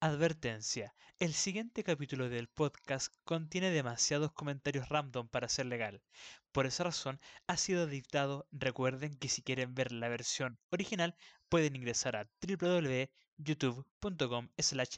[0.00, 0.94] Advertencia.
[1.18, 6.02] El siguiente capítulo del podcast contiene demasiados comentarios random para ser legal.
[6.52, 8.46] Por esa razón ha sido editado.
[8.52, 11.16] Recuerden que si quieren ver la versión original
[11.48, 14.96] pueden ingresar a www.youtube.com slash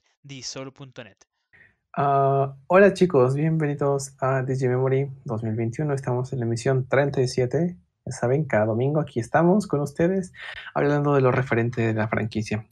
[1.97, 5.95] Ah, hola chicos, bienvenidos a Digimemory 2021.
[5.95, 7.77] Estamos en la emisión 37.
[8.09, 10.33] Ya saben, cada domingo aquí estamos con ustedes
[10.73, 12.67] hablando de lo referente de la franquicia.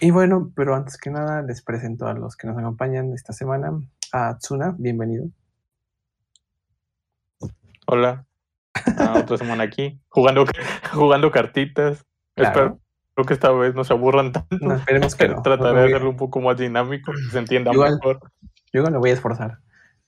[0.00, 3.72] Y bueno, pero antes que nada les presento a los que nos acompañan esta semana.
[4.12, 5.28] A Tsuna, bienvenido.
[7.86, 8.26] Hola.
[8.98, 10.44] Ah, otra semana aquí, jugando,
[10.92, 12.04] jugando cartitas.
[12.34, 12.78] Claro.
[13.08, 14.58] Espero que esta vez no se aburran tanto.
[14.60, 15.40] No, esperemos que no.
[15.40, 17.94] Trataré No de hacerlo un poco más dinámico, que se entienda Igual.
[17.94, 18.20] mejor.
[18.74, 19.58] Yo me lo voy a esforzar.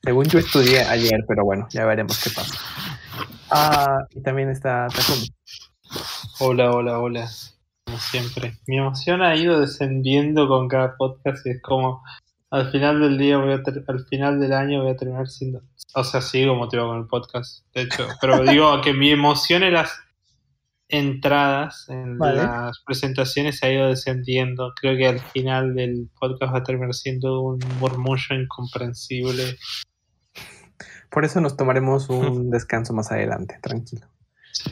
[0.03, 2.55] Según yo estudié ayer, pero bueno, ya veremos qué pasa.
[3.51, 5.29] Ah, y también está Takumi.
[6.41, 7.31] Hola, hola, hola.
[7.85, 8.59] Como siempre.
[8.67, 12.03] Mi emoción ha ido descendiendo con cada podcast y es como
[12.51, 15.63] al final del día voy a al final del año voy a terminar siendo.
[15.95, 18.07] O sea, sigo motivado con el podcast, de hecho.
[18.21, 19.99] Pero digo que mi emoción en las
[20.89, 22.43] entradas, en Vale.
[22.43, 24.73] las presentaciones ha ido descendiendo.
[24.81, 29.59] Creo que al final del podcast va a terminar siendo un murmullo incomprensible.
[31.11, 34.07] Por eso nos tomaremos un descanso más adelante, tranquilo.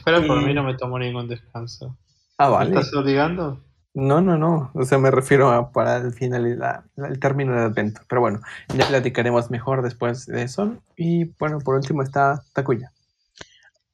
[0.04, 1.96] Pero por mí no me tomo ningún descanso.
[2.38, 2.70] Ah, ¿Me vale.
[2.80, 3.62] estás obligando?
[3.94, 4.70] No, no, no.
[4.74, 8.02] O sea, me refiero a para el final, y la- la- el término del evento.
[8.08, 8.40] Pero bueno,
[8.74, 10.76] ya platicaremos mejor después de eso.
[10.96, 12.92] Y bueno, por último está Takuya.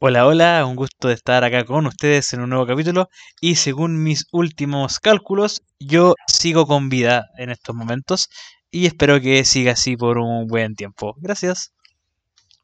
[0.01, 3.09] Hola, hola, un gusto de estar acá con ustedes en un nuevo capítulo
[3.41, 8.29] y según mis últimos cálculos, yo sigo con vida en estos momentos
[8.73, 11.15] y espero que siga así por un buen tiempo.
[11.19, 11.73] Gracias.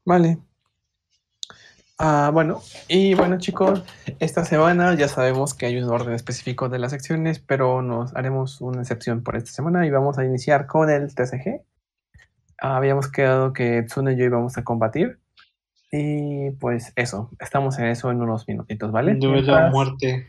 [0.09, 0.39] Vale.
[1.99, 3.85] Ah, bueno, y bueno chicos,
[4.21, 8.63] esta semana ya sabemos que hay un orden específico de las secciones, pero nos haremos
[8.63, 11.61] una excepción por esta semana y vamos a iniciar con el TCG.
[12.59, 15.19] Ah, habíamos quedado que Tsune y yo íbamos a combatir.
[15.93, 19.15] Y pues eso, estamos en eso en unos minutitos, ¿vale?
[19.17, 20.27] Duelo Mientras- muerte.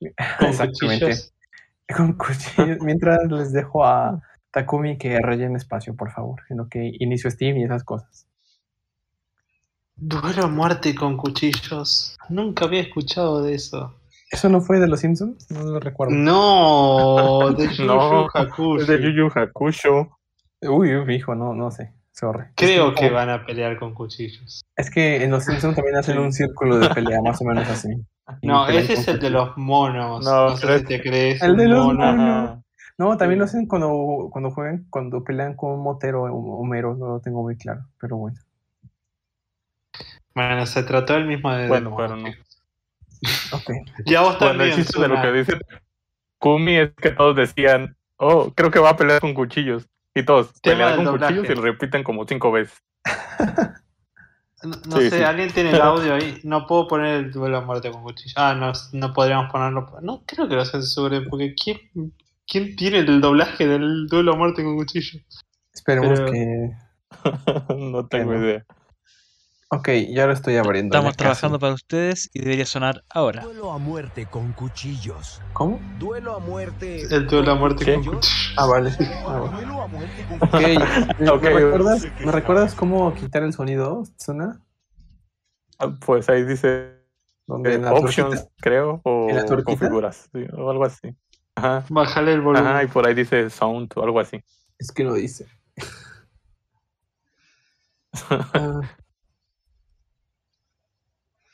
[0.40, 1.06] Con Exactamente.
[1.06, 1.34] cuchillos.
[1.96, 2.78] Con cuchillos.
[2.82, 4.20] Mientras les dejo a
[4.50, 8.26] Takumi que rellene espacio, por favor, en lo que inicio Steam y esas cosas.
[10.04, 12.16] Duelo a muerte con cuchillos.
[12.28, 13.94] Nunca había escuchado de eso.
[14.32, 15.48] ¿Eso no fue de los Simpsons?
[15.48, 16.12] No lo recuerdo.
[16.12, 18.80] No, de Yu No, Hakusho.
[18.80, 20.18] Es de Yu Yu Hakusho.
[20.62, 21.92] Uy, uy, hijo, no, no sé.
[22.10, 22.46] Sorry.
[22.56, 24.62] Creo es que van a pelear con cuchillos.
[24.76, 27.88] Es que en los Simpsons también hacen un círculo de pelea, más o menos así.
[28.42, 30.24] No, ese es el de los monos.
[30.24, 31.42] No, No, sé si te crees.
[31.42, 31.98] El de los mono.
[32.06, 32.24] monos.
[32.24, 32.62] Ajá.
[32.98, 37.06] No, también lo hacen cuando, cuando juegan, cuando pelean con un motero o Homero, no
[37.08, 38.36] lo tengo muy claro, pero bueno.
[40.34, 41.68] Bueno, se trató el mismo de.
[41.68, 42.28] Bueno, pero no.
[44.06, 44.70] Ya vos Bueno, también.
[44.70, 45.58] el chiste de lo que dice
[46.38, 49.86] Kumi es que todos decían, oh, creo que va a pelear con cuchillos.
[50.14, 51.36] Y todos del con doblaje.
[51.36, 52.82] cuchillos y lo repiten como cinco veces.
[54.64, 55.24] No, no Sí, sé, sí.
[55.24, 56.38] alguien tiene el audio ahí.
[56.44, 58.34] No puedo poner el duelo a muerte con cuchillo.
[58.36, 59.88] Ah, no, no podríamos ponerlo.
[60.02, 61.78] No creo que lo censuren, porque ¿quién,
[62.46, 65.18] ¿quién tiene el doblaje del duelo a muerte con cuchillo?
[65.74, 66.70] Esperemos Pero- que.
[67.76, 68.44] no tengo Bueno.
[68.44, 68.64] idea.
[69.74, 70.94] Ok, ya lo estoy abriendo.
[70.94, 71.60] Estamos trabajando casi.
[71.62, 73.40] para ustedes y debería sonar ahora.
[73.42, 75.40] Duelo a muerte con cuchillos.
[75.54, 75.80] ¿Cómo?
[75.98, 77.00] Duelo a muerte.
[77.10, 77.94] El duelo a muerte ¿Qué?
[77.94, 78.52] con cuchillo.
[78.58, 78.90] Ah, vale.
[79.26, 79.56] Ah, bueno.
[79.56, 80.84] Duelo a muerte con cuchillos.
[81.18, 81.42] ¿me, Ok.
[81.42, 84.60] me recuerdas, ¿me recuerdas cómo quitar el sonido, Zuna?
[85.78, 86.92] Ah, Pues ahí dice
[87.46, 91.16] Donde eh, en options, creo, o ¿En la configuras, sí, o algo así.
[91.54, 91.86] Ajá.
[91.88, 92.66] Bájale el volumen.
[92.66, 94.38] Ajá, y por ahí dice sound o algo así.
[94.78, 95.46] Es que lo dice.
[98.52, 98.82] Ah.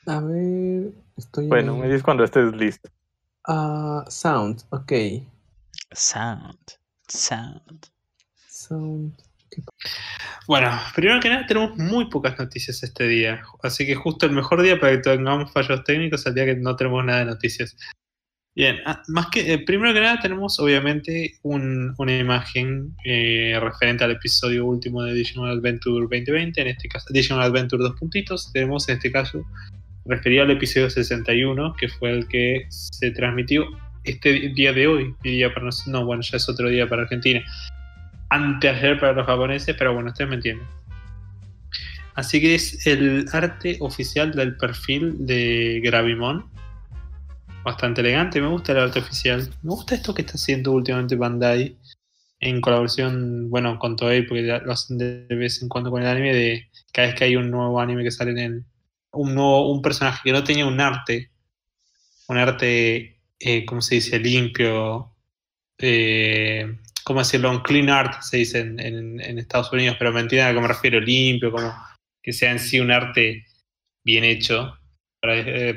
[0.09, 1.47] A ver, estoy.
[1.47, 2.91] Bueno, en- me dices cuando estés listo.
[3.47, 4.93] Ah, sound, ok.
[5.93, 6.59] Sound.
[7.09, 7.87] Sound.
[8.49, 9.15] Sound.
[10.47, 14.63] Bueno, primero que nada tenemos muy pocas noticias este día, así que justo el mejor
[14.63, 17.77] día para que tengamos fallos técnicos es el día que no tenemos nada de noticias.
[18.55, 24.05] Bien, ah, más que eh, primero que nada tenemos obviamente un- una imagen eh, referente
[24.05, 28.89] al episodio último de Digimon Adventure 2020, en este caso Digimon Adventure dos puntitos, tenemos
[28.89, 29.45] en este caso
[30.09, 33.67] referido al episodio 61, que fue el que se transmitió
[34.05, 35.15] este día de hoy,
[35.53, 37.43] para nos- no, bueno, ya es otro día para Argentina
[38.31, 40.67] anteayer para los japoneses, pero bueno, ustedes me entienden.
[42.15, 46.45] Así que es el arte oficial del perfil de Gravimon.
[47.65, 49.49] Bastante elegante, me gusta el arte oficial.
[49.63, 51.77] Me gusta esto que está haciendo últimamente Bandai
[52.41, 56.35] en colaboración, bueno, con Toei, porque lo hacen de vez en cuando con el anime,
[56.35, 58.65] de cada vez que hay un nuevo anime que sale en el...
[59.13, 61.31] Un, nuevo, un personaje que no tenía un arte,
[62.29, 64.19] un arte, eh, ¿cómo se dice?
[64.19, 65.15] Limpio,
[65.79, 67.51] eh, ¿cómo decirlo?
[67.51, 70.69] Un clean art, se dice en, en- Estados Unidos, pero me entienden a qué me
[70.69, 71.73] refiero, limpio, como
[72.23, 73.47] que sea en sí un arte
[74.05, 74.77] bien hecho
[75.21, 75.77] para, eh,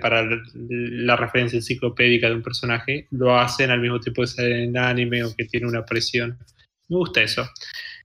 [0.69, 5.24] la, referencia enciclopédica de un personaje, lo hacen al mismo tiempo que sale en anime
[5.24, 6.38] o que tiene una presión.
[6.89, 7.50] Me gusta eso.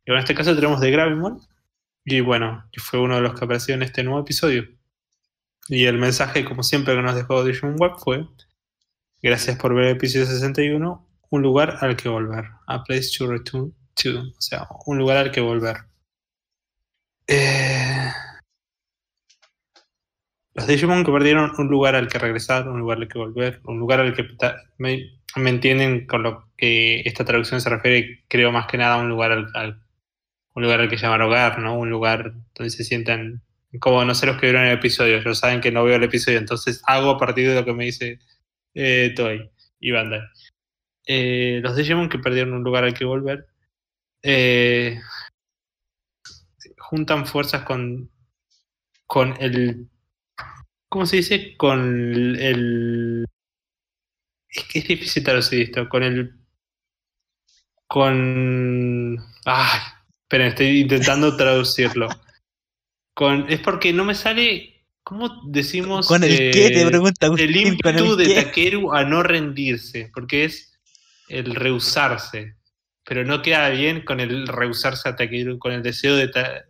[0.05, 1.41] Y en este caso tenemos de Gravimon,
[2.05, 4.65] y bueno, fue uno de los que apareció en este nuevo episodio.
[5.69, 8.27] Y el mensaje, como siempre, que nos dejó Digimon Web fue:
[9.23, 11.07] Gracias por ver el episodio 61.
[11.31, 12.47] Un lugar al que volver.
[12.67, 14.21] A place to return to.
[14.21, 15.77] O sea, un lugar al que volver.
[17.29, 18.13] Eh,
[20.55, 23.79] Los Digimon que perdieron un lugar al que regresar, un lugar al que volver, un
[23.79, 24.27] lugar al que...
[24.79, 28.99] Me, me entienden con lo que esta traducción se refiere, creo más que nada a
[29.01, 29.83] un lugar al, al-
[30.55, 31.79] un lugar al que llamar hogar, ¿no?
[31.79, 33.43] Un lugar donde se sientan
[33.81, 36.39] como no sé los que vieron el episodio, ellos saben que no veo el episodio,
[36.39, 38.21] entonces hago a partir de lo que me dice
[38.75, 40.23] eh, Toei y Bandai.
[41.07, 43.47] Eh, los Digimon que perdieron un lugar al que volver
[44.23, 45.01] eh,
[46.79, 48.11] juntan fuerzas con
[49.07, 49.89] con el
[50.89, 51.57] ¿cómo se dice?
[51.57, 53.25] con el
[54.49, 56.35] es que es difícil traducir esto con el
[57.87, 59.81] con ay
[60.23, 62.09] esperen estoy intentando traducirlo
[63.17, 66.71] con es porque no me sale ¿cómo decimos ¿Con el qué?
[66.71, 68.35] Te eh, pregunta el Agustín, ¿con ímpetu el de?
[68.35, 70.79] Takeru a no rendirse, porque es
[71.29, 72.55] el rehusarse.
[73.05, 76.29] Pero no queda bien con el rehusarse a Takeru, con el deseo de...
[76.29, 76.65] ta-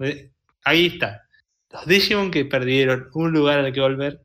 [0.00, 0.32] el-
[0.64, 1.22] Ahí está.
[1.70, 4.20] Los Digimon que perdieron un lugar al que volver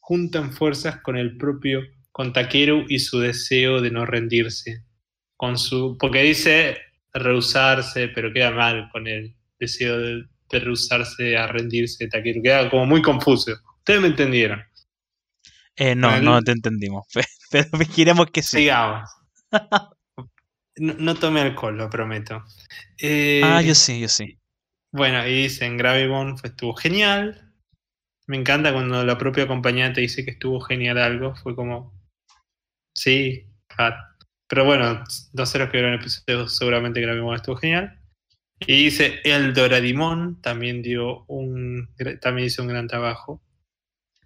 [0.00, 4.84] juntan fuerzas con el propio, con Takeru y su deseo de no rendirse.
[5.36, 6.78] Con su, porque dice
[7.14, 12.42] rehusarse, pero queda mal con el deseo de, de rehusarse a rendirse de Takeru.
[12.42, 13.52] Queda como muy confuso.
[13.78, 14.62] Ustedes me entendieron.
[15.76, 17.06] Eh, no, no te entendimos.
[17.50, 18.42] Pero queremos que.
[18.42, 19.08] Sigamos.
[20.80, 22.44] No, no tomé alcohol, lo prometo.
[22.98, 24.38] Eh, Ah, yo sí, yo sí.
[24.92, 27.52] Bueno, y dicen Gravibon fue- estuvo genial.
[28.28, 31.34] Me encanta cuando la propia compañía te dice que estuvo genial algo.
[31.34, 32.00] Fue como.
[32.94, 33.44] Sí,
[33.76, 33.94] fat.
[34.48, 35.02] Pero bueno,
[35.32, 37.97] no sé los que vieron el episodio, seguramente Gravibon estuvo genial.
[38.60, 41.88] Y dice El Doradimon también dio un
[42.20, 43.42] también hizo un gran trabajo.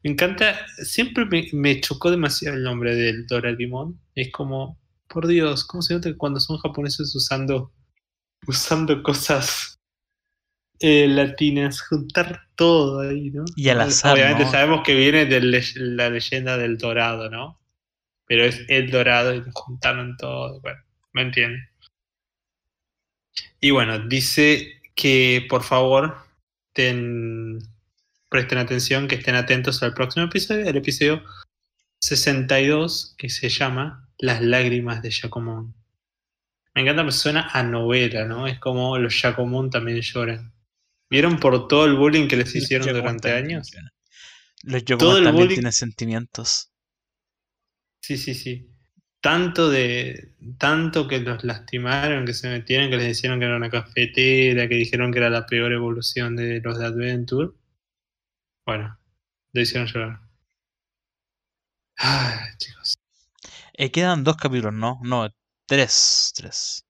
[0.03, 4.01] Me encanta, siempre me, me chocó demasiado el nombre del Doraemon.
[4.15, 7.73] Es como, por Dios, ¿cómo se nota que cuando son japoneses usando,
[8.47, 9.81] usando cosas
[10.81, 13.45] eh, latinas, juntar todo ahí, ¿no?
[13.57, 14.51] Y al azar, Obviamente ¿no?
[14.51, 17.61] sabemos que viene de le- la leyenda del Dorado, ¿no?
[18.27, 20.61] Pero es el Dorado y juntaron todo.
[20.63, 20.81] Bueno,
[21.13, 21.61] me entienden.
[23.61, 26.17] Y bueno, dice que por favor
[26.73, 27.59] ten-
[28.29, 31.23] presten atención, que estén atentos al próximo episodio, el episodio
[32.01, 35.75] 62, que se llama Las lágrimas de Jacomón.
[36.75, 38.47] Me encanta, me suena a novela, ¿no?
[38.47, 40.53] Es como los Jacomón también lloran.
[41.11, 43.71] ¿Vieron por todo el bullying que les hicieron Los durante también años?
[44.63, 44.85] Los
[45.19, 46.73] el también bullying- tienen sentimientos.
[48.01, 48.72] Sí, sí, sí.
[49.23, 50.35] Tanto de.
[50.59, 54.75] Tanto que los lastimaron, que se metieron, que les dijeron que era una cafetera, que
[54.75, 57.53] dijeron que era la peor evolución de los de Adventure.
[58.67, 58.99] Bueno,
[59.53, 60.21] lo hicieron llorar.
[61.97, 62.95] Ay, chicos.
[63.75, 64.99] Eh, quedan dos capítulos, ¿no?
[65.05, 65.33] No,
[65.67, 66.33] tres.
[66.35, 66.85] Tres.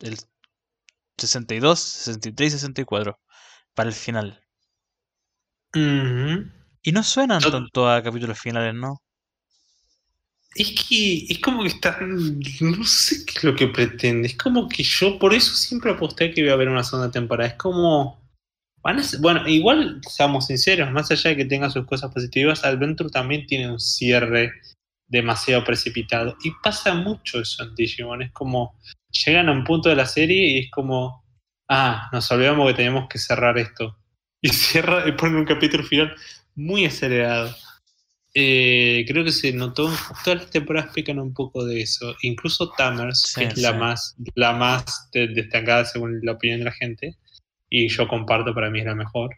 [0.00, 0.18] El
[1.16, 3.18] 62, 63 y 64.
[3.72, 4.42] Para el final.
[5.72, 9.02] Y no suenan tanto a capítulos finales, ¿no?
[10.58, 12.40] Es que es como que están.
[12.60, 14.28] No sé qué es lo que pretende.
[14.28, 17.50] Es como que yo, por eso siempre aposté que iba a haber una segunda temporada.
[17.50, 18.18] Es como.
[18.82, 23.10] van a bueno, igual, seamos sinceros, más allá de que tenga sus cosas positivas, Adventure
[23.10, 24.52] también tiene un cierre
[25.08, 26.36] demasiado precipitado.
[26.42, 28.22] Y pasa mucho eso en Digimon.
[28.22, 28.78] Es como.
[29.26, 31.22] Llegan a un punto de la serie y es como.
[31.68, 33.98] Ah, nos olvidamos que teníamos que cerrar esto.
[34.40, 36.14] Y cierra y ponen un capítulo final
[36.54, 37.54] muy acelerado.
[38.38, 39.90] Eh, creo que se notó,
[40.22, 42.14] todas las temporadas pecan un poco de eso.
[42.20, 46.66] Incluso Tamers, Sí, que es la más, la más de- destacada según la opinión de
[46.66, 47.16] la gente,
[47.70, 49.30] y yo comparto, para mí es la mejor.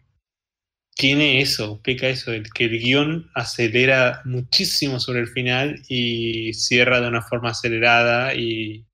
[0.97, 6.99] Tiene eso, peca eso, el que el guion acelera muchísimo sobre el final y cierra
[6.99, 8.85] de una forma acelerada y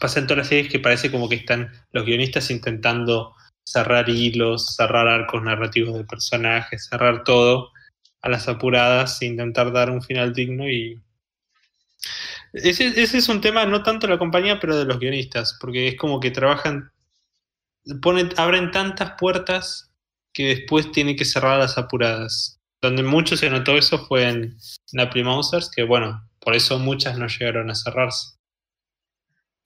[0.00, 3.34] pasa en todas las series que parece como que están los guionistas intentando
[3.66, 7.73] cerrar hilos, cerrar arcos narrativos de personajes, cerrar todo
[8.24, 10.98] a las apuradas, intentar dar un final digno y...
[12.54, 15.88] Ese, ese es un tema no tanto de la compañía, pero de los guionistas, porque
[15.88, 16.90] es como que trabajan,
[18.38, 19.92] abren tantas puertas
[20.32, 22.58] que después tienen que cerrar las apuradas.
[22.80, 24.56] Donde mucho se notó eso fue en
[24.92, 28.38] Napoli Monsters, que bueno, por eso muchas no llegaron a cerrarse.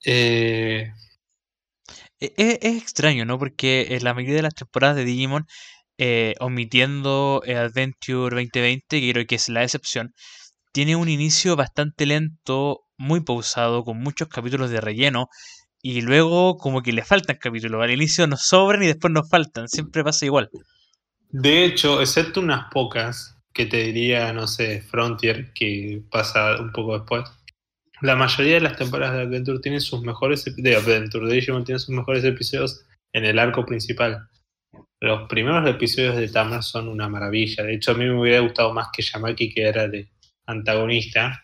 [0.05, 0.91] Eh,
[2.19, 3.39] E- e- Es, extraño, ¿no?
[3.39, 5.47] Porque en la mayoría de las temporadas de Digimon,
[5.99, 10.13] eh, omitiendo Adventure 2020, que creo que es la excepción,
[10.71, 15.27] tiene un inicio bastante lento, muy pausado, con muchos capítulos de relleno,
[15.81, 17.83] y luego como que le faltan capítulos.
[17.83, 19.67] Al inicio nos sobran y después nos faltan.
[19.67, 20.49] Siempre pasa igual.
[21.31, 26.97] de hecho, excepto unas pocas, que te diría, no sé, Frontier, que pasa un poco
[26.97, 27.29] después.
[28.01, 31.81] La mayoría de las temporadas de Adventure tienen sus mejores de Adventure, de Digimon tienen
[31.81, 34.29] sus mejores episodios en el arco principal.
[35.01, 37.63] Los primeros episodios de Tamar son una maravilla.
[37.63, 40.09] De hecho, a mí me hubiera gustado más que Yamaki, que era de
[40.45, 41.43] antagonista,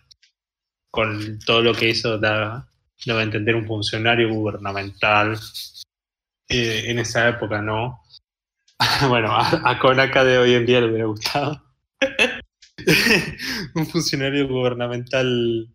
[0.91, 2.67] con todo lo que hizo, da,
[3.05, 5.37] daba a entender un funcionario gubernamental.
[6.49, 8.01] Eh, en esa época no.
[9.07, 11.63] bueno, a, a de hoy en día le hubiera gustado.
[13.75, 15.74] un funcionario gubernamental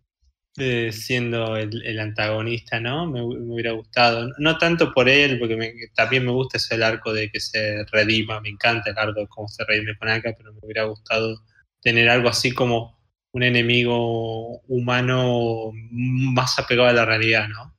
[0.57, 3.05] eh, siendo el, el antagonista, ¿no?
[3.07, 4.29] Me, hu- me hubiera gustado.
[4.39, 7.85] No tanto por él, porque me- también me gusta ese el arco de que se
[7.91, 11.41] redima, me encanta el arco de cómo se redime Konaka, pero me hubiera gustado
[11.81, 12.99] tener algo así como
[13.33, 17.73] un enemigo humano más apegado a la realidad, ¿no?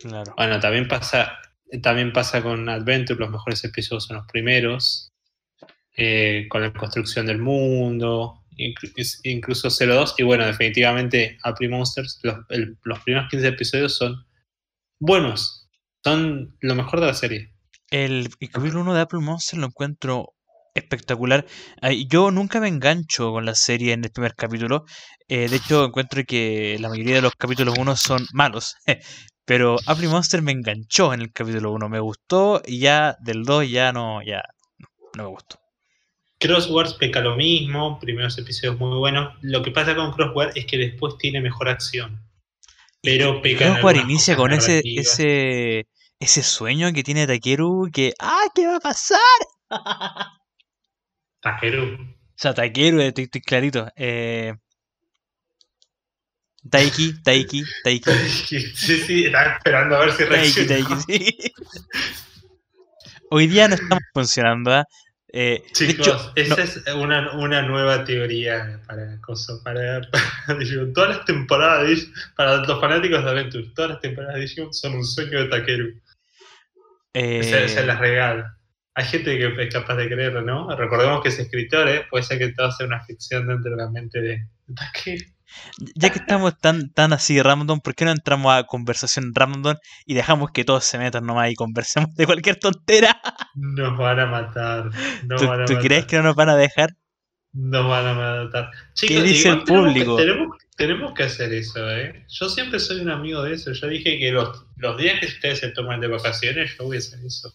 [0.00, 0.34] Claro.
[0.36, 1.38] Bueno, también pasa,
[1.82, 5.12] también pasa con Adventure, los mejores episodios son los primeros,
[5.96, 12.36] eh, con la construcción del mundo, incluso 02, y bueno, definitivamente April Monsters, los,
[13.04, 14.24] primeros 15 episodios son
[15.00, 15.68] buenos,
[16.04, 17.52] son lo mejor de la serie.
[17.90, 20.34] El, capítulo 1 de Apple Monster lo encuentro
[20.74, 21.46] espectacular.
[22.08, 24.84] Yo nunca me engancho con la serie en el primer capítulo.
[25.28, 28.76] Eh, de hecho, encuentro que la mayoría de los capítulos 1 son malos.
[29.44, 31.88] Pero Apple Monster me enganchó en el capítulo 1.
[31.88, 34.42] Me gustó y ya del 2 ya no, ya
[35.16, 35.61] no me gustó.
[36.42, 39.32] Crosswords peca lo mismo, primeros episodios muy buenos.
[39.42, 42.20] Lo que pasa con Crossword es que después tiene mejor acción.
[43.00, 45.86] Pero peca Crossword inicia con ese, ese,
[46.18, 49.20] ese sueño que tiene Takeru que, ¡ah, qué va a pasar!
[51.40, 51.94] Takeru.
[51.94, 53.86] O sea, Takeru, eh, estoy, estoy clarito.
[53.94, 54.52] Eh,
[56.68, 58.10] Taiki, Taiki, Taiki.
[58.74, 60.68] Sí, sí, estaba esperando a ver si Taiki, reacciona.
[60.68, 61.52] Taiki, sí.
[63.30, 64.72] Hoy día no estamos funcionando.
[64.72, 64.84] ¿ah?
[65.34, 69.18] Eh, de Chicos, hecho, esa no- es una, una nueva teoría para,
[69.64, 70.00] para,
[70.46, 70.92] para Digimon.
[70.92, 74.74] Todas las temporadas de Digimon, para los fanáticos de Adventure, todas las temporadas de Digimon
[74.74, 76.00] son un sueño de Takeru.
[77.14, 78.58] se, se eh, las regala.
[78.94, 80.76] Hay gente que es capaz de creerlo, ¿no?
[80.76, 82.04] Recordemos que es escritor, ¿eh?
[82.10, 85.31] Puede ser que todo sea una ficción dentro de la mente de Takeru.
[85.94, 90.14] Ya que estamos tan, tan así random, ¿por qué no entramos a conversación random y
[90.14, 93.20] dejamos que todos se metan nomás y conversemos de cualquier tontera?
[93.54, 94.90] Nos van a matar.
[95.24, 95.86] Nos ¿Tú, van a tú matar.
[95.86, 96.90] crees que no nos van a dejar?
[97.52, 98.70] Nos van a matar.
[98.94, 100.16] Chicos, dice el tenemos público?
[100.16, 102.24] Que, tenemos, tenemos que hacer eso, ¿eh?
[102.28, 103.72] Yo siempre soy un amigo de eso.
[103.72, 107.00] Yo dije que los, los días que ustedes se toman de vacaciones, yo voy a
[107.00, 107.52] hacer eso.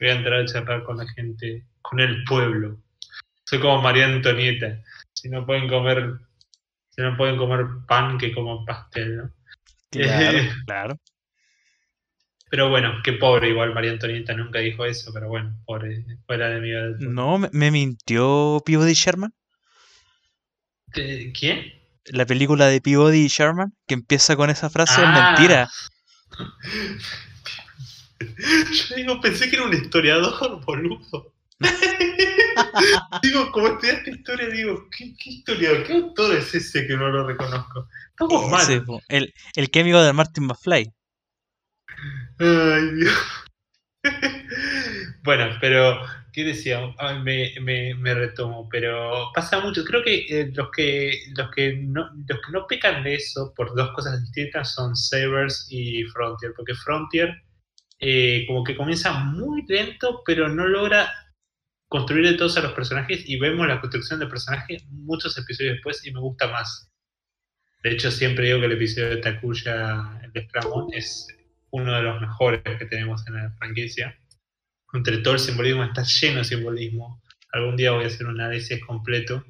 [0.00, 2.78] Voy a entrar a charlar con la gente, con el pueblo.
[3.44, 4.80] Soy como María Antonieta.
[5.12, 6.14] Si no pueden comer,
[6.94, 9.30] si no pueden comer pan, que coman pastel, ¿no?
[9.90, 10.50] Claro, Eh.
[10.66, 10.96] claro.
[12.50, 16.60] Pero bueno, qué pobre, igual María Antonieta nunca dijo eso, pero bueno, pobre, fuera de
[16.60, 16.70] mi
[17.12, 19.32] No, me, mintió Peabody Sherman.
[20.92, 21.72] ¿Te- ¿Quién?
[22.06, 25.34] La película de Peabody Sherman, que empieza con esa frase, es Ah.
[25.36, 25.68] mentira.
[28.88, 31.33] Yo digo, pensé que era un historiador, boludo.
[33.22, 35.84] digo, como estudiaste historia, digo, ¿qué, qué historiador?
[35.84, 37.88] ¿Qué autor es ese que no lo reconozco?
[38.10, 38.62] Estamos mal.
[38.62, 40.92] Ese, po, el, el que amigo de Martin McFly.
[42.38, 43.14] Ay, Dios.
[45.22, 46.00] bueno, pero,
[46.32, 46.80] ¿qué decía?
[46.98, 49.84] Ay, me, me, me retomo, pero pasa mucho.
[49.84, 53.74] Creo que, eh, los que los que no los que no pecan de eso por
[53.74, 57.42] dos cosas distintas son Sabers y Frontier, porque Frontier
[58.00, 61.10] eh, como que comienza muy lento, pero no logra
[61.94, 66.10] construir todos a los personajes y vemos la construcción de personajes muchos episodios después y
[66.10, 66.90] me gusta más.
[67.84, 71.28] De hecho, siempre digo que el episodio de Takuya, el de Scramon, es
[71.70, 74.18] uno de los mejores que tenemos en la franquicia.
[74.92, 77.22] Entre todo el simbolismo, está lleno de simbolismo.
[77.52, 79.44] Algún día voy a hacer un análisis completo.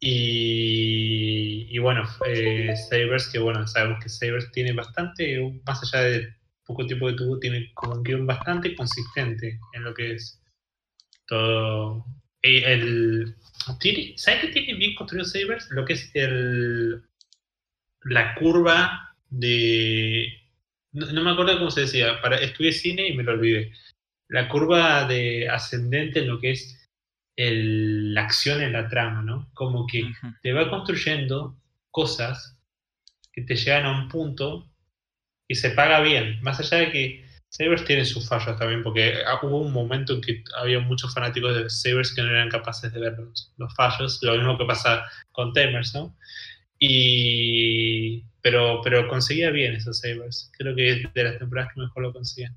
[0.00, 6.34] Y, y bueno, eh, Sabers, que bueno, sabemos que Sabers tiene bastante, más allá de
[6.66, 10.40] poco tiempo que tuvo, tiene como un guion bastante consistente en lo que es
[11.26, 12.04] todo.
[12.42, 13.34] El,
[13.80, 15.68] tiene, ¿Sabes qué tiene bien construido Sabers?
[15.70, 17.02] Lo que es el,
[18.02, 20.28] la curva de.
[20.92, 22.20] No, no me acuerdo cómo se decía.
[22.20, 23.72] Para, estudié cine y me lo olvidé.
[24.28, 26.88] La curva de ascendente en lo que es
[27.36, 29.50] el- la acción en la trama, ¿no?
[29.54, 30.12] Como que
[30.42, 31.56] te va construyendo
[31.90, 32.58] cosas
[33.32, 34.70] que te llegan a un punto
[35.48, 36.40] Y se paga bien.
[36.42, 37.23] Más allá de que
[37.56, 41.70] Sabers tiene sus fallos también, porque hubo un momento en que había muchos fanáticos de
[41.70, 44.18] Sabers que no eran capaces de ver los, los fallos.
[44.22, 46.16] Lo mismo que pasa con Tamers, ¿no?
[46.80, 50.50] Y, pero, pero conseguía bien esos Sabers.
[50.58, 52.56] Creo que es de las temporadas que mejor lo conseguían.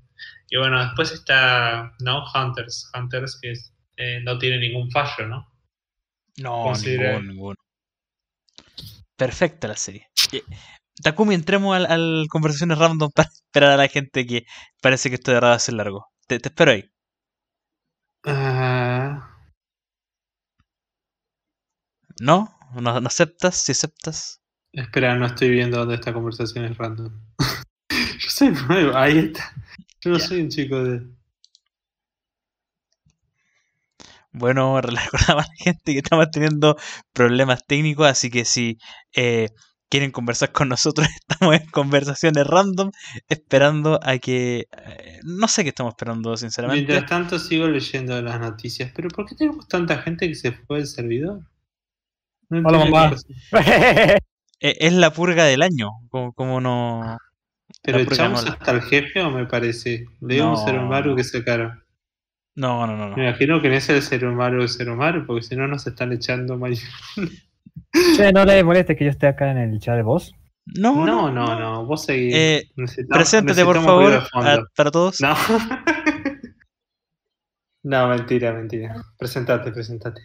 [0.50, 2.24] Y bueno, después está ¿no?
[2.34, 2.90] Hunters.
[2.92, 5.48] Hunters que es- eh, no tiene ningún fallo, ¿no?
[6.38, 7.54] No, ninguno, ninguno.
[9.16, 10.08] Perfecta la serie.
[11.02, 14.44] Takumi, entremos al, al conversaciones random para esperar a la gente que
[14.82, 16.06] parece que esto de verdad va a ser largo.
[16.26, 16.84] Te, te espero ahí.
[18.24, 19.28] Ah,
[22.20, 22.48] ¿No?
[22.74, 23.56] ¿No, no aceptas?
[23.56, 24.40] ¿Si aceptas?
[24.72, 27.12] espera, no estoy viendo dónde esta conversación es random.
[28.18, 29.52] Yo soy nuevo, ahí está.
[30.00, 31.02] Yo no soy un chico de.
[34.32, 36.76] Bueno, recordaba a la gente que estamos teniendo
[37.12, 38.78] problemas técnicos, así que si
[39.14, 39.48] eh,
[39.88, 42.90] quieren conversar con nosotros, estamos en conversaciones random,
[43.28, 44.66] esperando a que...
[44.86, 46.86] eh, no sé qué estamos esperando, sinceramente.
[46.92, 48.92] Mientras tanto sigo leyendo las noticias.
[48.94, 51.40] Pero ¿por qué tenemos tanta gente que se fue del servidor?
[52.50, 53.16] No Hola, mamá.
[54.60, 57.16] Eh, es la purga del año, como, como no...
[57.80, 60.06] Pero echamos no- hasta el jefe o me parece.
[60.20, 60.58] Leo No.
[60.58, 61.84] un Serumaru que sacaron.
[62.56, 63.10] No, no, no.
[63.10, 63.16] no.
[63.16, 66.58] Me imagino que no es el Serumaru el Serumaru, porque si no nos están echando
[66.58, 66.76] mal.
[68.16, 70.32] Che, no le moleste que yo esté acá en el chat de voz.
[70.66, 72.34] No, No, no, no, vos seguís.
[72.34, 72.70] Eh,
[73.08, 75.20] Preséntate, por favor, a- para todos.
[75.20, 75.34] No.
[77.84, 78.94] no, mentira, mentira.
[79.18, 80.20] Presentate, presentate.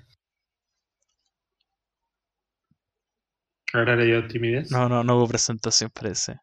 [3.74, 4.70] Ahora le dio timidez.
[4.72, 6.40] No, no, no hubo presentación, parece.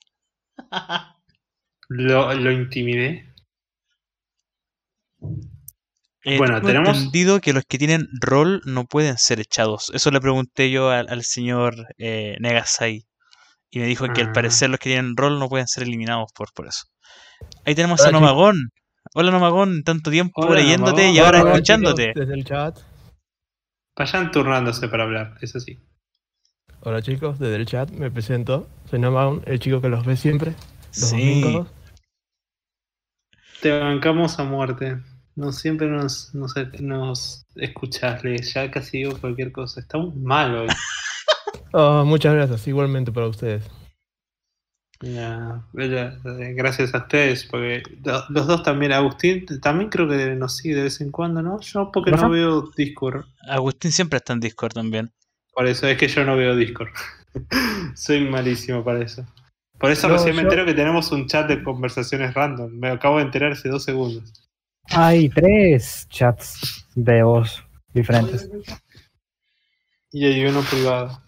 [1.89, 3.35] Lo, lo intimidé.
[6.25, 9.91] Eh, Bueno, tengo tenemos- entendido que los que tienen rol no pueden ser echados.
[9.95, 13.07] Eso le pregunté yo al, al señor eh, Negasai.
[13.71, 14.33] Y me dijo que al Ah.
[14.33, 16.83] parecer los que tienen rol no pueden ser eliminados por, por eso.
[17.65, 18.13] Ahí tenemos a Hola.
[18.21, 18.71] Nomagón.
[19.15, 21.15] Hola Nomagón, tanto tiempo Hola, leyéndote Nomagón.
[21.15, 22.07] y ahora Hola, escuchándote.
[22.09, 22.79] chicos, desde el chat.
[23.97, 25.79] Vayan turnándose para hablar, eso sí.
[26.83, 28.69] Hola chicos, desde el chat me presento.
[28.91, 30.51] Soy Namaun, el chico que los ve siempre.
[30.89, 31.41] Los Sí.
[31.41, 31.69] domingos.
[33.63, 34.99] Te bancamos a muerte.
[35.37, 39.81] No siempre nos, nos, nos escuchás, Le, ya casi digo cualquier cosa.
[39.81, 40.69] Estamos mal hoy.
[41.73, 43.63] Oh, muchas gracias, igualmente para ustedes.
[45.03, 50.75] Ya, eh, gracias a ustedes, porque los dos también, Agustín también creo que nos sigue
[50.75, 51.59] de vez en cuando, ¿no?
[51.61, 52.25] Yo porque Ajá.
[52.25, 55.11] no veo Discord, Agustín siempre está en Discord también.
[55.55, 56.91] por eso es que yo no veo Discord.
[57.95, 59.25] Soy malísimo para eso.
[59.79, 62.71] Por eso No, recién me entero que tenemos un chat de conversaciones random.
[62.73, 64.50] Me acabo de enterar hace dos segundos.
[64.85, 67.63] Hay tres chats de voz
[67.95, 68.49] diferentes.
[70.13, 71.23] Y hay uno privado.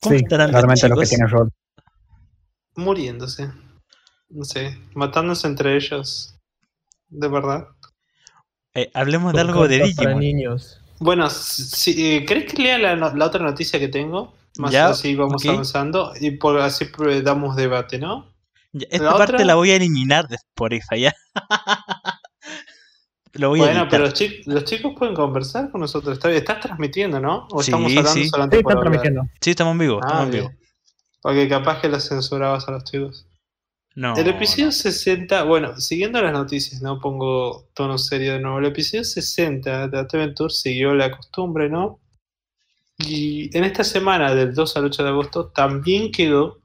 [0.00, 1.50] ¿Cómo Sí, estarán claramente los que tienen rol.
[2.76, 3.50] Muriéndose.
[4.28, 6.36] No sé, matándose entre ellos.
[7.08, 7.68] De verdad.
[8.74, 10.18] Eh, hablemos de algo de para Digimon.
[10.18, 10.80] niños.
[10.98, 14.34] Bueno, si, eh, ¿crees que lea la, otra noticia que tengo?
[14.58, 18.35] Más Ya, así vamos avanzando y por así eh, damos debate, ¿no?
[18.90, 21.14] Esta La parte otra- la voy a eliminar de Spotify, ¿ya?
[23.34, 26.18] Lo voy a Bueno, pero los, chi- los chicos pueden conversar con nosotros.
[26.24, 27.46] Estás transmitiendo, ¿no?
[27.50, 28.28] ¿O Sí, estamos hablando sí.
[28.30, 29.26] solamente Sí, hablar?
[29.42, 30.52] Sí, estamos en vivo, Ah, estamos en vivo.
[31.20, 33.26] Porque capaz que los censurabas a los chicos.
[33.94, 34.72] No, el episodio no.
[34.72, 38.58] 60, bueno, siguiendo las noticias, no pongo tono serio de nuevo.
[38.58, 41.98] El episodio 60 de Adventure siguió la costumbre, ¿no?
[42.98, 46.60] Y en esta semana, del 2 al 8 de agosto, también quedó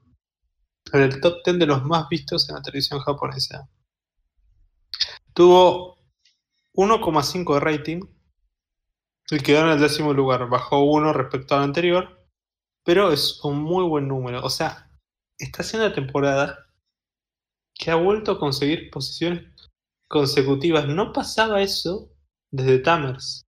[0.93, 3.69] en el top 10 de los más vistos en la televisión japonesa.
[5.33, 5.97] Tuvo
[6.73, 8.01] 1,5 de rating
[9.29, 10.47] y quedó en el décimo lugar.
[10.49, 12.27] Bajó uno respecto al anterior,
[12.83, 14.43] pero es un muy buen número.
[14.43, 14.89] O sea,
[15.37, 16.67] está haciendo la temporada
[17.73, 19.43] que ha vuelto a conseguir posiciones
[20.07, 20.87] consecutivas.
[20.87, 22.11] No pasaba eso
[22.51, 23.45] desde Tamers.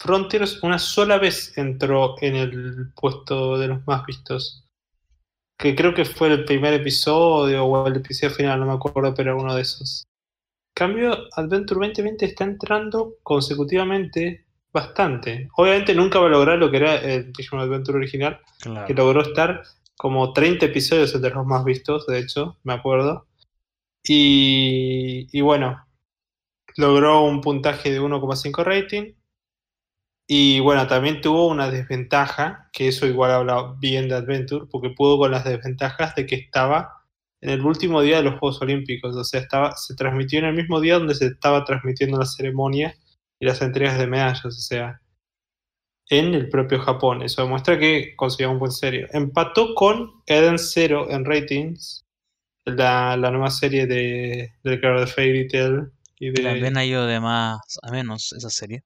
[0.00, 4.63] Frontiers una sola vez entró en el puesto de los más vistos.
[5.58, 9.36] Que creo que fue el primer episodio o el episodio final, no me acuerdo, pero
[9.40, 10.04] uno de esos.
[10.76, 15.48] En cambio, Adventure 2020 está entrando consecutivamente bastante.
[15.56, 18.86] Obviamente nunca va a lograr lo que era el Digimon Adventure original, Claro.
[18.86, 19.62] que logró estar
[19.96, 23.26] como 30 episodios entre los más vistos, de hecho, me acuerdo.
[24.06, 25.86] Y, y bueno,
[26.76, 29.12] logró un puntaje de 1,5 rating.
[30.26, 35.18] Y bueno, también tuvo una desventaja, que eso igual habla bien de Adventure, porque pudo
[35.18, 37.04] con las desventajas de que estaba
[37.42, 39.14] en el último día de los Juegos Olímpicos.
[39.16, 42.96] O sea, estaba, se transmitió en el mismo día donde se estaba transmitiendo la ceremonia
[43.38, 44.44] y las entregas de medallas.
[44.46, 45.00] O sea,
[46.08, 47.22] en el propio Japón.
[47.22, 49.06] Eso demuestra que consiguió un buen serio.
[49.12, 52.06] Empató con Eden Zero en ratings,
[52.64, 56.72] la, la nueva serie de, del creador de Fairy Tail y de...
[56.74, 58.82] ha ido de más a menos esa serie.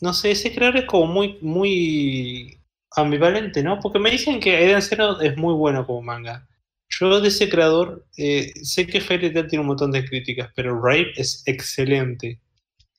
[0.00, 2.58] No sé, ese creador es como muy, muy
[2.96, 3.80] ambivalente, ¿no?
[3.80, 6.46] Porque me dicen que Eden Zero es muy bueno como manga.
[6.88, 10.80] Yo de ese creador eh, sé que Fairy Tail tiene un montón de críticas, pero
[10.80, 12.40] Rape es excelente.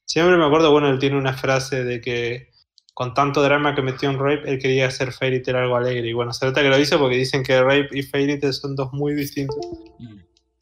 [0.05, 2.49] Siempre me acuerdo, bueno, él tiene una frase de que
[2.93, 6.07] con tanto drama que metió en Rape, él quería hacer Fairy Tail algo alegre.
[6.07, 8.75] Y bueno, se nota que lo hizo porque dicen que Rape y Fairy Tail son
[8.75, 9.65] dos muy distintos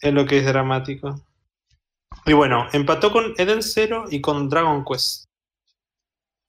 [0.02, 1.24] en lo que es dramático.
[2.26, 5.26] Y bueno, empató con Eden Zero y con Dragon Quest.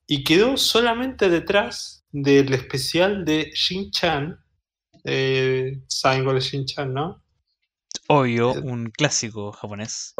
[0.07, 4.39] Y quedó solamente detrás del especial de Shin-Chan.
[5.05, 7.23] Eh, ¿Saben cuál es Shin-Chan, no?
[8.09, 10.15] Obvio, Eh, un clásico japonés.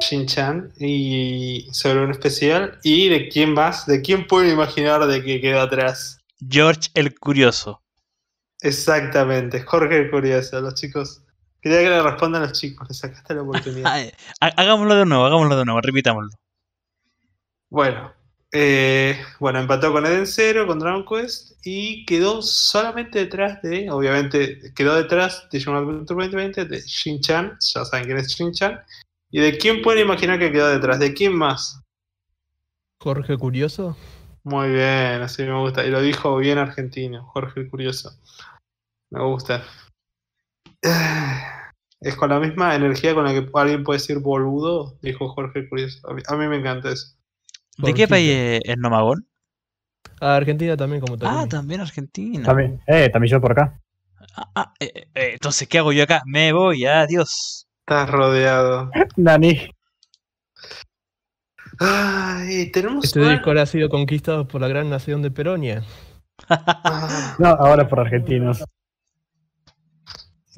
[0.00, 2.78] Shin-Chan y sobre un especial.
[2.82, 3.86] ¿Y de quién más?
[3.86, 6.18] ¿De quién pueden imaginar de que quedó atrás?
[6.48, 7.82] George el Curioso.
[8.60, 11.22] Exactamente, Jorge el Curioso, los chicos.
[11.60, 13.92] Quería que le respondan los chicos, le sacaste la oportunidad.
[13.92, 16.30] Ay, ha- hagámoslo de nuevo, hagámoslo de nuevo, repitámoslo.
[17.70, 18.12] Bueno,
[18.52, 24.72] eh, bueno, empató con Eden Zero, con Dragon Quest y quedó solamente detrás de, obviamente,
[24.74, 28.80] quedó detrás de Digimon Adventure 2020, de Shin-Chan, ya saben quién es Shin-Chan.
[29.30, 30.98] ¿Y de quién pueden imaginar que quedó detrás?
[30.98, 31.82] ¿De quién más?
[33.00, 33.96] Jorge Curioso.
[34.44, 35.84] Muy bien, así me gusta.
[35.84, 38.10] Y lo dijo bien argentino, Jorge Curioso.
[39.10, 39.64] Me gusta.
[42.00, 46.08] Es con la misma energía con la que alguien puede decir boludo, dijo Jorge Curioso.
[46.08, 47.16] A mí, a mí me encanta eso.
[47.78, 49.26] ¿De qué país es- es Nomagón?
[50.20, 51.48] Ah, Argentina también, como Ah, Takumi.
[51.48, 52.44] también Argentina.
[52.44, 53.80] También, eh, también yo por acá.
[54.36, 56.22] Ah, ah, eh, eh, eh, entonces, ¿qué hago yo acá?
[56.24, 57.66] Me voy, adiós.
[57.80, 58.90] Estás rodeado.
[59.16, 59.68] Nani.
[61.80, 65.82] Ay, tenemos Este una- disco ha sido conquistado por la gran nación de Peronia.
[66.48, 68.62] Ah, No, ahora por argentinos.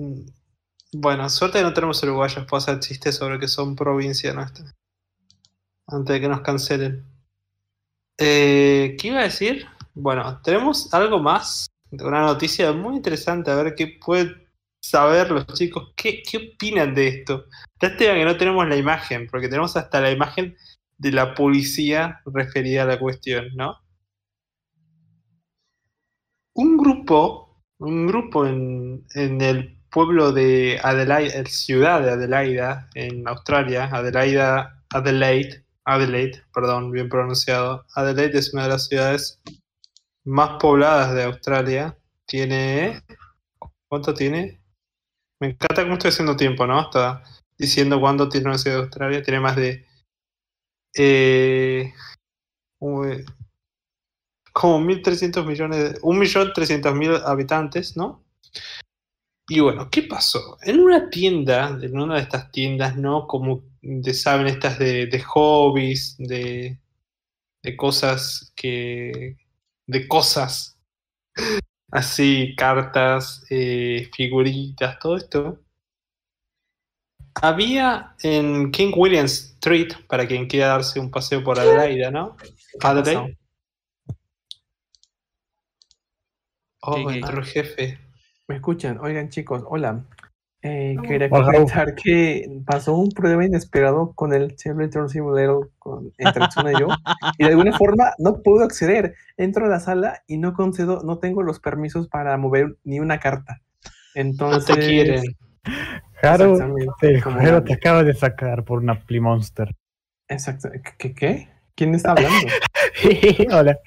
[0.02, 0.40] Mm.
[0.92, 4.74] Bueno, suerte no tenemos uruguayos para hacer chistes sobre que son provincia nuestra.
[5.86, 7.04] Antes de que nos cancelen.
[8.18, 9.66] Eh, ¿Qué iba a decir?
[9.94, 11.68] Bueno, tenemos algo más.
[11.92, 13.52] Una noticia muy interesante.
[13.52, 14.48] A ver qué pueden
[14.80, 15.92] saber los chicos.
[15.94, 17.46] ¿Qué, opinan de esto?
[17.80, 20.56] Lástima que no tenemos la imagen, porque tenemos hasta la imagen
[20.98, 23.78] de la policía referida a la cuestión, ¿no?
[26.54, 34.82] Un grupo, un grupo en el pueblo de Adelaide, ciudad de Adelaida, en Australia, Adelaida,
[34.90, 37.84] Adelaide, Adelaide, perdón, bien pronunciado.
[37.94, 39.40] Adelaide es una de las ciudades
[40.24, 41.96] más pobladas de Australia.
[42.26, 43.02] Tiene.
[43.88, 44.60] ¿Cuánto tiene?
[45.40, 46.80] Me encanta cómo estoy haciendo tiempo, ¿no?
[46.82, 47.22] Está
[47.58, 49.22] diciendo cuánto tiene una ciudad de Australia.
[49.22, 49.86] Tiene más de.
[50.96, 51.92] Eh,
[52.80, 53.24] uy,
[54.52, 58.24] como 1.300 millones, de- 1.300.000 habitantes, ¿no?
[59.50, 60.58] Y bueno, ¿qué pasó?
[60.62, 63.26] En una tienda, en una de estas tiendas, ¿no?
[63.26, 66.78] Como de, saben, estas de, de hobbies, de,
[67.60, 69.36] de cosas que.
[69.88, 70.78] de cosas.
[71.90, 75.58] Así, cartas, eh, figuritas, todo esto.
[77.42, 82.36] Había en King William Street, para quien quiera darse un paseo por Adelaida, ¿no?
[82.80, 83.36] Adelaide.
[86.82, 88.09] Oh, entró el jefe.
[88.50, 88.98] ¿Me escuchan?
[89.00, 90.04] Oigan, chicos, hola.
[90.60, 91.52] Eh, quería Hola.
[91.52, 96.88] comentar que pasó un prueba inesperado con el Simulator Simulator con, entre Tsuna y yo.
[97.38, 99.14] Y de alguna forma no puedo acceder.
[99.36, 103.20] Entro a la sala y no concedo, no tengo los permisos para mover ni una
[103.20, 103.60] carta.
[104.16, 104.74] No Entonces.
[104.74, 105.22] te quieren.
[106.24, 107.66] Haru, Exactamente, el como juego nadie.
[107.68, 109.76] te acaba de sacar por una Play Monster.
[110.26, 110.70] Exacto.
[110.98, 111.14] ¿Qué?
[111.14, 111.48] qué?
[111.76, 112.48] ¿Quién está hablando?
[113.52, 113.78] Hola.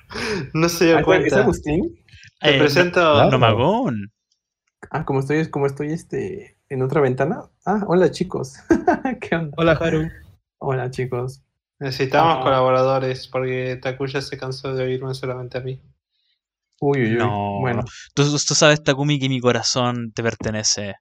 [0.54, 1.34] No se dio Ah, ¿Es.
[1.34, 1.99] Agustín?
[2.39, 3.02] Te Eh, presento.
[3.02, 3.30] claro.
[3.32, 4.10] Nomagón.
[4.91, 7.43] Ah, como estoy, como estoy este, en otra ventana.
[7.65, 8.56] Ah, hola chicos.
[9.22, 9.54] ¿Qué onda?
[9.58, 10.10] Hola, Haru.
[10.60, 11.43] Hola chicos.
[11.80, 12.43] Necesitamos Ah.
[12.43, 15.82] colaboradores porque Takuya se cansó de oírme solamente a mí.
[16.80, 17.17] Uy, uy, uy.
[17.17, 17.60] No.
[17.62, 20.96] Bueno, Tú, tú sabes, Takumi, que mi corazón te pertenece.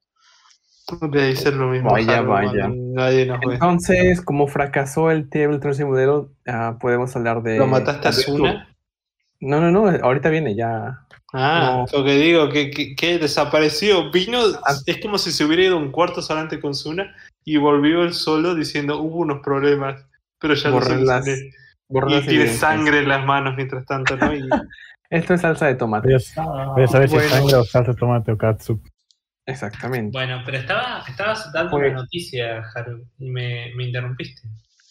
[1.13, 1.91] Le dicen lo mismo.
[1.91, 2.69] Vaya, Haru vaya.
[2.69, 3.55] Nadie nos ve.
[3.55, 7.57] entonces, como fracasó el Tabletop Simulator, ah, podemos hablar de.
[7.59, 8.13] ¿Lo mataste a.
[8.13, 8.72] Suna?
[9.43, 10.99] No, no, no, ahorita viene ya.
[11.35, 11.99] Ah, No.
[11.99, 14.11] lo que digo, que, que, que desapareció.
[14.11, 14.75] Vino, Ah.
[14.87, 18.55] es como si se hubiera ido un cuarto solamente con Suna y volvió él solo
[18.55, 20.05] diciendo hubo unos problemas,
[20.39, 21.51] pero ya lo Borré las- solucioné.
[21.89, 24.35] borré Y las tiene sangre en las manos mientras tanto, ¿no?
[24.35, 24.41] Y
[25.11, 26.09] Esto es salsa de tomate.
[26.09, 26.15] Voy
[26.85, 27.27] a, saber si bueno.
[27.29, 28.81] es sangre o salsa de tomate o katsu.
[29.45, 30.11] Exactamente.
[30.13, 34.43] Bueno, pero estaba, estabas dando Fue- una noticia, Haru, y me, me interrumpiste.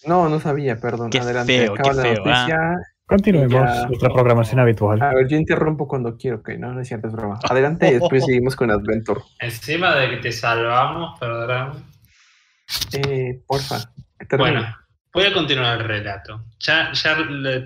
[0.06, 1.10] No, no sabía, perdón.
[1.10, 1.58] Qué Adelante.
[1.60, 2.76] feo, acaba qué la feo, ah.
[3.12, 3.88] Continuemos Ya.
[3.88, 5.02] nuestra programación habitual.
[5.02, 7.38] A ver, yo interrumpo cuando quiero, ok, no, no es cierto, es broma.
[7.50, 9.20] Adelante y después seguimos con Adventure.
[9.40, 11.84] Encima de que te salvamos, perdón.
[12.94, 13.80] Eh, porfa.
[14.30, 14.38] termina.
[14.52, 14.76] Bueno,
[15.14, 16.46] voy a continuar el relato.
[16.60, 17.18] Ya, ya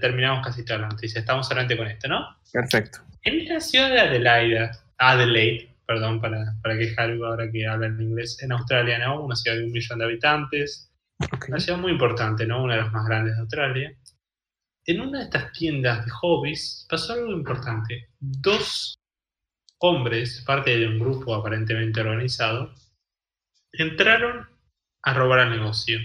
[0.01, 1.19] terminamos casi toda la noticia.
[1.19, 2.25] Estamos solamente con esto, ¿no?
[2.51, 3.01] Perfecto.
[3.21, 8.01] En la ciudad de Adelaide, Adelaide, perdón, para, para que algo ahora que habla en
[8.01, 9.21] inglés, en Australia, ¿no?
[9.23, 10.91] Una ciudad de un millón de habitantes,
[11.47, 12.63] una ciudad muy importante, ¿no?
[12.63, 13.93] Una de las más grandes de Australia.
[14.87, 18.09] En una de estas tiendas de hobbies pasó algo importante.
[18.19, 18.99] Dos
[19.79, 22.71] hombres, parte de un grupo aparentemente organizado,
[23.71, 24.47] entraron
[25.01, 25.99] a robar al negocio.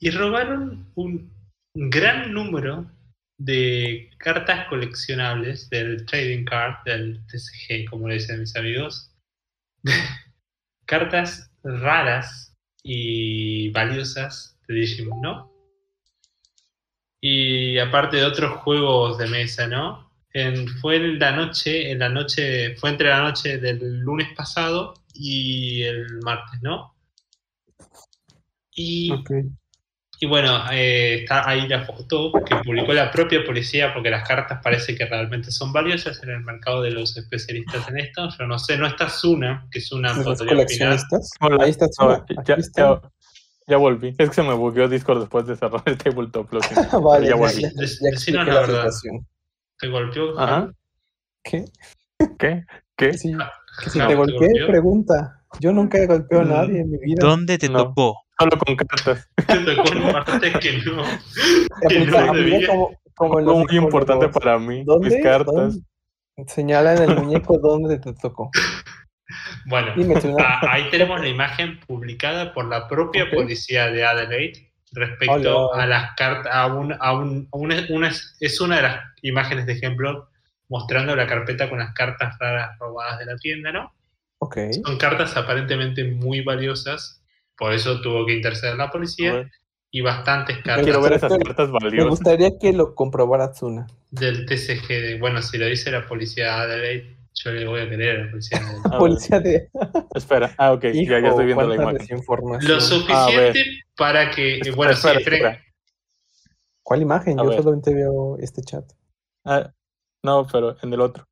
[0.00, 1.30] Y robaron un
[1.74, 2.90] gran número
[3.38, 9.14] de cartas coleccionables del trading card, del TCG, como le dicen mis amigos.
[10.86, 15.57] cartas raras y valiosas de Digimon, ¿no?
[17.20, 20.08] Y aparte de otros juegos de mesa, ¿no?
[20.32, 24.94] En- fue en la noche, en la noche, fue entre la noche del lunes pasado
[25.14, 26.94] y el martes, ¿no?
[28.74, 29.10] Y
[30.20, 34.58] y bueno, eh, está ahí la foto que publicó la propia policía porque las cartas
[34.62, 38.28] parece que realmente son valiosas en el mercado de los especialistas en esto.
[38.36, 40.66] Yo no sé, no está Zuna, que es una ¿De los podría opinar.
[40.98, 41.30] coleccionistas?
[41.40, 41.62] Hola.
[41.64, 43.00] Ahí está Zuna, ya, aquí está.
[43.68, 44.08] Ya, ya volví.
[44.18, 46.50] Es que se me bugueó Discord después de cerrar el tabletop.
[47.02, 47.62] Vale, ya ya, volví.
[47.62, 48.90] ya, ya expliqué la la verdad.
[48.90, 49.26] situación.
[49.78, 50.38] ¿Te golpeó?
[50.38, 50.72] Ajá.
[51.44, 51.64] ¿Qué?
[52.38, 52.64] ¿Qué?
[52.96, 53.12] ¿Qué?
[53.12, 53.32] Si,
[53.84, 55.34] que si ah, te ¿te golpeé, pregunta.
[55.60, 57.16] Yo nunca he golpeado a Mm, nadie en mi vida.
[57.20, 57.84] ¿Dónde te No.
[57.84, 58.16] tocó?
[58.38, 59.28] Solo con cartas.
[59.36, 59.88] Te tocó
[60.44, 61.02] en que no.
[61.88, 64.84] que no como, Algo muy importante para mí.
[64.84, 65.10] ¿Dónde?
[65.10, 65.54] Mis cartas.
[65.54, 65.82] ¿Dónde?
[66.46, 68.50] Señala en el muñeco dónde te tocó.
[69.68, 69.92] Bueno,
[70.40, 75.82] ah, ahí tenemos la imagen publicada por la propia policía de Adelaide respecto Hola.
[75.82, 78.08] a las cartas, a un, a un, a una- una-
[78.40, 80.28] es una de las imágenes de ejemplo
[80.70, 83.92] mostrando la carpeta con las cartas raras robadas de la tienda, ¿no?
[84.38, 84.56] Ok.
[84.84, 87.22] Son cartas aparentemente muy valiosas,
[87.56, 89.50] por eso tuvo que interceder la A policía
[89.90, 91.32] y bastantes cartas Quiero ver esas
[91.92, 93.86] Me gustaría que lo comprobara Tsuna.
[94.10, 94.88] del TCG.
[94.88, 98.24] de- bueno, si lo dice la policía de Adelaide, yo le voy a creer a
[98.24, 98.86] la policía de Adelaide.
[98.86, 99.70] A ver, Policía de.
[100.14, 100.54] Espera.
[100.58, 100.84] Ah, ok.
[100.84, 102.20] Hijo, ya, ya estoy viendo la imagen.
[102.60, 103.64] Lo suficiente
[103.96, 105.62] para que, Espera, bueno, espera.
[106.82, 107.38] ¿Cuál imagen?
[107.38, 107.58] A Yo ver.
[107.58, 108.84] solamente veo este chat.
[109.44, 109.70] Ah,
[110.22, 111.26] no, pero en el otro.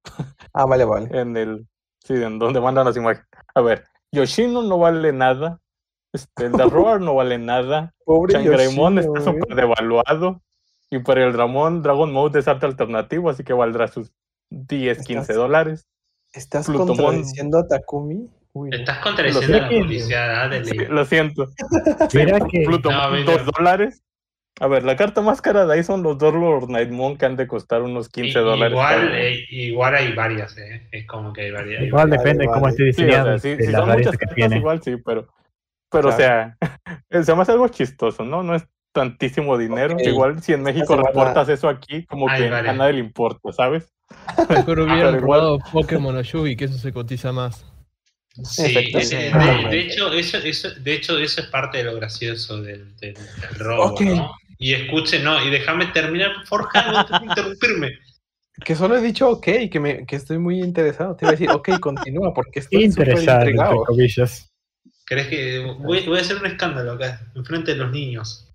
[0.52, 1.08] Ah, vale, vale.
[1.12, 1.66] En el.
[2.04, 3.26] Sí, en donde mandan las imágenes.
[3.54, 3.84] A ver.
[4.12, 5.60] Yoshino no vale nada.
[6.12, 7.92] Este, el de Roar no vale nada.
[8.04, 9.34] Pobre Changraemon Yoshino, está ¿eh?
[9.34, 10.40] súper devaluado.
[10.90, 14.12] Y para el Dramón, Dragon Mode es arte alternativo, así que valdrá sus
[14.50, 15.86] 10, 15 Estás- dólares.
[16.32, 16.96] ¿Estás Plutomon.
[16.96, 18.28] contradiciendo a Takumi?
[18.52, 21.46] Uy, estás contradiciendo a la de Sí, lo siento.
[21.46, 23.24] Sí, Mira que No, mira.
[23.24, 24.02] 2 dólares.
[24.58, 27.36] A ver, la carta más cara de ahí son los dos Lord Nightmon que han
[27.36, 28.72] de costar unos 15 Y- dólares.
[28.72, 30.88] Igual, eh, igual hay varias, eh.
[30.92, 31.80] Es como que hay varias.
[31.82, 32.22] hay igual varias.
[32.24, 34.18] depende de cómo esté Sí, o diseñado sea, sí, de sí las son muchas que
[34.18, 34.56] cartas tiene.
[34.56, 35.28] igual, sí, pero,
[35.90, 36.56] pero o sea,
[37.22, 38.42] se me hace algo chistoso, ¿no?
[38.42, 39.96] No es tantísimo dinero.
[40.02, 43.92] Igual si en México reportas eso aquí, como Hay que a nadie le importa, ¿sabes?
[44.48, 47.64] Mejor hubieran pero igual- robado Pokémon o Yugi, que eso se cotiza más.
[48.44, 49.16] Sí, Efectivamente.
[49.16, 52.94] eh, de, de hecho, eso, eso, de hecho, eso es parte de lo gracioso del,
[52.96, 53.96] del- del robo.
[54.58, 57.98] Y escuchen, no, y déjame terminar, Forja, no que interrumpirme.
[58.64, 61.14] Que solo he dicho ok, que, me, que estoy muy interesado.
[61.14, 62.84] Te iba a decir, ok, continúa, porque estoy
[63.84, 64.50] comillas.
[65.04, 68.45] ¿Crees que voy, voy a hacer un escándalo acá, enfrente de los niños?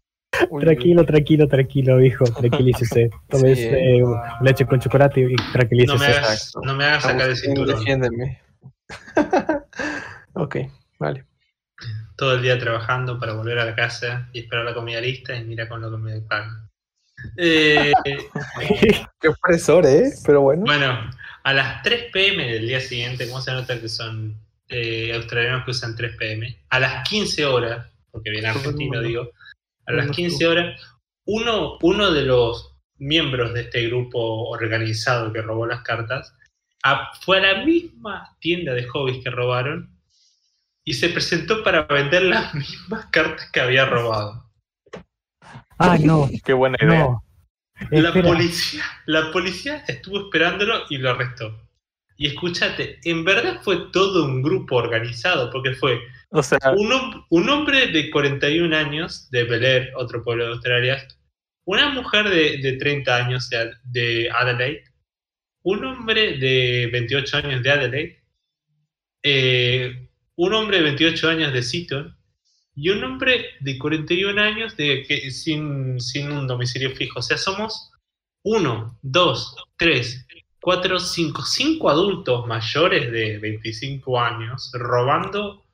[0.50, 2.24] Uy, Tranquilo, tranquilo, tranquilo, hijo.
[2.26, 3.10] Tranquilícese.
[3.30, 4.40] Tomes Sí, eh, ah.
[4.42, 6.06] leche con chocolate y No me tranquilícese.
[6.06, 7.76] hagas, no me hagas sacar el cinturón.
[7.78, 8.42] defiéndeme.
[10.34, 10.56] ok,
[11.00, 11.26] vale.
[12.16, 15.44] Todo el día trabajando para volver a la casa y esperar la comida lista y
[15.44, 16.70] mira con lo que me pagan.
[17.38, 17.92] Eh,
[19.20, 20.12] Qué opresor, ¿eh?
[20.26, 20.64] Pero bueno.
[20.66, 21.10] bueno,
[21.44, 24.36] a las 3 pm del día siguiente, ¿cómo se nota que son
[24.70, 26.58] eh, australianos que usan 3 pm?
[26.70, 29.02] A las 15 horas, porque el argentino, mundo.
[29.08, 29.30] digo,
[29.92, 30.82] a las Todo el 15 horas,
[31.26, 36.34] uno, uno de los miembros de este grupo organizado que robó las cartas
[36.84, 39.96] a- fue a la misma tienda de hobbies que robaron
[40.84, 44.50] y se presentó para vender las mismas cartas que había robado.
[45.78, 47.00] Ah, no, Qué buena idea.
[47.06, 47.24] no.
[47.90, 51.68] La policía, la policía estuvo esperándolo y lo arrestó.
[52.16, 56.00] Y escúchate, en verdad fue todo un grupo organizado, porque fue
[56.34, 61.08] O sea, un, un hombre de 41 años de Bel Air, otro pueblo de Australia,
[61.66, 64.84] una mujer de, de 30 años de, de Adelaide,
[65.64, 68.24] un hombre de 28 años de Adelaide,
[69.24, 72.18] eh, un hombre de 28 años de Seaton
[72.76, 77.20] y un hombre de 41 años de, que, sin, sin un domicilio fijo.
[77.20, 77.92] O sea, somos
[78.44, 80.26] uno, dos, tres,
[80.62, 85.66] cuatro, cinco, cinco adultos mayores de 25 años robando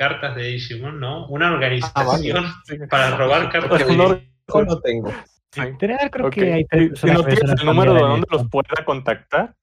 [0.00, 1.26] cartas de Digimon, ¿no?
[1.28, 2.78] Una organización Sí.
[2.88, 4.30] para robar cartas Pues de no- Digimon.
[4.48, 5.12] Yo no tengo.
[5.52, 5.60] Sí.
[5.60, 8.48] Literal, creo que hay Si- tres Si personas no tienes el número de donde los
[8.48, 9.54] pueda contactar,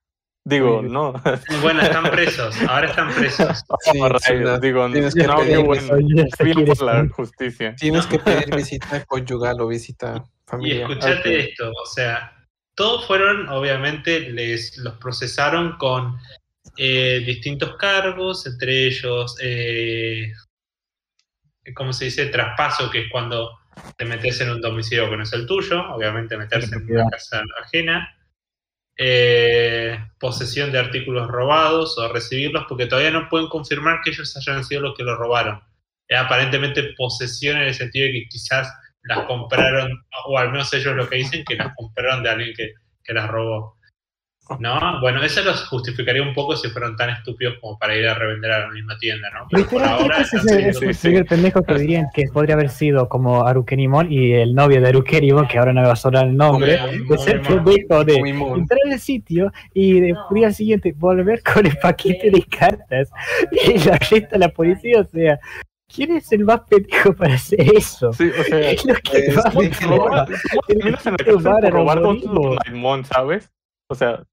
[0.45, 0.89] digo, Sí.
[0.91, 1.13] no.
[1.63, 3.63] Bueno, están presos, ahora están presos.
[3.81, 5.93] Sí, Oh, rayos, digo, tienes no, que qué pedir bueno.
[5.95, 7.75] Oye, Qué bien ¿quieres por la un- justicia.
[7.75, 10.91] Tienes que pedir visita conyugal o visita Y familiar.
[10.91, 11.45] escuchate Ok.
[11.49, 12.33] esto, o sea,
[12.75, 16.15] todos fueron, obviamente, les los procesaron con
[16.77, 20.31] eh, distintos cargos, entre ellos, eh,
[21.75, 22.27] ¿cómo se dice?
[22.27, 23.51] Traspaso, que es cuando
[23.97, 27.41] te metes en un domicilio que no es el tuyo, obviamente meterse en una casa
[27.63, 28.13] ajena.
[28.99, 34.63] Eh, posesión de artículos robados o recibirlos, porque todavía no pueden confirmar que ellos hayan
[34.63, 35.61] sido los que los robaron.
[36.07, 40.95] Es aparentemente posesión en el sentido de que quizás las compraron, o al menos ellos
[40.95, 43.76] lo que dicen, que las compraron de alguien que, que las robó.
[44.59, 45.01] ¿No?
[45.01, 48.51] Bueno, eso los justificaría un poco si fueron tan estúpidos como para ir a revender
[48.51, 49.47] a la misma tienda, ¿no?
[49.49, 51.15] Pero por ahora es el, sí, sí.
[51.15, 55.47] el pendejo que dirían que podría haber sido como Arukenimon y el novio de Arukenimon,
[55.47, 58.79] que ahora no me va a sonar el nombre, Como- es el pendejo de entrar
[58.91, 63.09] al sitio y el día siguiente volver con el paquete de cartas
[63.51, 65.39] y la arresta la policía, o sea,
[65.93, 68.11] ¿quién es el más pendejo para hacer eso?
[68.13, 70.27] Sí, o sea, Es lo que es vamos que a roba- robar.
[70.27, 71.97] ¿cómo terminas en la Robar a robar.
[71.99, 73.49] Lord Nightmon, ¿sabes?
[73.89, 74.23] O sea,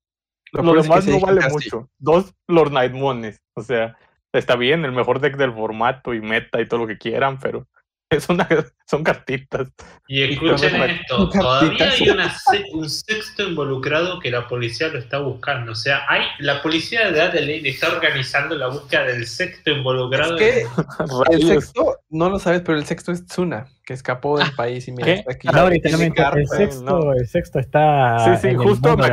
[0.54, 1.90] Lo lo peor es que demás no vale casi- mucho.
[1.98, 3.40] Dos Lord Nightmones.
[3.54, 3.96] O sea,
[4.32, 7.66] está bien, el mejor deck del formato y meta y todo lo que quieran, pero
[8.10, 8.46] es una,
[8.86, 9.68] son cartitas.
[10.06, 12.34] Y escuchen cosas esto, todavía hay una
[12.72, 15.72] un sexto involucrado que la policía lo está buscando.
[15.72, 20.36] O sea, hay la policía de Adelaide está organizando la búsqueda del sexto involucrado.
[20.38, 24.50] Es que el sexto, no lo sabes, pero el sexto es Tsuna, que escapó del
[24.52, 25.12] país y mira, ¿Qué?
[25.14, 25.48] está aquí.
[25.48, 27.12] No, literalmente, el sexto, no.
[27.12, 29.08] el sexto está Sí, sí, en justo me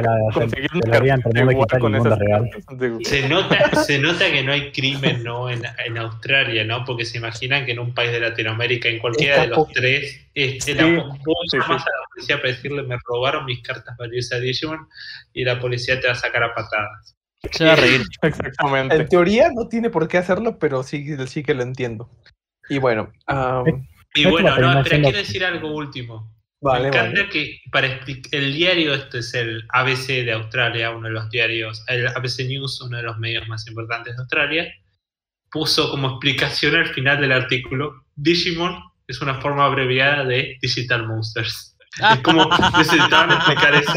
[3.03, 5.49] Se nota, se nota que no hay crimen ¿no?
[5.49, 6.85] en, en Australia, ¿no?
[6.85, 10.71] Porque se imaginan que en un país de Latinoamérica, en cualquiera de los tres, este,
[10.71, 11.17] Sí, la, vos
[11.51, 11.71] sí, sí.
[11.71, 14.87] a la policía para decirle me robaron mis cartas valiosas de Digimon
[15.33, 17.17] y la policía te va a sacar a patadas.
[17.51, 18.01] Se va a reír.
[18.21, 18.95] Exactamente.
[18.95, 22.09] En teoría no tiene por qué hacerlo, pero sí, sí que lo entiendo.
[22.69, 23.11] Y bueno,
[24.13, 26.35] Y Esto bueno, no, pero quiero decir algo último.
[26.61, 27.29] vale, Me encanta vale.
[27.29, 27.99] que para
[28.31, 32.81] el diario, este es el ABC de Australia, uno de los diarios, el ABC News,
[32.81, 34.73] uno de los medios más importantes de Australia,
[35.51, 41.77] puso como explicación al final del artículo, Digimon es una forma abreviada de Digital Monsters.
[42.13, 43.93] Es como necesitaban explicar eso.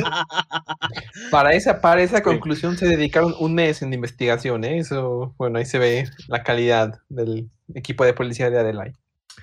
[1.31, 4.79] Para esa, para esa conclusión se dedicaron un mes en investigación, ¿eh?
[4.79, 8.96] Eso, bueno, ahí se ve la calidad del equipo de policía de Adelaide.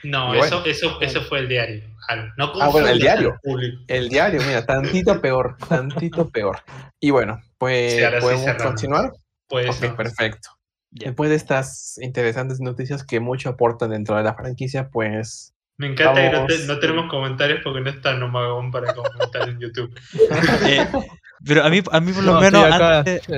[0.04, 0.44] No, bueno.
[0.46, 1.84] eso, eso, eso fue el diario.
[2.38, 3.40] No Ah, bueno, el diario.
[3.88, 6.60] El diario, mira, tantito peor, tantito peor.
[7.00, 9.12] Y bueno, pues Sí, podemos continuar.
[9.48, 9.96] Pues Ok, no.
[9.96, 10.50] perfecto.
[10.90, 16.16] Después de estas interesantes noticias que mucho aportan dentro de la franquicia, pues Me encanta
[16.22, 16.68] que no, te- Vamos.
[16.68, 19.94] no tenemos comentarios porque no está Nomagón para comentar en YouTube.
[20.68, 20.86] Eh,
[21.46, 23.36] pero a mí, a mí por lo No, menos antes, de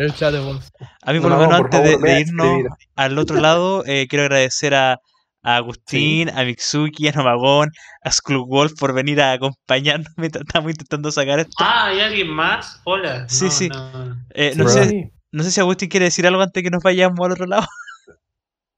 [1.03, 2.63] a mí por No, lo menos por antes favor, de, irnos
[2.95, 4.99] al otro lado, eh, quiero agradecer a,
[5.43, 7.69] a Agustín, a Mitsuki, a Nomagón,
[8.01, 11.51] a Skullwolf por venir a acompañarnos mientras estamos intentando sacar esto.
[11.59, 12.81] Ah, ¿hay alguien más?
[12.85, 13.27] Hola.
[13.29, 13.69] Sí, No, sí.
[13.69, 14.25] no.
[14.33, 17.31] Eh, no, sé, no sé si Agustín quiere decir algo antes que nos vayamos al
[17.33, 17.67] otro lado.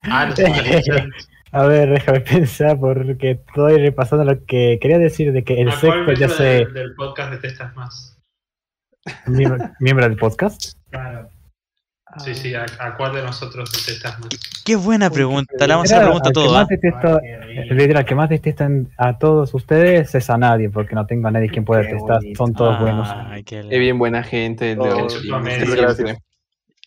[0.07, 0.45] Ah, no sé.
[1.51, 5.79] A ver, déjame pensar porque estoy repasando lo que quería decir de que el ¿A
[5.79, 8.19] cuál sexto ya se del, del podcast detestas más?
[9.25, 10.73] miembro, miembro del podcast.
[10.91, 11.29] Claro.
[12.23, 14.29] Sí, sí, ¿a, a cuál de nosotros detestas más?
[14.63, 16.53] Qué buena Uy, qué pregunta, le vamos a hacer pregunta a todos.
[16.53, 16.67] más ¿ah?
[16.69, 21.05] detesto- el líder al que más detestan a todos ustedes es a nadie, porque no
[21.05, 22.19] tengo a nadie quien pueda Qué detestar.
[22.37, 23.09] Son todos buenos.
[23.11, 24.77] Ay, qué es bien buena gente.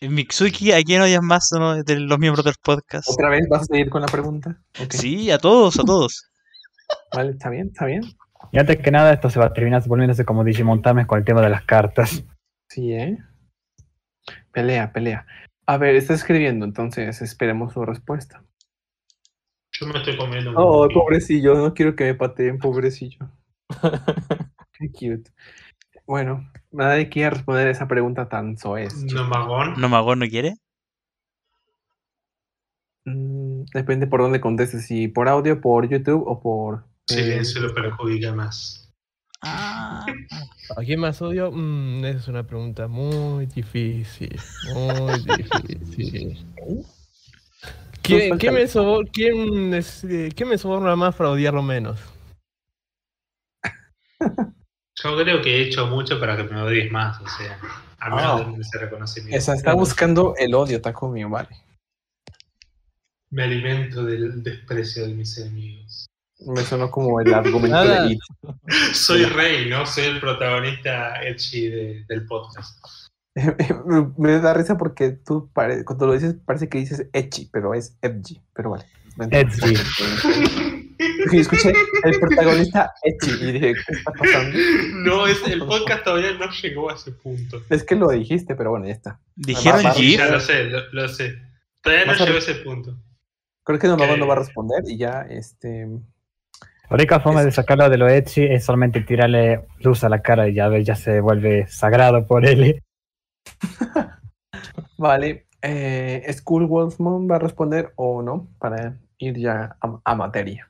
[0.01, 3.09] Mitsuki, ¿a quién odias más no, de los miembros del podcast?
[3.09, 4.57] ¿Otra vez vas a seguir con la pregunta?
[4.89, 6.29] Sí, a todos, a todos.
[7.13, 8.03] Vale, está bien, está bien.
[8.53, 11.25] Y antes que nada, esto se va a terminar volviéndose como Digimon Tames con el
[11.25, 12.23] tema de las cartas.
[12.69, 13.17] Sí, ¿eh?
[14.51, 15.25] Pelea, pelea.
[15.65, 18.43] A ver, está escribiendo, entonces esperemos su respuesta.
[19.71, 23.29] Yo me estoy comiendo un Oh, pobrecillo, no quiero que me pateen, pobrecillo.
[24.73, 25.31] Qué cute.
[26.05, 28.95] Bueno, nadie quiere responder esa pregunta tan soez.
[29.03, 29.79] Nomagón.
[29.79, 30.55] ¿Nomagón no quiere?
[33.05, 36.85] Mm, depende por dónde contestes, si por audio, por YouTube o por...
[37.09, 38.78] eh, Silencio lo perjudica más.
[39.41, 40.05] Ah.
[40.75, 41.51] ¿A quién más odio?
[41.51, 44.37] Mm, esa es una pregunta muy difícil.
[44.73, 46.45] Muy difícil.
[48.01, 51.99] ¿Quién, me sobor- quién es- eh, quién me soborna más para odiarlo menos?
[55.01, 57.57] Yo creo que he hecho mucho para que me odies más, o sea,
[57.99, 58.43] al menos Ah.
[58.43, 59.37] denme ese reconocimiento.
[59.37, 61.49] Esa está buscando el odio, Takumi, vale.
[63.29, 66.08] Me alimento del desprecio de mis enemigos.
[66.45, 68.05] Me sonó como el argumento Nada.
[68.05, 68.19] de It.
[68.93, 69.85] Soy rey, ¿no?
[69.85, 72.79] Soy el protagonista edgy de- del podcast.
[73.35, 77.73] me, me da risa porque tú pare- cuando lo dices parece que dices Echi, pero
[77.73, 78.85] es edgy, pero vale.
[79.31, 79.75] Edgy.
[81.31, 81.73] Y escuché
[82.03, 84.57] el protagonista Echi y dije, ¿qué está pasando?
[84.93, 87.61] No, es, el podcast todavía no llegó a ese punto.
[87.69, 89.19] Es que lo dijiste, pero bueno, ya está.
[89.35, 90.17] ¿Dijeron GIF?
[90.19, 91.35] Ya lo sé, lo, lo sé.
[91.81, 92.97] Todavía no llegó a ese punto.
[93.63, 94.17] Creo que no, Ok.
[94.17, 95.87] no va a responder y ya, este...
[96.89, 100.47] La única forma de sacarlo de lo Etsy es solamente tirarle luz a la cara
[100.47, 102.83] y ya ves, ya se vuelve sagrado por él.
[104.97, 110.67] Vale, eh, School Wolfman va a responder o no para ir ya a, a materia.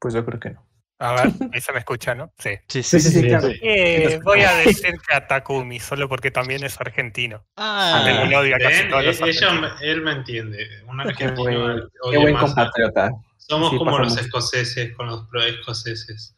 [0.00, 0.69] Pues yo creo que no.
[1.02, 2.32] A ver, ahí se me escucha, ¿no?
[2.38, 2.50] Sí.
[2.68, 3.26] Sí, Sí, sí, sí.
[3.28, 3.48] claro.
[3.62, 7.44] Eh, voy a decir que a Takumi, solo porque también es argentino.
[7.56, 8.04] Ah,
[8.60, 10.66] casi todos los ella me- él me entiende.
[10.86, 11.80] Un Qué argentino buen,
[12.12, 13.10] qué buen a- compatriota.
[13.38, 16.36] Somos Sí, como los escoceses con los pro escoceses.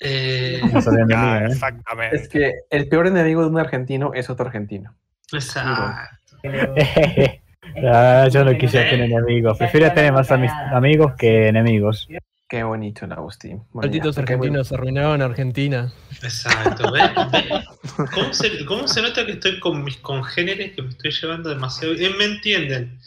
[0.00, 0.80] Eh, No
[1.16, 1.46] Ah, ¿eh?
[1.52, 2.16] exactamente.
[2.16, 4.96] Es que el peor enemigo de un argentino es otro argentino.
[5.32, 5.94] exacto.
[7.84, 9.58] Ah, yo no quisiera tener enemigos.
[9.58, 12.08] Prefiero tener más amigos que enemigos.
[12.48, 13.58] Qué bonito, Agustín.
[13.72, 15.92] Bueno, ya, Malditos porque muy- argentinos arruinaron Argentina.
[16.22, 16.90] Exacto.
[18.14, 21.92] ¿Cómo, se, cómo se nota que estoy con mis congéneres que me estoy llevando demasiado?
[21.94, 22.98] Eh, me entienden.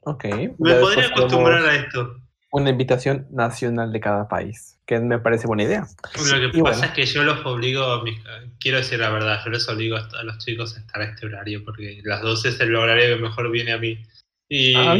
[0.00, 0.24] Ok.
[0.58, 2.16] Me podría acostumbrar a esto.
[2.50, 5.86] Una invitación nacional de cada país, que me parece buena idea.
[6.30, 6.84] Lo que Y pasa bueno.
[6.84, 8.20] es que yo los obligo a mis.
[8.60, 11.64] Quiero decir la verdad, yo les obligo a los chicos a estar a este horario,
[11.64, 14.02] porque las 12 es el horario que mejor viene a mí.
[14.50, 14.94] Y Ah,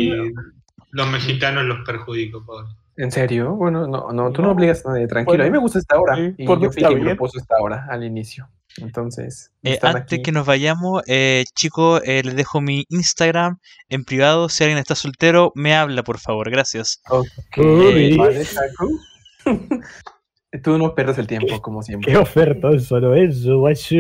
[0.93, 2.69] los mexicanos los perjudico, pobre.
[2.97, 3.55] ¿En serio?
[3.55, 4.55] Bueno, no, no, tú no, No.
[4.55, 5.43] obligas a nadie, tranquilo.
[5.43, 6.15] a mí me gusta esta hora.
[6.17, 8.49] sí, y por yo fui quien propuso esta hora al inicio.
[8.79, 10.23] Entonces, Eh, antes aquí.
[10.23, 13.59] que nos vayamos, eh, chicos, eh, les dejo mi Instagram
[13.91, 14.49] en privado.
[14.49, 16.51] Si alguien está soltero, me habla, por favor.
[16.51, 17.03] Gracias.
[17.11, 17.29] Ok,
[18.17, 18.47] vale.
[20.63, 22.13] Tú no pierdes el tiempo, como siempre.
[22.13, 23.97] Qué ofertón solo eso, guacho.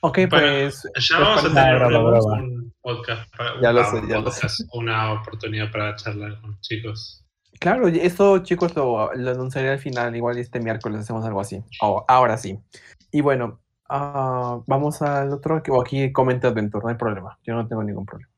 [0.00, 0.82] Ok, Bueno, pues.
[0.84, 5.12] Ya pues, vamos a tener un podcast, para, Ya lo sé, ya lo podcast, una
[5.14, 7.23] oportunidad para charlar con chicos.
[7.60, 10.14] Claro, y esto, chicos, lo, lo anunciaré al final.
[10.16, 11.62] Igual este miércoles hacemos algo así.
[11.80, 12.58] O- ahora sí.
[13.10, 15.62] Y bueno, ah, vamos al otro.
[15.70, 17.38] O aquí comenta Adventure, no hay problema.
[17.42, 18.30] Yo no tengo ningún problema.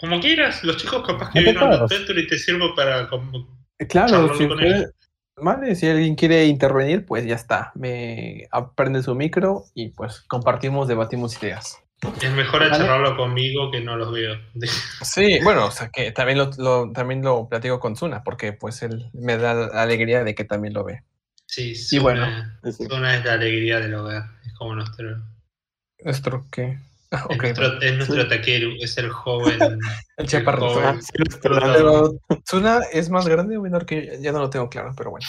[0.00, 1.92] Como quieras, los chicos capaz que vieron todos.
[1.92, 3.46] Adventure y te sirvo para como-
[3.78, 4.90] Eh, Claro, si usted-
[5.36, 7.72] Vale, si alguien quiere intervenir, pues ya está.
[7.74, 11.81] Me aprende su micro y pues compartimos, debatimos ideas.
[12.20, 12.72] Es mejor Vale.
[12.76, 14.36] charlarlo conmigo que no los veo.
[15.02, 18.82] Sí, bueno, o sea que también lo, lo- también lo platico con Zuna, porque pues
[18.82, 21.02] él me da la alegría de que también lo ve.
[21.46, 22.26] Sí, Y bueno.
[22.62, 24.24] Zuna- Zuna es la alegría del hogar.
[24.46, 25.22] Es como nuestro.
[26.04, 26.78] ¿Nuestro qué?
[27.10, 28.28] Ah, es nuestro, es nuestro Sí.
[28.28, 29.58] taquero, es el joven.
[30.16, 30.70] el chaparro.
[30.70, 31.72] joven Ah.
[31.74, 35.10] Pero Zuna es más grande o menor que yo, ya no lo tengo claro, pero
[35.10, 35.26] bueno.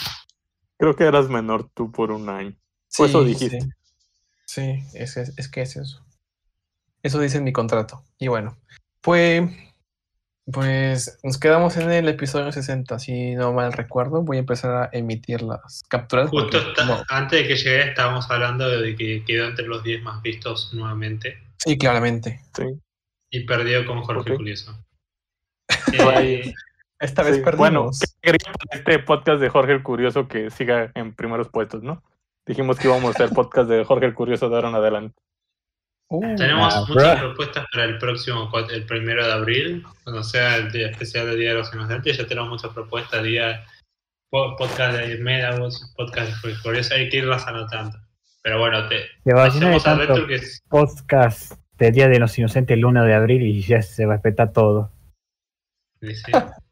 [0.77, 2.55] Creo que eras menor tú por un año.
[2.97, 3.59] Pues eso dijiste.
[3.61, 3.67] Sí,
[4.45, 6.02] Sí, es, es, es que es eso.
[7.03, 8.03] Eso dice en mi contrato.
[8.17, 8.57] Y bueno,
[9.01, 9.49] pues,
[10.51, 14.21] pues nos quedamos en el episodio 60, si no mal recuerdo.
[14.23, 16.29] Voy a empezar a emitir las capturas.
[16.29, 19.83] Justo porque está- no- antes de que llegue estábamos hablando de que quedó entre los
[19.83, 22.41] 10 más vistos nuevamente Sí, claramente.
[22.55, 22.63] Sí.
[23.29, 24.35] y perdió con Jorge.
[24.35, 24.77] Curioso.
[26.21, 26.53] Eh,
[26.99, 27.57] Esta vez Sí, perdimos.
[27.57, 27.89] Bueno,
[28.21, 32.01] ¿qué quería para este podcast de Jorge el Curioso que siga en primeros puestos, no?
[32.45, 35.15] Dijimos que íbamos a hacer podcast de Jorge el Curioso de ahora en adelante.
[36.15, 37.29] Uh, tenemos Ah, muchas bro.
[37.29, 41.49] propuestas para el próximo, el primero de abril, cuando sea el día especial del Día
[41.49, 42.17] de los Inocentes.
[42.19, 43.65] Ya tenemos muchas propuestas, día
[44.29, 47.97] po- podcast de Medabots, podcast de Jorge Curioso, hay que irlas anotando.
[48.43, 52.85] Pero bueno, te, hacemos tanto Adventure que es podcast de Día de los Inocentes el
[52.85, 54.91] 1 de abril y ya se respeta todo.
[55.99, 56.13] sí,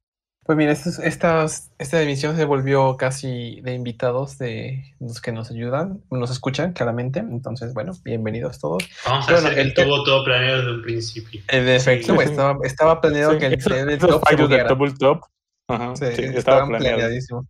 [0.44, 5.52] Pues mira, estas, estas- esta emisión se volvió casi de invitados de los que nos
[5.52, 7.20] ayudan, nos escuchan claramente.
[7.20, 8.84] Entonces, bueno, bienvenidos todos.
[9.06, 11.42] Vamos a hacer que el estuvo todo planeado desde un principio.
[11.48, 12.24] En efecto, sí.
[12.24, 14.70] estaba, estaba planeado Sí, que el, esos, el top del bugueara.
[14.70, 15.22] double top.
[15.68, 17.46] Ajá, Sí, sí, estaba planeadísimos.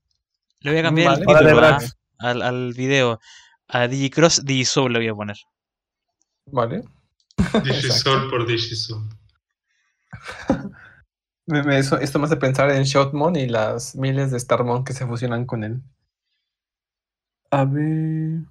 [0.59, 1.21] Le voy a cambiar Vale.
[1.21, 1.55] el título.
[1.55, 1.97] Brax.
[2.19, 3.19] al, al video.
[3.69, 5.37] A Digicross Digisoul le voy a poner.
[6.47, 6.83] Vale.
[7.63, 9.07] Digisol por Digisol.
[11.51, 14.93] Me- me- eso- esto me hace pensar en Shotmon y las miles de Starmon que
[14.93, 15.83] se fusionan con él.
[17.51, 18.45] A ver.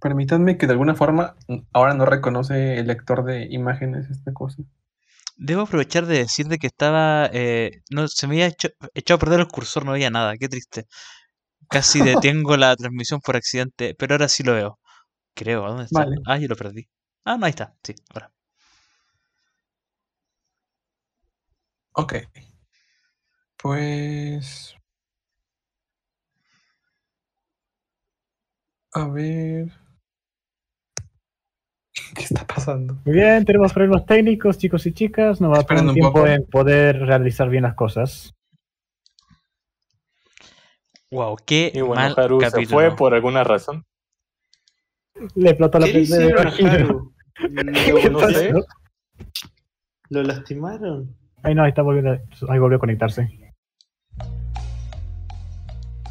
[0.00, 1.36] Permítanme que de alguna forma
[1.72, 4.62] ahora no reconoce el lector de imágenes esta cosa.
[5.36, 7.28] Debo aprovechar de decir de que estaba.
[7.32, 10.48] eh, no, se me había hecho- echado a perder el cursor, no veía nada, qué
[10.48, 10.86] triste.
[11.70, 14.80] Casi detengo la transmisión por accidente, pero ahora sí lo veo.
[15.34, 16.04] Creo, ¿a ¿dónde está?
[16.04, 16.16] Vale.
[16.26, 16.88] Ah, yo lo perdí.
[17.24, 18.32] Ah, no, ahí está, sí, ahora.
[21.94, 22.14] Ok.
[23.62, 24.74] Pues.
[28.94, 29.70] A ver.
[32.14, 32.96] ¿Qué está pasando?
[33.04, 35.40] Muy bien, tenemos problemas técnicos, chicos y chicas.
[35.40, 36.26] Nos va a tomar tiempo poco.
[36.26, 38.34] en poder realizar bien las cosas.
[41.10, 42.78] Wow, qué Y bueno, mal Haru se capítulo.
[42.78, 43.84] fue por alguna razón.
[45.34, 46.48] Le explotó la ¿Qué a.
[46.72, 47.14] Haru?
[47.36, 48.52] ¿Qué no sé.
[48.52, 48.66] pasó?
[50.08, 51.21] ¿Lo lastimaron?
[51.42, 52.12] Ay, no, ahí está volviendo.
[52.48, 53.28] Ahí volvió a conectarse.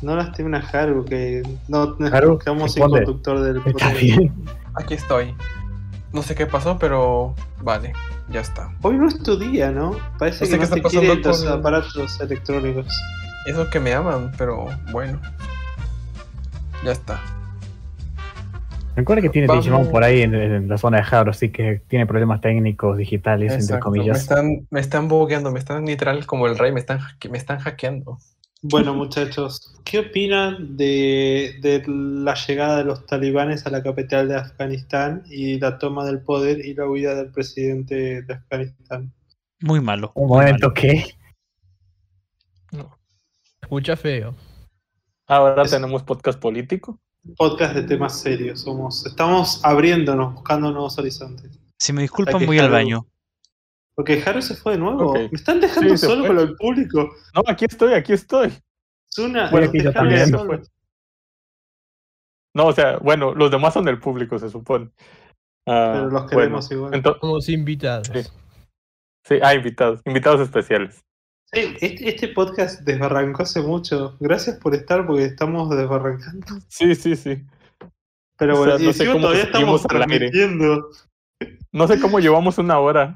[0.02, 3.06] No lastimen a Haru, que no Haru, quedamos sin responde.
[3.06, 4.34] conductor del Está bien.
[4.74, 5.36] Aquí estoy.
[6.12, 7.36] No sé qué pasó, pero.
[7.62, 7.94] Vale,
[8.30, 8.74] ya está.
[8.82, 9.96] Hoy no es tu día, ¿no?
[10.18, 12.88] Parece No sé que no te quieren pasando los con- aparatos electrónicos.
[13.46, 15.20] Eso que me aman, pero bueno.
[16.84, 17.20] Ya está.
[18.96, 19.64] Recuerda que tiene Vamos.
[19.66, 23.54] Digimon por ahí en, en la zona de Haru, así que tiene problemas técnicos, digitales,
[23.54, 24.20] entre Me comillas.
[24.22, 27.60] están, me están bugueando, me están literal como el rey, me están, hacke- me están
[27.60, 28.18] hackeando.
[28.62, 34.36] Bueno, muchachos, ¿qué opinan de, de la llegada de los talibanes a la capital de
[34.36, 39.14] Afganistán y la toma del poder y la huida del presidente de Afganistán?
[39.62, 40.12] Muy malo.
[40.16, 40.74] Un muy momento, malo.
[40.74, 41.06] ¿qué?
[43.62, 44.36] Escucha feo.
[45.28, 47.00] Ahora Es- tenemos podcast político.
[47.38, 48.62] Podcast de temas serios.
[48.62, 51.52] Somos, estamos abriéndonos, buscando nuevos horizontes.
[51.80, 53.06] Si me disculpan, voy al baño.
[53.96, 55.14] Porque Haru se fue de nuevo.
[55.14, 56.28] Me están dejando Sí, solo fue.
[56.36, 57.10] con el público.
[57.36, 58.52] No, aquí estoy, aquí estoy.
[59.14, 60.30] Zuna, Bueno, aquí yo dejaron también.
[60.30, 60.72] solos.
[62.56, 64.90] No, o sea, bueno, los demás son del público, se supone.
[65.68, 67.04] Ah, Pero los bueno, queremos igual.
[67.22, 68.08] Somos invitados.
[68.14, 68.22] Sí.
[69.26, 71.04] sí, ah, invitados, invitados especiales.
[71.54, 74.16] Sí, este, este podcast desbarrancó hace mucho.
[74.20, 76.48] Gracias por estar porque estamos desbarrancando.
[76.70, 77.44] Sí, sí, sí.
[78.38, 80.90] Pero O bueno, sea, no sé cómo todavía estamos transmitiendo.
[81.74, 83.16] No sé cómo llevamos una hora.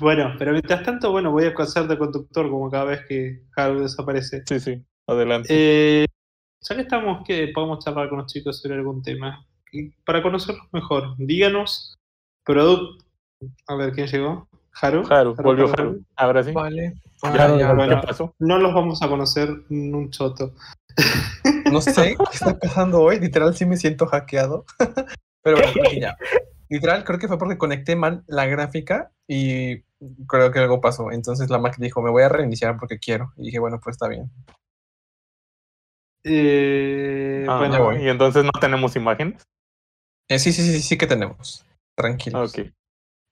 [0.00, 3.80] Bueno, pero mientras tanto, bueno, voy a hacer de conductor como cada vez que Haru
[3.80, 4.42] desaparece.
[4.46, 5.48] Sí, sí, adelante.
[5.50, 6.06] Eh,
[6.60, 9.46] ya que estamos, que podemos charlar con los chicos sobre algún tema.
[9.72, 11.96] Y para conocerlos mejor, díganos,
[12.44, 13.04] producto.
[13.66, 14.48] A ver, ¿quién llegó?
[14.80, 15.04] Haru.
[15.10, 16.04] Haru, volvió Haru, Haru.
[16.16, 16.52] Ahora sí.
[16.52, 16.94] Vale.
[18.38, 20.54] No los vamos a conocer en un choto.
[21.72, 24.64] No sé qué está pasando hoy, literal sí me siento hackeado.
[25.42, 26.16] Pero bueno, ya.
[26.68, 29.82] Literal, creo que fue porque conecté mal la gráfica y
[30.28, 31.10] creo que algo pasó.
[31.10, 33.32] Entonces la Mac dijo, me voy a reiniciar porque quiero.
[33.36, 34.30] Y dije, bueno, pues está bien.
[36.24, 38.04] Eh, Ah, bueno, voy.
[38.04, 39.42] y entonces no tenemos imágenes.
[40.28, 41.66] Eh, sí, sí, sí, sí que tenemos.
[41.96, 42.38] Tranquilo.
[42.38, 42.70] Ah, Ok,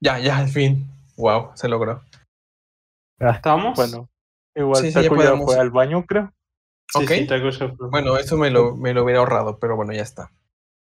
[0.01, 0.88] Ya, ya, al fin.
[1.16, 2.03] Wow, se logró.
[3.30, 3.76] ¿Estamos?
[3.76, 4.08] bueno.
[4.54, 6.32] Igual Sí, sí, ya ya fue al baño, creo.
[6.92, 7.08] Sí, ok.
[7.10, 7.88] sí, Taco ya fue.
[7.90, 10.30] Bueno, eso me lo, me lo hubiera ahorrado, pero bueno, ya está.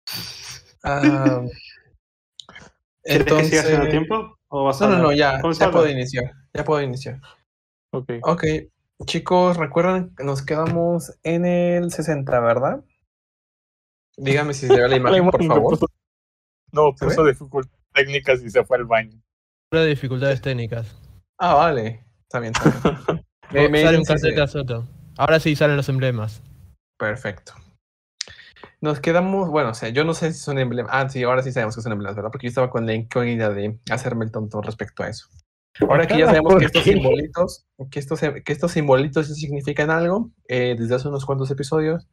[0.85, 1.39] Ah,
[3.03, 3.89] ¿Quieres que haciendo entonces...
[3.89, 4.37] tiempo?
[4.49, 5.17] ¿O vas a No, no, no, hablar?
[5.17, 6.31] ya, a ya puedo iniciar.
[6.53, 7.21] Ya puedo iniciar.
[7.91, 8.11] Ok.
[8.21, 8.43] Ok,
[9.05, 12.83] chicos, recuerdan que nos quedamos en el 60, ¿verdad?
[14.17, 15.73] Dígame si se ve la imagen, por favor.
[15.79, 15.87] puso-
[16.73, 19.21] no, ¿Se puso dificultades técnicas y se fue al baño.
[19.71, 20.95] Dificultades técnicas.
[21.37, 22.03] Ah, vale.
[22.33, 23.23] Está bien, está bien.
[23.51, 24.87] Me- me Sale un dicen si se- casete a Soto.
[25.17, 26.41] Ahora sí salen los emblemas.
[26.97, 27.53] Perfecto.
[28.81, 30.91] Nos quedamos, bueno, o sea, yo no sé si son emblemas.
[30.95, 32.31] Ah, sí, ahora sí sabemos que son emblemas, ¿verdad?
[32.31, 35.27] Porque yo estaba con la incógnita de hacerme el tonto respecto a eso.
[35.81, 40.31] Ahora que ya sabemos ¿Por que estos simbolitos, que estos, que estos simbolitos significan algo,
[40.47, 42.07] eh, desde hace unos cuantos episodios,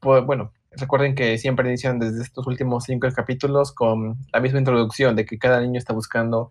[0.00, 5.16] pues bueno, recuerden que siempre inician desde estos últimos cinco capítulos con la misma introducción
[5.16, 6.50] de que cada niño está buscando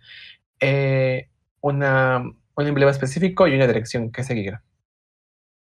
[0.60, 1.30] eh,
[1.62, 2.24] una,
[2.56, 4.60] un emblema específico y una dirección que seguir.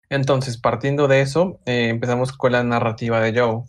[0.09, 3.63] Entonces, partiendo de eso, eh, empezamos con la narrativa de Joe,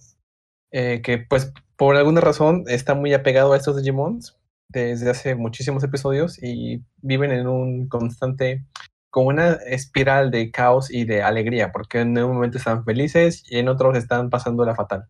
[0.70, 4.38] eh, que pues por alguna razón está muy apegado a estos Digimons
[4.68, 8.64] desde hace muchísimos episodios y viven en un constante,
[9.10, 13.58] como una espiral de caos y de alegría, porque en un momento están felices y
[13.58, 15.06] en otros están pasando la fatal.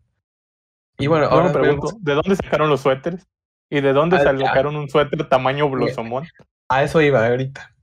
[0.97, 3.27] Y bueno, ahora pregunto, vemos- ¿de dónde sacaron los suéteres?
[3.69, 6.25] ¿Y de dónde Ah, sacaron un suéter tamaño blosomón?
[6.69, 7.75] a eso iba ahorita.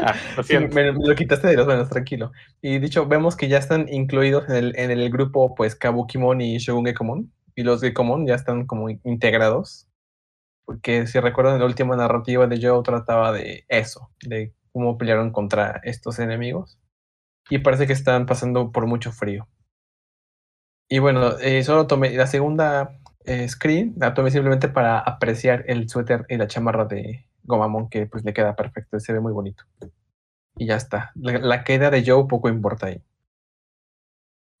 [0.00, 2.32] Ah, lo Sí, me, me lo quitaste de los manos, tranquilo.
[2.62, 6.58] Y dicho, vemos que ya están incluidos en el, en el grupo, pues, Kabukimon y
[6.58, 7.32] Shogun Gekomon.
[7.54, 9.88] Y los Gekomon ya están como in- integrados.
[10.66, 15.80] Porque si recuerdan, la última narrativa de Joe trataba de eso, de cómo pelearon contra
[15.84, 16.78] estos enemigos.
[17.50, 19.48] Y parece que están pasando por mucho frío.
[20.88, 25.88] Y bueno, eh, solo tomé la segunda eh, screen, la tomé simplemente para apreciar el
[25.88, 29.64] suéter y la chamarra de, Gomamon que pues le queda perfecto, se ve muy bonito.
[30.56, 31.10] Y ya está.
[31.16, 33.02] La, la queda de Joe poco importa ahí.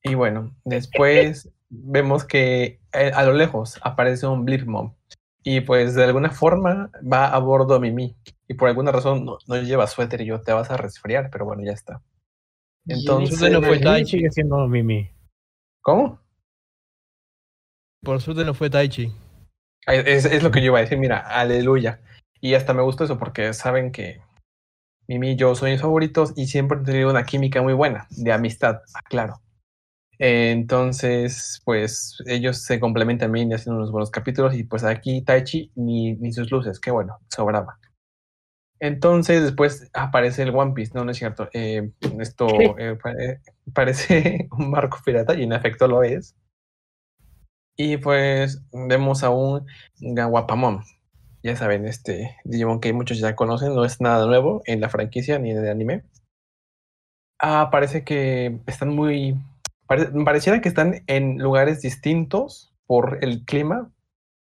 [0.02, 4.94] Y bueno, después vemos que eh, a lo lejos aparece un Blipmon.
[5.44, 8.16] Y pues de alguna forma va a bordo Mimi.
[8.48, 11.44] Y por alguna razón no, no lleva suéter y yo te vas a resfriar, pero
[11.44, 12.02] bueno, ya está.
[12.86, 14.16] Entonces, suerte no fue Taichi.
[14.16, 15.10] sigue siendo Mimi.
[15.82, 16.20] ¿cómo?
[18.02, 19.12] Por suerte no fue Taichi.
[19.86, 22.00] Es, es lo que yo iba a decir, mira, aleluya.
[22.40, 24.20] Y hasta me gustó eso porque saben que
[25.08, 28.32] Mimi y yo son mis favoritos y siempre han tenido una química muy buena, de
[28.32, 29.40] amistad, claro.
[30.18, 35.72] Entonces, pues ellos se complementan bien y hacen unos buenos capítulos y pues aquí Taichi
[35.76, 37.78] ni, ni sus luces, qué bueno, sobraba.
[38.80, 41.48] Entonces después aparece el One Piece, no, no es cierto.
[41.52, 43.40] eh, esto eh, pare-
[43.74, 46.36] parece un barco pirata y en efecto lo es.
[47.78, 49.64] Y pues vemos a un
[50.00, 50.82] Gawapamon.
[51.42, 55.38] Ya saben, este Digimon que muchos ya conocen, no es nada nuevo en la franquicia
[55.40, 56.04] ni en el anime.
[57.40, 59.36] Ah, parece que están muy.
[59.86, 63.92] pare- pareciera que están en lugares distintos por el clima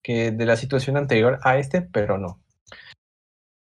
[0.03, 2.41] que de la situación anterior a este, pero no.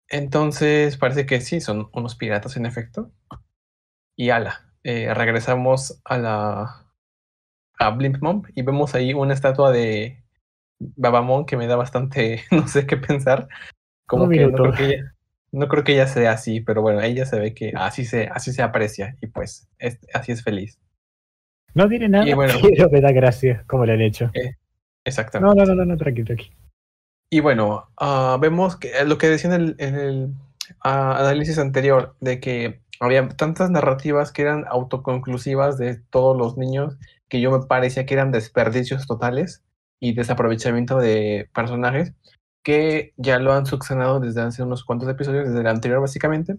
[0.09, 3.11] Entonces parece que sí, son unos piratas en efecto.
[4.15, 6.85] Y ala, eh, regresamos a la
[7.79, 10.18] a Blimp Mom y vemos ahí una estatua de
[10.79, 13.47] Babamon que me da bastante, no sé qué pensar.
[14.07, 15.13] Como Un que no creo que, ella,
[15.51, 18.51] no creo que ella sea así, pero bueno, ella se ve que así se, así
[18.53, 20.79] se aprecia y pues es- así es feliz.
[21.75, 22.53] No tiene nada, Y bueno.
[22.61, 24.31] pero me da gracia cómo lo han hecho.
[25.05, 25.55] Exactamente.
[25.55, 26.51] No, no, no, no, no, tranqui, tranqui.
[27.31, 30.33] Y bueno, ah, vemos que eh, lo que decía en el, en el,
[30.83, 36.97] ah, análisis anterior, de que había tantas narrativas que eran autoconclusivas de todos los niños,
[37.27, 39.63] que yo me parecía que eran desperdicios totales
[39.99, 42.13] y desaprovechamiento de personajes,
[42.63, 46.57] que ya lo han subsanado desde hace unos cuantos episodios, desde el anterior básicamente.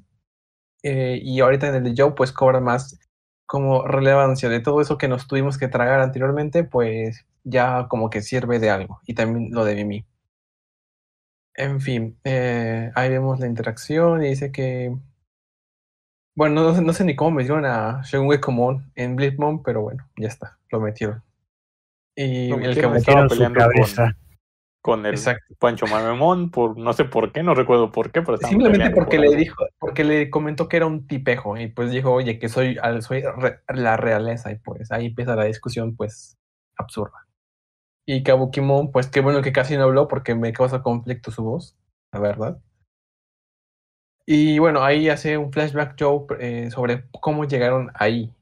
[0.83, 2.99] Eh, y ahorita en el de Joe, pues cobra más
[3.47, 8.23] como relevancia de todo eso que nos tuvimos que tragar anteriormente, pues ya como que
[8.23, 9.01] sirve de algo.
[9.07, 10.07] Y también lo de Mimi.
[11.55, 14.97] En fin, eh, ahí vemos la interacción y dice que.
[16.35, 20.29] Bueno, no, no sé ni cómo metieron a Shunwei Komon en Blipmon, pero bueno, ya
[20.29, 21.23] está, lo metieron.
[22.17, 24.17] Y el que estaba Metieron su peleando cabeza.
[24.83, 25.55] Con el Exacto.
[25.59, 29.27] Pancho Mamemón, por no sé por qué, no recuerdo por qué, pero Simplemente porque por
[29.27, 32.79] le dijo, porque le comentó que era un tipejo, y pues dijo, oye, que soy,
[33.01, 36.39] soy re- la realeza, y pues ahí empieza la discusión, pues,
[36.77, 37.27] absurda.
[38.07, 41.77] Y Kabukimon, pues qué bueno que casi no habló porque me causa conflicto su voz,
[42.13, 42.59] la verdad.
[44.25, 48.33] Y bueno, ahí hace un flashback Joe eh, sobre cómo llegaron ahí.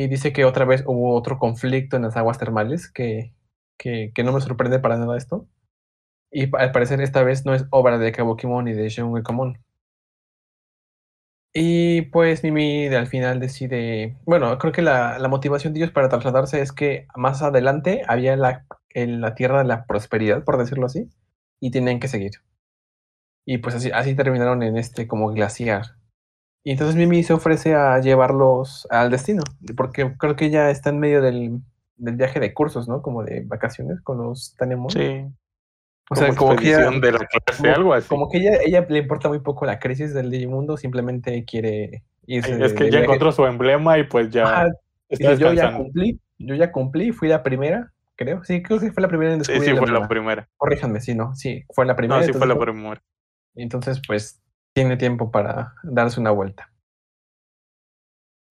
[0.00, 3.34] Y dice que otra vez hubo otro conflicto en las aguas termales, que,
[3.76, 5.48] que, que no me sorprende para nada esto.
[6.30, 9.58] Y al parecer esta vez no es obra de Kabukimon ni de Shun Komon.
[11.52, 16.08] Y pues Mimi al final decide, bueno, creo que la, la motivación de ellos para
[16.08, 20.86] trasladarse es que más adelante había la, en la tierra de la prosperidad, por decirlo
[20.86, 21.10] así,
[21.58, 22.34] y tenían que seguir.
[23.44, 25.97] Y pues así, así terminaron en este como glaciar.
[26.64, 29.42] Y entonces Mimi se ofrece a llevarlos al destino,
[29.76, 31.60] porque creo que ya está en medio del,
[31.96, 33.02] del viaje de cursos, ¿no?
[33.02, 34.90] Como de vacaciones con los Tanemon.
[34.90, 35.24] Sí.
[36.10, 38.08] o sea, como que ella, de la clase, como, algo así.
[38.08, 42.56] como que ella, ella le importa muy poco la crisis del Digimundo, simplemente quiere irse.
[42.56, 44.68] Sí, es que de ya encontró su emblema y pues ya Ajá,
[45.08, 48.44] está dice, yo ya cumplí, yo ya cumplí, fui la primera, creo.
[48.44, 50.48] Sí, creo que fue la primera en Sí, descubrir sí, el fue la primera.
[50.56, 52.20] Corríjanme, sí, no, sí, fue la primera.
[52.20, 53.02] No, sí fue la primera.
[53.54, 54.40] Entonces, pues,
[54.78, 56.72] tiene tiempo para darse una vuelta.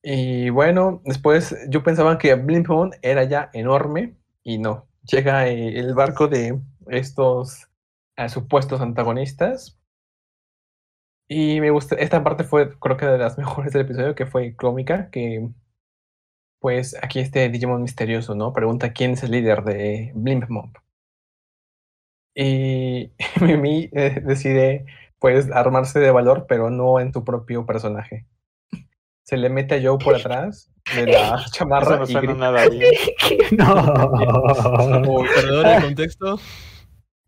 [0.04, 4.90] Y bueno, después yo pensaba que Blimpon era ya enorme y no.
[5.04, 7.70] Llega el barco de estos
[8.18, 9.80] eh, supuestos antagonistas.
[11.30, 14.54] Y me gusta, esta parte fue creo que de las mejores del episodio, que fue
[14.58, 15.48] cómica, que
[16.60, 18.52] pues aquí este Digimon misterioso, ¿no?
[18.52, 20.74] Pregunta quién es el líder de Blimpmon.
[22.36, 23.12] Y
[23.42, 24.86] Mimi eh, decide
[25.20, 28.26] pues armarse de valor, pero no en su propio personaje.
[29.24, 32.34] Se le mete a Joe por atrás de la Eso chamarra no y suena grita,
[32.40, 32.94] nada bien.
[33.58, 35.20] no.
[35.20, 36.40] Uy, Perdón el contexto.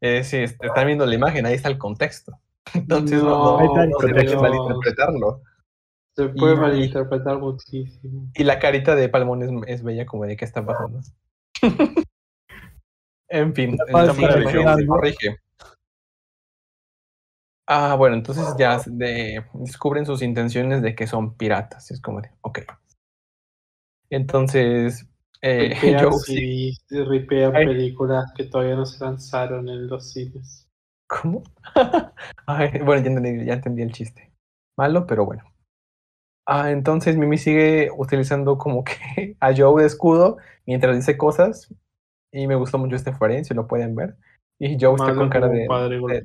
[0.01, 2.39] eh, sí, est- están viendo la imagen, ahí está el contexto.
[2.73, 4.41] Entonces No, no, no, no se contexto.
[4.41, 5.41] malinterpretarlo.
[6.15, 8.29] Se puede Y- malinterpretar muchísimo.
[8.35, 10.99] Y la carita de Palmón es, es bella como de qué está pasando.
[13.29, 14.85] en fin, algo.
[14.87, 15.37] corrige.
[17.71, 21.91] Ah, bueno, entonces ya de- descubren sus intenciones de que son piratas.
[21.91, 22.61] Es como de, ok.
[24.09, 25.07] Entonces,
[25.43, 27.67] eh, Ripean Joe sí- CDs, ripean Ay.
[27.67, 30.67] películas que todavía no se lanzaron en los cines.
[31.07, 31.43] ¿Cómo?
[32.47, 34.31] Ay, bueno, ya entendí, ya entendí el chiste.
[34.75, 35.43] Malo, pero bueno.
[36.47, 41.71] Ah, entonces Mimi sigue utilizando como que a Joe de escudo mientras dice cosas.
[42.31, 43.13] Y me gustó mucho este
[43.43, 44.15] si lo pueden ver.
[44.59, 46.23] Y Joe está Malo con cara de, padre de-.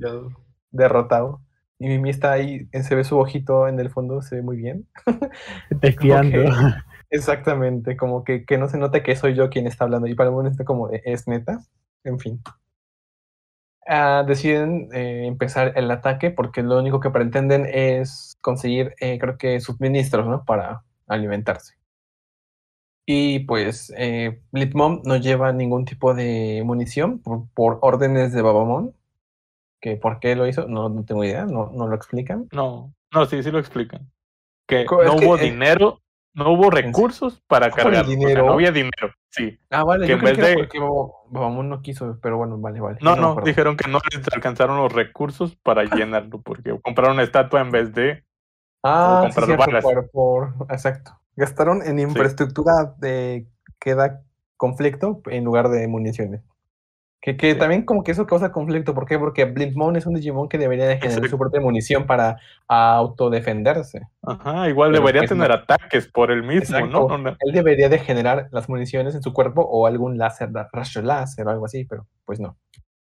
[0.75, 1.41] Derrotado.
[1.79, 4.57] Y Mimi está ahí, eh, se ve su ojito en el fondo, se ve muy
[4.57, 4.87] bien.
[5.81, 6.51] Espiando.
[7.09, 10.07] Exactamente, como que, que no se nota que soy yo quien está hablando.
[10.07, 11.59] Y para uno está como, ¿es neta?
[12.03, 12.41] En fin.
[13.87, 19.37] Ah, deciden eh, empezar el ataque porque lo único que pretenden es conseguir, eh, creo
[19.37, 20.43] que, suministros, ¿no?
[20.43, 21.75] Para alimentarse.
[23.05, 28.95] Y pues, eh, Blitmom no lleva ningún tipo de munición por, por órdenes de Babamon.
[29.85, 32.47] Que por qué lo hizo, no, no tengo idea, no, no lo explican.
[32.51, 34.09] No, no, sí, sí lo explican.
[34.67, 36.01] Que es no que, hubo dinero,
[36.33, 38.07] no hubo recursos para ¿Cómo el cargar.
[38.07, 38.47] dinero?
[38.47, 39.59] no había dinero, sí.
[39.69, 42.97] Ah, vale, Que yo en vez que de- porque no quiso, pero bueno, vale, vale.
[43.03, 47.69] No, no, dijeron que no les alcanzaron los recursos para llenarlo, porque compraron estatua en
[47.69, 48.23] vez de.
[48.81, 49.83] Ah, sí, comprar cierto, balas.
[49.83, 51.11] por, por- exacto.
[51.35, 53.45] Gastaron en infraestructura de
[53.79, 54.23] que da
[54.57, 56.41] conflicto en lugar de municiones.
[57.25, 57.57] Que, que Sí.
[57.57, 58.93] también como que eso causa conflicto.
[58.93, 59.17] ¿Por qué?
[59.17, 64.01] Porque Blintmon es un Digimon que debería de generar su propia munición para autodefenderse.
[64.21, 65.55] Ajá, igual Pero debería tener no.
[65.55, 66.87] ataques por el mismo, Exacto.
[66.87, 67.07] ¿no?
[67.07, 67.29] No, no.
[67.39, 71.49] Él debería de generar las municiones en su cuerpo o algún láser, rayo láser o
[71.49, 72.57] algo así, pero pues no.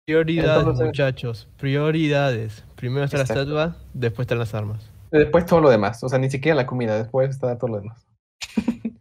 [0.04, 1.48] Prioridades, Entonces- muchachos.
[1.56, 2.66] Prioridades.
[2.76, 4.90] Primero está la estatua, después están las armas.
[5.10, 8.06] Después todo lo demás, o sea, ni siquiera la comida, después está todo lo demás.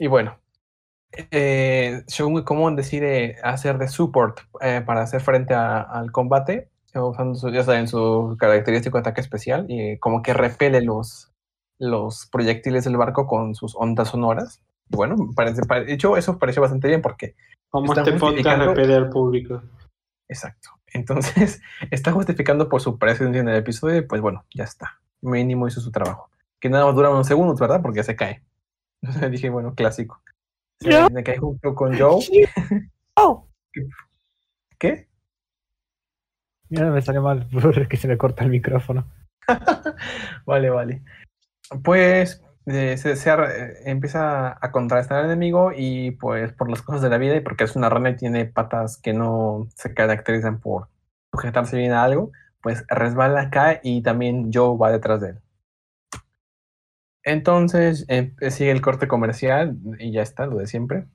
[0.00, 0.36] y bueno,
[1.30, 6.98] eh, Shogun Komon decide hacer de support eh, para hacer frente a- al combate, eh,
[6.98, 11.32] usando su, ya saben, su característico ataque especial y como que repele los,
[11.78, 14.62] los proyectiles del barco con sus ondas sonoras.
[14.88, 17.34] Bueno, parece, pare- de hecho, eso pareció bastante bien porque
[17.70, 19.62] Como este podcast repele al público.
[20.28, 20.70] Exacto.
[20.94, 21.60] Entonces,
[21.90, 25.00] está justificando por su presencia en el episodio y pues bueno, ya está.
[25.22, 26.28] Mínimo hizo su trabajo.
[26.60, 27.80] Que nada más dura unos segundos, ¿verdad?
[27.82, 28.42] Porque se cae.
[29.02, 30.20] Entonces dije, bueno, clásico.
[30.84, 31.08] ¿Yo?
[31.10, 32.20] me cae junto con Joe.
[33.14, 33.46] Oh.
[34.78, 35.06] ¿Qué?
[36.70, 39.06] Ya me sale mal porque se me corta el micrófono.
[40.46, 41.02] Vale, vale.
[41.84, 46.80] Pues eh, se, se ar- eh, empieza a contrarrestar al enemigo y pues por las
[46.80, 49.92] cosas de la vida y porque es una rana y tiene patas que no se
[49.92, 50.88] caracterizan por
[51.32, 52.30] sujetarse bien a algo,
[52.62, 55.41] pues resbala, cae y también Joe va detrás de él.
[57.24, 61.06] Entonces eh, sigue el corte comercial y ya está, lo de siempre.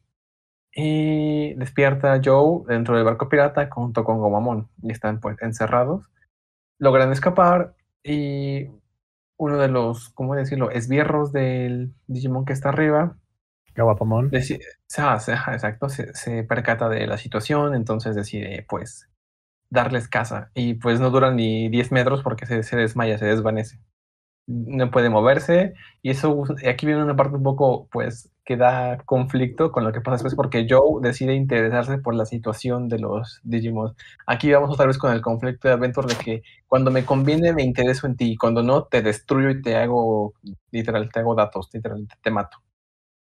[0.73, 6.05] Y despierta Joe dentro del barco pirata junto con Gomamon y están pues encerrados.
[6.79, 8.67] Logran escapar y
[9.37, 13.17] uno de los, ¿cómo decirlo?, esbierros del Digimon que está arriba
[13.75, 14.31] Gawapamon.
[14.31, 14.59] deci-
[14.97, 15.19] ah,
[15.53, 19.09] exacto, se, se percata de la situación, entonces decide, pues,
[19.69, 20.51] darles casa.
[20.55, 23.79] Y pues no duran ni 10 metros porque se, se desmaya, se desvanece.
[24.47, 25.73] No puede moverse.
[26.01, 29.99] Y eso, aquí viene una parte un poco, pues, que da conflicto con lo que
[29.99, 33.93] pasa después porque Joe decide interesarse por la situación de los Digimon.
[34.25, 37.63] Aquí vamos otra vez con el conflicto de Adventure de que cuando me conviene me
[37.63, 40.33] intereso en ti, y cuando no te destruyo y te hago,
[40.71, 42.57] literal, te hago datos, literal, te mato.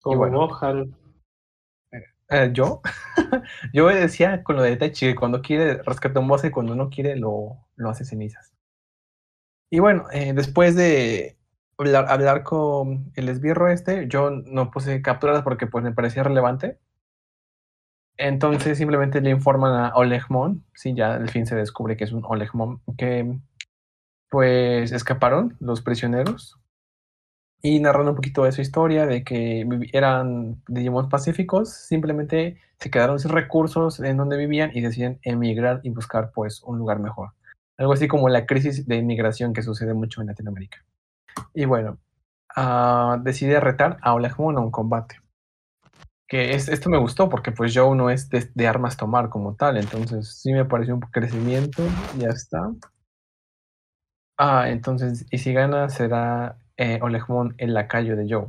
[0.02, 0.50] Como bueno.
[0.60, 0.94] Haru.
[2.30, 2.82] Eh, yo,
[3.74, 7.16] yo decía con lo de que cuando quiere rescata un boss y cuando no quiere
[7.16, 8.55] lo, lo hace cenizas.
[9.70, 11.38] Y bueno, eh, después de
[11.78, 16.80] hablar, con el esbirro este, yo no puse capturas porque pues me parecía relevante.
[18.18, 22.24] Entonces simplemente le informan a Olegmon, sí, ya al fin se descubre que es un
[22.24, 23.38] Olegmon, que
[24.30, 26.58] pues escaparon los prisioneros
[27.62, 33.20] y narrando un poquito de su historia, de que eran Digimon pacíficos, simplemente se quedaron
[33.20, 37.32] sin recursos en donde vivían y deciden emigrar y buscar pues un lugar mejor.
[37.78, 40.84] Algo así como la crisis de inmigración que sucede mucho en Latinoamérica.
[41.54, 42.00] Y bueno,
[42.56, 45.20] ah, decide retar a Olegmon a un combate.
[46.28, 49.78] Que es, esto me gustó porque pues Joe no es de, armas tomar como tal,
[49.78, 51.84] entonces sí me pareció un crecimiento,
[52.18, 52.72] ya está.
[54.38, 57.00] Ah, entonces, y si gana será eh,
[57.58, 58.48] el lacayo de Joe.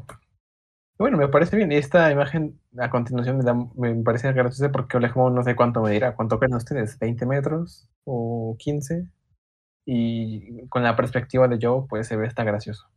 [0.98, 1.70] Bueno, me parece bien.
[1.72, 5.82] Y esta imagen a continuación me, da, me parece graciosa porque Olegmon no sé cuánto
[5.82, 6.16] me dirá.
[6.16, 6.98] ¿Cuánto creen ustedes?
[6.98, 9.06] ¿20 metros o 15?
[9.86, 12.88] Y con la perspectiva de Joe, pues se ve está gracioso.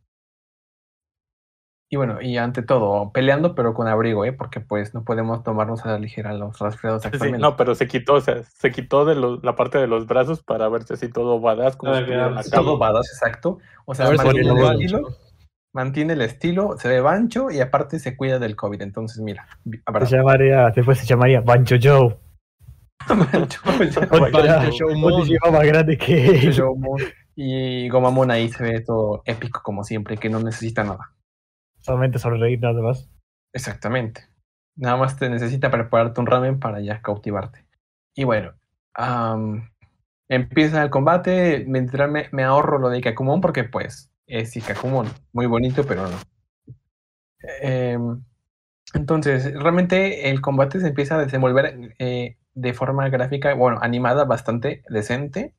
[1.92, 4.32] Y bueno, y ante todo, peleando pero con abrigo, ¿eh?
[4.32, 7.42] Porque pues no podemos tomarnos a la ligera los resfriados Sí, sí, actualmente.
[7.42, 10.40] no, pero se quitó, o sea, se quitó de los- la parte de los brazos
[10.44, 12.50] para verse así todo badass como si.
[12.50, 13.58] Todo badass, exacto.
[13.86, 15.08] O sea, mantiene el estilo,
[15.74, 18.82] mantiene el estilo, se ve bancho y aparte se cuida del COVID.
[18.82, 19.48] Entonces, mira,
[20.06, 22.16] Se llamaría, después se llamaría Bancho Joe.
[25.50, 26.52] Más grande que.
[27.42, 31.14] Y Gomamon ahí se ve todo épico como siempre, que no necesita nada.
[31.80, 33.08] Solamente sonreír nada más.
[33.54, 34.28] Exactamente.
[34.76, 37.64] Nada más te necesita prepararte un ramen para ya cautivarte.
[38.14, 38.52] Y bueno,
[40.28, 41.64] empieza el combate.
[41.66, 45.06] Mientras me, me ahorro lo de Ikakumon porque pues es Ikakumon.
[45.32, 46.16] Muy bonito, pero no.
[47.62, 48.22] Em,
[48.94, 54.82] entonces, realmente el combate se empieza a desenvolver eh, de forma gráfica, bueno, animada bastante
[54.88, 55.54] decente.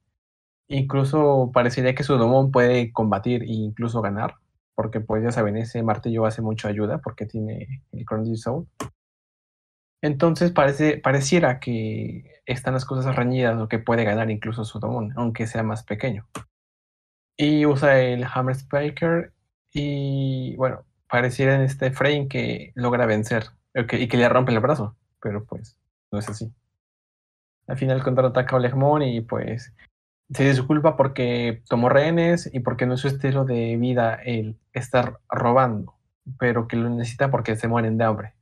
[0.68, 4.36] Incluso parecería que Sudomon puede combatir e incluso ganar,
[4.76, 8.68] porque pues ya saben, ese martillo hace mucha ayuda porque tiene el Chrono Soul.
[10.02, 15.46] Entonces parece, pareciera que están las cosas reñidas o que puede ganar incluso Sudomon, aunque
[15.46, 16.28] sea más pequeño.
[17.38, 19.34] Y usa el Hammer Spiker
[19.74, 23.46] y bueno, pareciera en este frame que logra vencer
[23.88, 25.78] que- y que le rompe el brazo, pero pues
[26.12, 26.52] no es así.
[27.72, 29.74] Al final contraataca a Olegmon y pues
[30.34, 35.20] se disculpa porque tomó rehenes y porque no es su estilo de vida el estar
[35.30, 35.96] robando,
[36.38, 38.34] pero que lo necesita porque se mueren de hambre.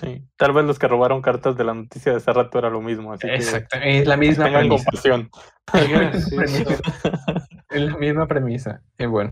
[0.00, 0.22] Sí.
[0.36, 3.12] Tal vez los que robaron cartas de la noticia de hace rato era lo mismo.
[3.14, 4.84] Así que Exacto, es la misma tengan premisa.
[4.84, 5.30] compasión.
[5.72, 5.90] Es
[6.32, 8.82] la misma- es la misma premisa.
[8.98, 9.30] Y bueno,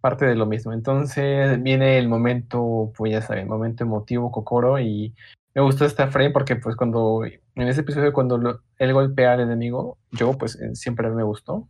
[0.00, 0.72] parte de lo mismo.
[0.72, 5.14] Entonces viene el momento, pues ya saben, momento emotivo, Kokoro, y
[5.54, 7.24] me gustó esta frame porque pues cuando,
[7.58, 11.68] en ese episodio cuando lo- él golpea al enemigo, yo pues eh, siempre me gustó.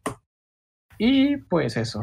[0.99, 2.01] Y pues eso,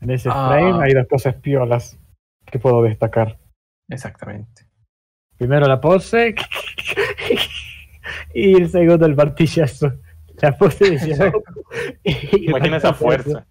[0.00, 0.48] En ese Ah.
[0.48, 1.98] frame hay dos cosas piolas
[2.46, 3.38] que puedo destacar.
[3.88, 4.66] exactamente.
[5.36, 6.34] Primero la pose
[8.34, 9.92] y el segundo el martillazo.
[10.40, 11.32] La pose de
[12.46, 13.46] Imagina esa fuerza.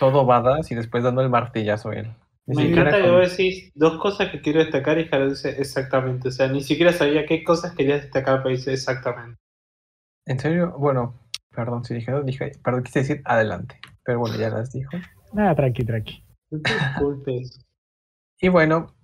[0.00, 2.12] Todo badass y después dando el martillazo él.
[2.46, 6.28] Me encanta que vos decís dos cosas que quiero destacar y Jaro dice exactamente.
[6.28, 9.38] O sea, ni siquiera sabía qué cosas querías destacar, pero dice exactamente.
[10.26, 10.74] ¿En serio?
[10.78, 11.20] Bueno,
[11.50, 13.80] perdón si dije, dije, perdón, quise decir adelante.
[14.04, 14.90] Pero bueno, ya las dijo.
[15.32, 16.24] Nada, tranqui, tranqui.
[16.50, 17.64] No te disculpes.
[18.40, 18.94] Y bueno,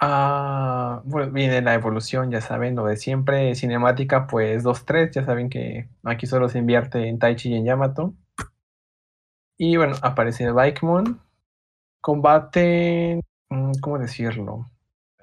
[0.00, 3.54] ah, bueno, viene la evolución, ya saben, lo de siempre.
[3.54, 8.14] Cinemática, pues 2-3, ya saben que aquí solo se invierte en Taichi y en Yamato.
[9.56, 11.20] Y bueno, aparece el Bikemon.
[12.04, 14.70] Combate, mm, ¿cómo decirlo?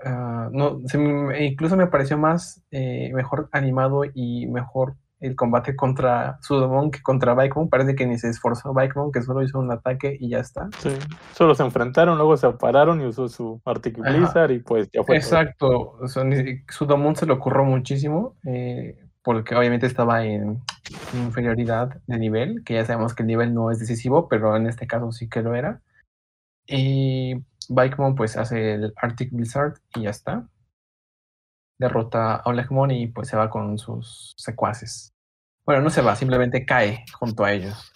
[0.04, 5.76] Ah, no, se me- incluso me pareció más eh, mejor animado y mejor el combate
[5.76, 7.70] contra Sudomon que contra Bikemon.
[7.70, 10.70] Parece que ni se esforzó Bikemon, que solo hizo un ataque y ya está.
[10.80, 10.90] Sí.
[11.34, 14.00] Solo se enfrentaron, luego se pararon y usó su Arctic.
[14.00, 15.18] Blizzard y pues ya fue.
[15.18, 16.24] Exacto, o sea,
[16.68, 20.62] Sudomon se le ocurrió muchísimo, eh, porque obviamente estaba en
[21.14, 24.88] inferioridad de nivel, que ya sabemos que el nivel no es decisivo, pero en este
[24.88, 25.80] caso sí que lo era.
[26.72, 27.36] Y
[27.70, 30.48] Bikemon pues hace el Arctic Blizzard y ya está.
[31.78, 35.14] Derrota a Olegmon y pues se va con sus secuaces.
[35.66, 37.92] Bueno, no se va, simplemente cae junto a ellos.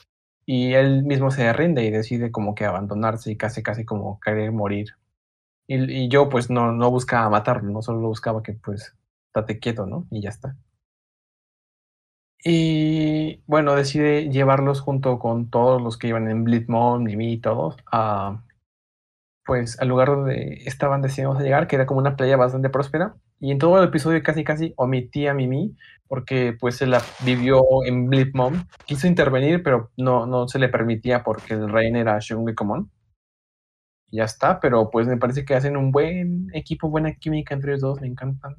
[0.46, 4.52] Y él mismo se rinde y decide como que abandonarse y casi casi como querer
[4.52, 4.90] morir.
[5.68, 8.94] Y, y yo pues no, no buscaba matarlo, no solo buscaba que pues
[9.28, 10.08] estate quieto, ¿no?
[10.12, 10.56] Y ya está.
[12.44, 17.76] Y bueno, decide llevarlos junto con todos los que iban en Blitzmon, Mimi y todos,
[17.92, 18.44] a
[19.46, 23.16] pues al lugar donde estaban destinados a llegar, que era como una playa bastante próspera.
[23.40, 25.76] Y en todo el episodio casi casi omití a Mimi,
[26.08, 28.68] porque pues se la vivió en Blitzmon.
[28.86, 32.90] Quiso intervenir, pero no, no se le permitía porque el rey era Shungekomon
[34.10, 37.72] y ya está, pero pues me parece que hacen un buen equipo, buena química entre
[37.72, 38.56] los dos, me encantan.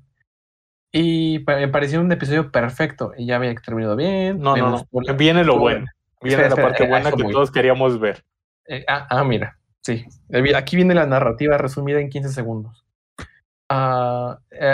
[0.93, 4.39] Y me pareció un episodio perfecto, y ya había terminado bien.
[4.41, 5.15] No, no, no.
[5.15, 5.87] Viene lo bueno.
[6.23, 8.25] Viene la parte buena que todos queríamos ver.
[8.67, 10.05] Eh, ah, ah, mira, sí.
[10.31, 12.85] Eh, Aquí viene la narrativa resumida en 15 segundos.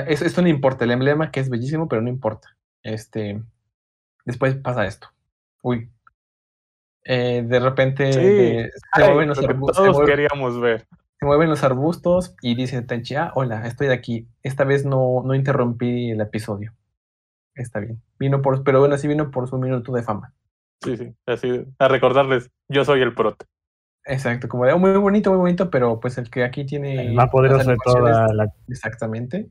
[0.07, 2.57] Es- esto no importa, el emblema que es bellísimo, pero no importa.
[2.83, 3.41] Este,
[4.25, 5.09] después pasa esto.
[5.63, 5.91] Uy.
[7.05, 8.21] Eh, de repente Sí.
[8.21, 10.87] de- se, Ay, mueven los arbustos, se, todos queríamos ver.
[11.19, 14.29] se mueven los arbustos y dice Tenchi, ah, hola, estoy aquí.
[14.43, 16.73] Esta vez no, no interrumpí el episodio.
[17.55, 18.01] Está bien.
[18.19, 20.33] Vino por, pero bueno, sí vino por su minuto de fama.
[20.83, 21.15] Sí, sí.
[21.27, 23.47] Así, a recordarles, yo soy el prota.
[24.05, 27.13] Exacto, como de "Oh, muy bonito, muy bonito, pero pues el que aquí tiene El
[27.15, 28.53] más poderoso de toda la.
[28.69, 29.49] Exactamente.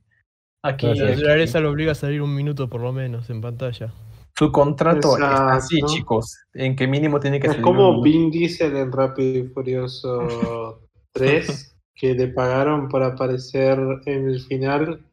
[0.64, 0.88] Aquí.
[0.94, 3.92] La naturaleza lo obliga a salir un minuto por lo menos en pantalla.
[4.38, 8.30] su contrato está así, chicos, en que mínimo tiene que Es salir como un- Vin
[8.32, 10.82] Diesel en Rápido y Furioso
[11.14, 15.04] 3, que le pagaron por aparecer en el final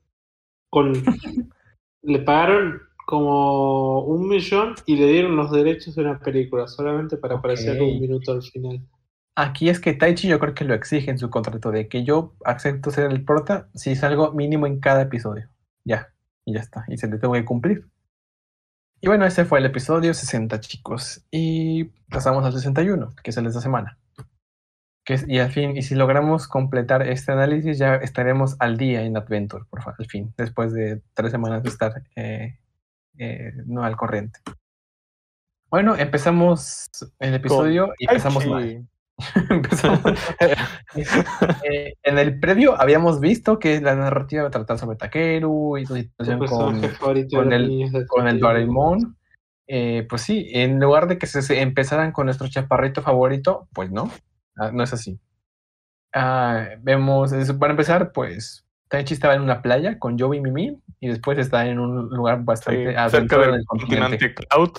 [0.70, 0.93] con...
[2.03, 7.36] le pagaron como un millón y le dieron los derechos de una película, solamente para
[7.36, 8.80] aparecer un minuto al final.
[9.41, 12.34] Aquí es que Taichi yo creo que lo exige en su contrato de que yo
[12.45, 15.49] acepto ser el prota si salgo mínimo en cada episodio.
[15.84, 16.12] Ya,
[16.45, 16.84] y ya está.
[16.89, 17.89] Y se le tengo que cumplir.
[19.01, 21.24] Y bueno, ese fue el episodio 60, chicos.
[21.30, 23.97] Y pasamos al 61, que es el de esta semana.
[25.05, 29.03] Que es- y al fin, y si logramos completar este análisis, ya estaremos al día
[29.03, 32.59] en Adventure, por fa- al fin, después de tres semanas de estar eh,
[33.18, 34.41] eh, no al corriente.
[35.70, 36.89] Bueno, empezamos
[37.20, 38.89] el episodio y empezamos mal.
[39.76, 39.88] sí.
[41.64, 45.86] Eh, en el previo habíamos visto que la narrativa iba a tratar sobre Takeru y
[45.86, 48.40] su Tu situación con, favorito con los el- con el.
[48.40, 49.16] Doraemon.
[49.66, 53.90] Eh, pues sí, en lugar de que se, se empezaran con nuestro chaparrito favorito, pues
[53.90, 54.10] no,
[54.56, 55.18] ah, no es así.
[56.14, 61.08] Ah, vemos, para empezar, pues Taichi estaba en una playa con Joey y Mimi y
[61.08, 64.00] después está en un lugar Sí, bastante cerca adentrado en del el continente.
[64.18, 64.70] continente Cloud,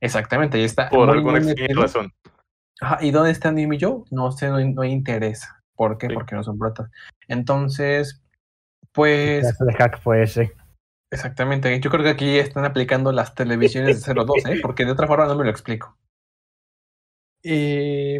[0.00, 0.90] Exactamente, ahí está.
[0.90, 1.86] por muy, alguna muy metido.
[2.80, 4.04] Ajá, ¿y dónde están Mimi y Joe?
[4.10, 5.62] No sé, no, no interesa.
[5.74, 6.08] ¿Por qué?
[6.08, 6.14] Sí.
[6.14, 6.90] Porque no son protas.
[7.28, 8.22] Entonces,
[8.92, 10.52] pues de hack fue ese.
[11.10, 11.78] Exactamente.
[11.80, 14.58] Yo creo que aquí están aplicando las televisiones de 02, ¿eh?
[14.62, 15.96] Porque de otra forma no me lo explico.
[17.42, 18.18] Y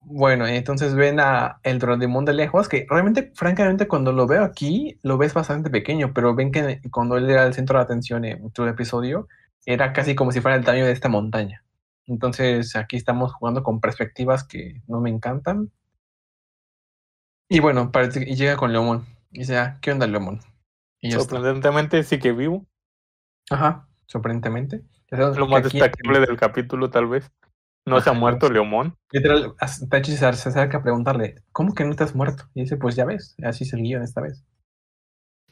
[0.00, 4.98] bueno, entonces ven a el Doraemon de lejos, que realmente, francamente, cuando lo veo aquí,
[5.02, 8.52] lo ves bastante pequeño, pero ven que cuando él era el centro de atención en
[8.56, 9.28] el episodio,
[9.66, 11.63] era casi como si fuera el tamaño de esta montaña.
[12.06, 15.70] Entonces aquí estamos jugando con perspectivas que no me encantan.
[17.48, 19.06] Y bueno, parece que y llega con Leomón.
[19.30, 20.40] Y dice, ah, ¿qué onda, Leomón?
[21.00, 21.20] Y está.
[21.20, 22.66] Sorprendentemente sí que vivo.
[23.50, 24.82] Ajá, sorprendentemente.
[25.10, 27.30] Lo más aquí, destacable del capítulo, tal vez.
[27.86, 28.50] No se ha Ajá, muerto.
[28.50, 28.96] Leomón.
[29.12, 29.54] Literal,
[29.90, 32.44] Tachi se se acerca a preguntarle, ¿cómo que no te has muerto?
[32.54, 34.44] Y dice, pues ya ves, así es el guion esta vez.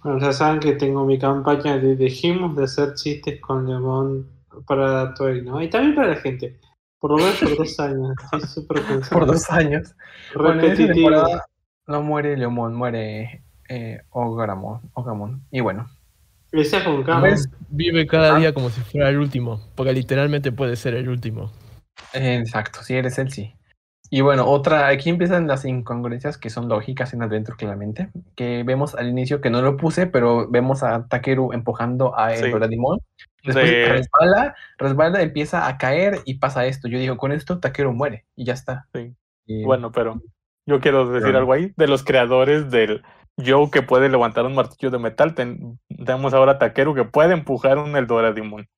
[0.02, 4.28] Bueno, ya saben que tengo mi campaña de dejemos de hacer chistes con Lemon
[4.66, 5.60] para Toy, ¿no?
[5.62, 6.58] Y también para la gente.
[6.98, 8.14] Por lo menos por dos años.
[8.32, 8.64] Estoy.
[9.10, 9.94] Por dos años.
[10.34, 11.44] Bueno, en temporada
[11.86, 15.42] no muere Leomón, muere eh, Ogamon, Ogamon.
[15.50, 15.88] Y bueno.
[17.70, 18.38] Vive cada Ah.
[18.38, 21.50] día como si fuera el último, porque literalmente puede ser el último.
[22.12, 23.54] Exacto, si eres él, sí.
[24.14, 28.10] Y bueno, otra, aquí empiezan las incongruencias que son lógicas en Adventure, claramente.
[28.36, 32.44] Que vemos al inicio que no lo puse, pero vemos a Takeru empujando a el
[32.44, 32.50] Sí.
[32.50, 32.98] Doraemon.
[33.42, 36.88] Después De- resbala, resbala, empieza a caer y pasa esto.
[36.88, 38.86] Yo digo, con esto Takeru muere y ya está.
[38.94, 39.14] Sí.
[39.46, 40.20] Y- Bueno, pero
[40.66, 41.72] yo quiero decir Pero- algo ahí.
[41.78, 43.02] De los creadores del
[43.42, 47.32] Joe que puede levantar un martillo de metal, ten- tenemos ahora a Takeru que puede
[47.32, 48.68] empujar un Eldoradimon.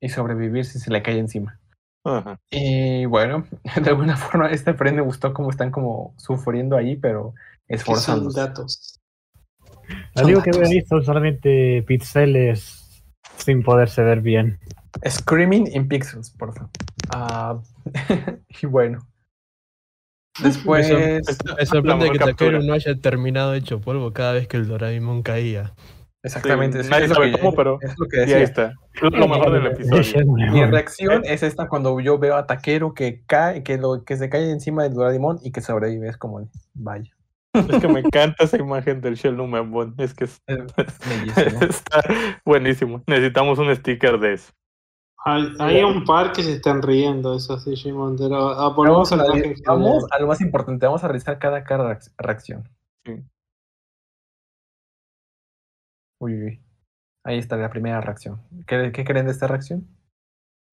[0.00, 1.60] y sobrevivir si se le cae encima.
[2.04, 2.40] Ajá.
[2.50, 3.46] Y bueno,
[3.82, 7.34] de alguna forma este friend me gustó cómo están como sufriendo ahí, pero
[7.68, 8.40] que son esforzándose.
[8.40, 9.00] datos.
[10.14, 13.04] Lo único que veo ahí son solamente pixeles
[13.36, 14.58] sin poderse ver bien.
[15.08, 16.70] Screaming in Pixels, por favor.
[17.10, 17.58] Ah,
[18.62, 19.06] y bueno.
[20.42, 22.18] Después, Me sorprende que.
[22.18, 25.74] Takeru no haya terminado hecho polvo cada vez que el Doraemon caía.
[26.22, 26.78] Exactamente.
[26.78, 28.42] Sí, es nadie lo sabe que- cómo, pero- es lo que Y ahí decía.
[28.42, 28.74] está.
[29.02, 30.26] Lo, lo mejor del episodio.
[30.26, 34.28] Mi reacción es esta cuando yo veo a Takeru que cae, que lo que se
[34.28, 36.08] cae encima del Doraemon y que sobrevive.
[36.08, 37.10] Es como, vaya,
[37.52, 39.94] Es que me encanta esa imagen del Shell Numemon.
[39.98, 40.40] Es que es-
[41.60, 42.02] está
[42.44, 43.02] buenísimo.
[43.06, 44.52] Necesitamos un sticker de eso.
[45.22, 48.16] Hay, hay un par que se están riendo, eso sí, Jimon.
[48.16, 49.24] Pero ah, Vamos a, la-
[49.66, 52.68] vamos a lo más importante, vamos a realizar cada, cada reacc- reacción.
[53.04, 53.16] Sí.
[56.20, 56.60] Uy, uy.
[57.24, 58.40] Ahí está la primera reacción.
[58.66, 59.86] ¿Qué, qué creen de esta reacción?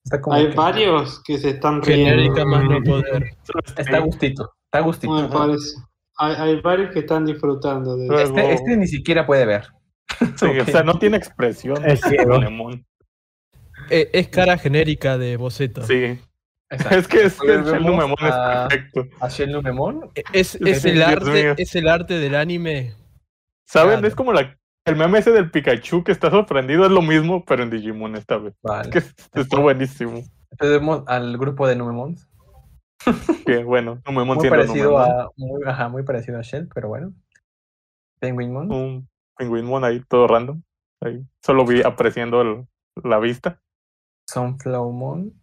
[0.06, 2.10] Está como Hay que- varios que se están riendo.
[2.10, 3.36] Genérica más no poder.
[3.78, 5.14] Está a gustito, está a gustito.
[5.14, 5.78] Me parece.
[6.20, 9.68] Hay, hay varios que están disfrutando de Luego- Este, este ni siquiera puede ver.
[10.38, 11.86] Sí, o sea, no tiene expresión.
[11.86, 12.40] Es ciego.
[13.90, 15.84] Eh, es cara genérica de boceto.
[15.84, 16.20] Sí.
[16.70, 16.98] Exacto.
[16.98, 19.02] Es que, es que el Volvemos Shell es perfecto.
[19.22, 19.28] A.
[20.16, 22.96] Eh, Es, el arte, es el arte del anime.
[23.68, 23.94] ¿Saben?
[24.00, 24.08] Claro.
[24.08, 24.58] Es como la,
[24.88, 26.86] el meme ese del Pikachu que está sorprendido.
[26.86, 28.54] Es lo mismo, pero en Digimon esta vez.
[28.64, 28.90] Vale.
[28.90, 29.00] Que
[29.40, 30.22] está buenísimo.
[30.60, 32.28] Vemos al grupo de Numemons.
[33.46, 35.20] Que bueno, Numemon Muy parecido Numemon.
[35.22, 35.30] a.
[35.38, 37.14] Muy, ajá, muy parecido a Shell, pero bueno.
[38.20, 38.72] Penguinmon.
[38.72, 39.08] Un
[39.38, 40.62] Penguinmon ahí todo random.
[41.02, 41.22] Ahí.
[41.46, 42.66] Solo vi apreciando el-
[43.04, 43.60] la vista.
[44.30, 45.34] Sunflowmon.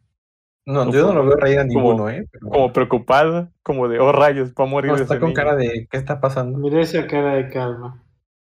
[0.66, 2.26] No, yo no lo veo reír a Como- ninguno, ¿eh?
[2.32, 5.36] Pero Como preocupada, como de, oh rayos, va a morir no, ese está con niño.
[5.36, 6.58] cara de ¿qué está pasando?
[6.58, 8.02] Mira esa cara de calma.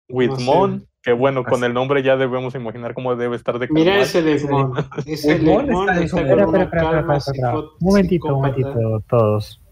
[0.08, 4.20] Whitmon, que bueno, con el nombre ya debemos imaginar cómo debe estar de Mira ese
[4.20, 4.72] Lemon.
[5.06, 7.18] Ese Lemon está con una calma
[7.50, 9.62] Un momentito, un momentito, todos.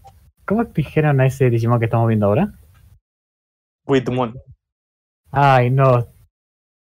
[0.45, 2.53] ¿Cómo dijeron a ese Digimon que estamos viendo ahora?
[3.85, 4.35] Whitmon.
[5.31, 6.07] Ay, no.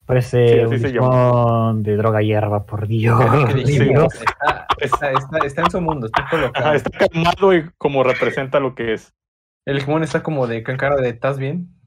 [0.05, 3.19] Parece Sí, un Digimon de droga hierba, por Dios.
[3.21, 4.13] Es lo que dijimos, Dios.
[4.13, 6.65] está, está, está, está en su mundo, está colocado.
[6.65, 9.13] Ajá, está calmado y como representa lo que es.
[9.65, 11.78] El Digimon está como de cara de ¿estás bien?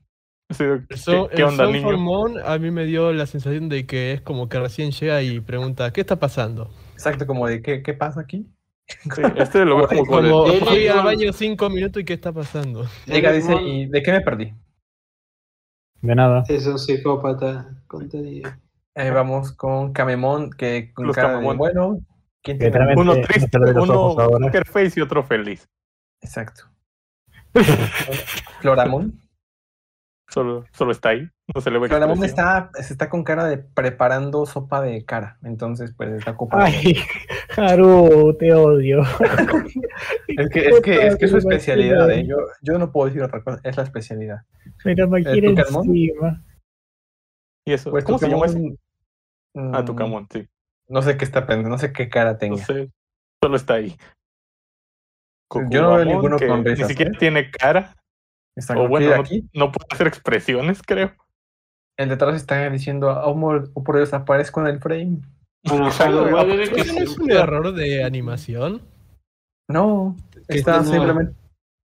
[0.52, 1.68] Sí, El, ¿Qué, so- qué el onda?
[1.80, 5.40] Formón a mí me dio la sensación de que es como que recién llega y
[5.40, 6.70] pregunta, ¿qué está pasando?
[6.92, 8.46] Exacto, como de qué, qué pasa aquí.
[8.86, 12.32] Sí, este lo veo como, como de- fui al baño cinco minutos y ¿qué está
[12.32, 12.84] pasando?
[13.06, 14.52] Llega, dice, ¿y de qué me perdí?
[16.00, 16.42] De nada.
[16.48, 18.50] Es un psicópata contenido.
[18.94, 21.56] Eh, vamos con Camemón, que con Los cara de Camemón.
[21.58, 21.98] bueno.
[22.42, 22.70] ¿Quién tiene?
[22.70, 23.00] Literalmente.
[23.00, 25.68] uno no triste, uno poker face y otro feliz.
[26.20, 26.64] Exacto.
[28.60, 29.21] Floramón.
[30.32, 31.28] Solo, solo está ahí.
[31.54, 32.70] No se le ve Floramón expresión.
[32.70, 35.36] está, está con cara de preparando sopa de cara.
[35.42, 36.62] Entonces, pues está ocupado.
[36.64, 36.96] Ay,
[37.56, 39.02] Haru, te odio.
[40.28, 42.26] Es que es, que, es, que su especialidad, ¿eh?
[42.26, 44.40] yo, yo no puedo decir otra cosa, es la especialidad.
[44.82, 46.42] Pero me ¿Eh, quiere encima.
[47.66, 47.90] ¿Y eso?
[47.90, 48.54] Pues ¿Cómo se llama ese?
[48.54, 48.78] Tucamón,
[49.74, 50.48] Ah, mm, Tucamón, sí.
[50.88, 52.64] No sé qué está pensando, no sé qué cara No tenga.
[52.64, 52.90] sé.
[53.42, 53.94] Solo está ahí.
[55.68, 57.16] Yo no veo ninguno con Ni risas, siquiera ¿eh?
[57.18, 57.94] tiene cara.
[58.56, 59.48] Está O bueno, que no, aquí.
[59.54, 61.12] no puede hacer expresiones, creo.
[61.98, 65.18] El de atrás está diciendo, oh, por, oh, por Dios, aparezco en el frame.
[65.64, 68.82] Bueno, Claro, Haru, ¿cuál era el que ¿Eso no es un error de animación?
[69.70, 70.16] No,
[70.48, 71.34] está no- simplemente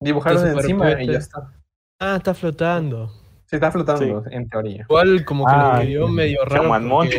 [0.01, 1.51] dibujaron Está encima y ya está.
[1.99, 3.11] Ah, está flotando.
[3.45, 4.81] Se está flotando, en teoría.
[4.89, 6.89] Igual como que Ah, me quedó medio raro.
[6.89, 7.17] Porque-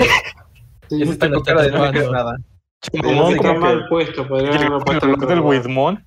[0.90, 2.36] Y Sí, está lo con cara de no nada.
[2.80, 6.04] Chamamón está como mal que puesto, podría haberlo puesto el del lugar.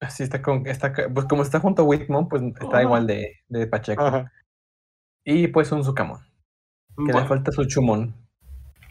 [0.00, 3.66] Así está con, está, pues como está junto a Whitmon, pues está igual de, de
[3.66, 4.02] Pacheco.
[4.02, 4.32] Ajá.
[5.24, 6.20] Y pues un Sucamón,
[7.06, 8.14] que le falta su chumón.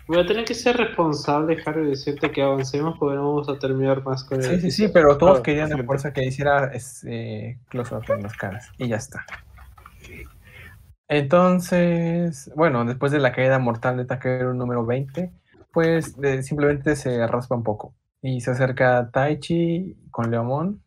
[0.07, 3.57] voy a tener que ser responsable, Haru, y decirte que avancemos porque no vamos a
[3.59, 5.85] terminar más con Sí, el sí, sí, pero todos Claro, querían a siento.
[5.85, 8.71] fuerza que hiciera es, eh, close-up en las caras.
[8.77, 9.25] Y ya está.
[11.07, 15.31] Entonces, bueno, después de la caída mortal de Takeru número 20,
[15.71, 17.95] pues eh, simplemente se raspa un poco.
[18.21, 20.83] Y se acerca Taichi con Leomon.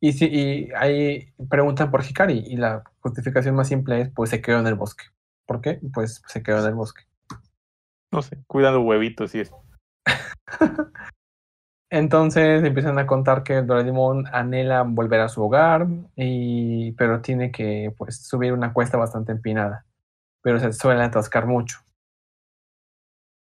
[0.00, 2.44] Y, sí, y ahí preguntan por Hikari.
[2.46, 5.04] Y la justificación más simple es, pues se quedó en el bosque.
[5.46, 5.80] ¿Por qué?
[5.92, 7.02] Pues se quedó en el bosque.
[8.12, 9.62] No sé, cuidando huevitos y eso.
[11.90, 15.86] Entonces empiezan a contar que Doraemon anhela volver a su hogar,
[16.16, 19.86] y, pero tiene que pues, subir una cuesta bastante empinada.
[20.42, 21.80] Pero se suele atascar mucho.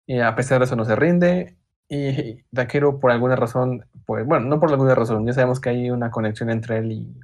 [0.06, 1.56] Y a pesar de eso no se rinde.
[1.88, 5.90] Y Takeru por alguna razón, pues bueno, no por alguna razón, ya sabemos que hay
[5.90, 7.20] una conexión entre él y,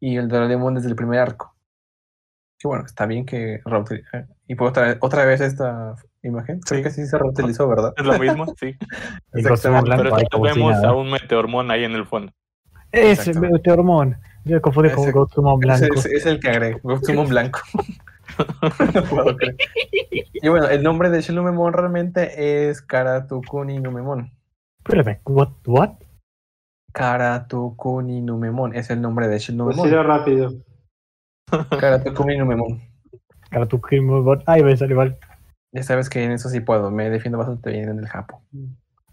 [0.00, 1.54] y el Doraemon desde el primer arco.
[2.58, 6.84] Que bueno, está bien que eh, Y pues otra, otra vez esta imagen, creo Sí.
[6.84, 7.92] que sí se reutilizó, ¿verdad?
[7.96, 8.76] Es lo mismo, sí.
[9.32, 12.32] Exactamente, blanco Pero vemos a un meteormón ahí en el fondo.
[12.92, 13.38] Ese.
[13.38, 14.16] Meteormon.
[14.44, 15.86] Yo me confundí con Gotsumon blanco.
[15.94, 17.60] es- es el que agrego, Gotsumon blanco.
[18.94, 19.56] no puedo creer.
[20.10, 24.30] Y bueno, el nombre de Shilumemon realmente es Karatukuni Numemon.
[24.78, 25.50] Espérame, what?
[25.66, 25.90] what?
[26.92, 29.90] Karatukuni Numemon es el nombre de Shilumemon.
[30.04, 30.52] rápido.
[31.80, 32.92] Karatukuni Numemon.
[33.52, 34.42] Cara tu Kimobot.
[34.46, 35.18] Ay, me salió mal.
[35.72, 38.42] Ya sabes que en eso sí puedo, me defiendo bastante bien en el Japo.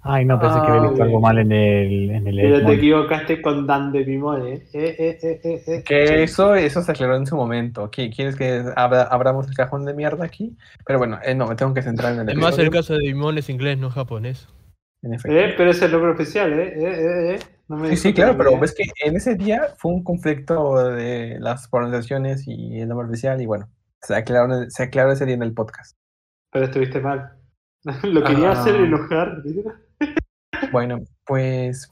[0.01, 2.73] Ay, no, pensé que había visto Ah, algo mal en el, en el Pero te
[2.73, 4.63] equivocaste con Dan de Pimón, ¿eh?
[4.73, 5.83] Eh, eh, eh, eh, eh.
[5.85, 7.91] Que eso, eso se aclaró en su momento.
[7.91, 10.55] ¿Qui- ¿Quieres que abra- abramos el cajón de mierda aquí?
[10.85, 12.71] Pero bueno, eh, no, me tengo que centrar en el Además, el episodio.
[12.71, 14.47] caso de Dimon es inglés, no japonés.
[15.01, 15.37] En efecto.
[15.37, 16.73] Eh, pero es el nombre oficial, ¿eh?
[16.75, 17.39] eh, eh, eh.
[17.67, 21.37] No me Sí, sí, claro, pero ves que en ese día fue un conflicto de
[21.39, 23.69] las pronunciaciones y el nombre oficial y bueno,
[24.01, 25.95] se aclaró, se aclaró ese día en el podcast.
[26.51, 27.33] Pero estuviste mal.
[28.03, 28.53] Lo quería Ah.
[28.53, 29.41] hacer enojar.
[30.71, 31.91] Bueno, pues...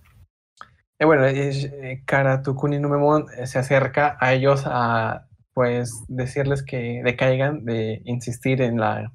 [1.00, 7.02] eh, bueno, es- eh, Karatukuni Numemon eh, se acerca a ellos a pues decirles que
[7.04, 9.12] decaigan de insistir en la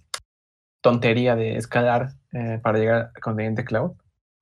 [0.82, 3.92] tontería de escalar eh, para llegar al continente Cloud.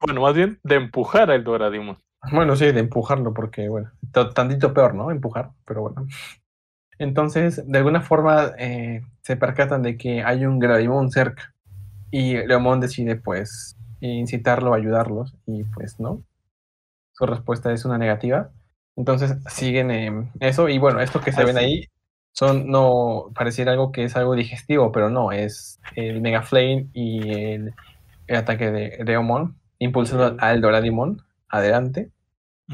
[0.01, 1.99] Bueno, más bien de empujar al Doraemon.
[2.33, 5.11] Bueno, sí, de empujarlo, porque, bueno, to- tantito peor, ¿no?
[5.11, 6.07] Empujar, pero bueno.
[6.99, 11.55] Entonces, de alguna forma, eh, se percatan de que hay un Gravimon cerca.
[12.11, 15.35] Y Leomón decide, pues, incitarlo a ayudarlos.
[15.47, 16.23] Y, pues, no.
[17.13, 18.51] Su respuesta es una negativa.
[18.97, 20.69] Entonces, siguen eh, eso.
[20.69, 21.65] Y, bueno, esto que se Ah, ven sí.
[21.65, 21.85] ahí
[22.33, 25.33] son, no, pareciera algo que es algo digestivo, pero no.
[25.33, 27.75] Es el Mega Flame y el,
[28.27, 32.11] el ataque de Leomon, impulsando al Doradimon adelante.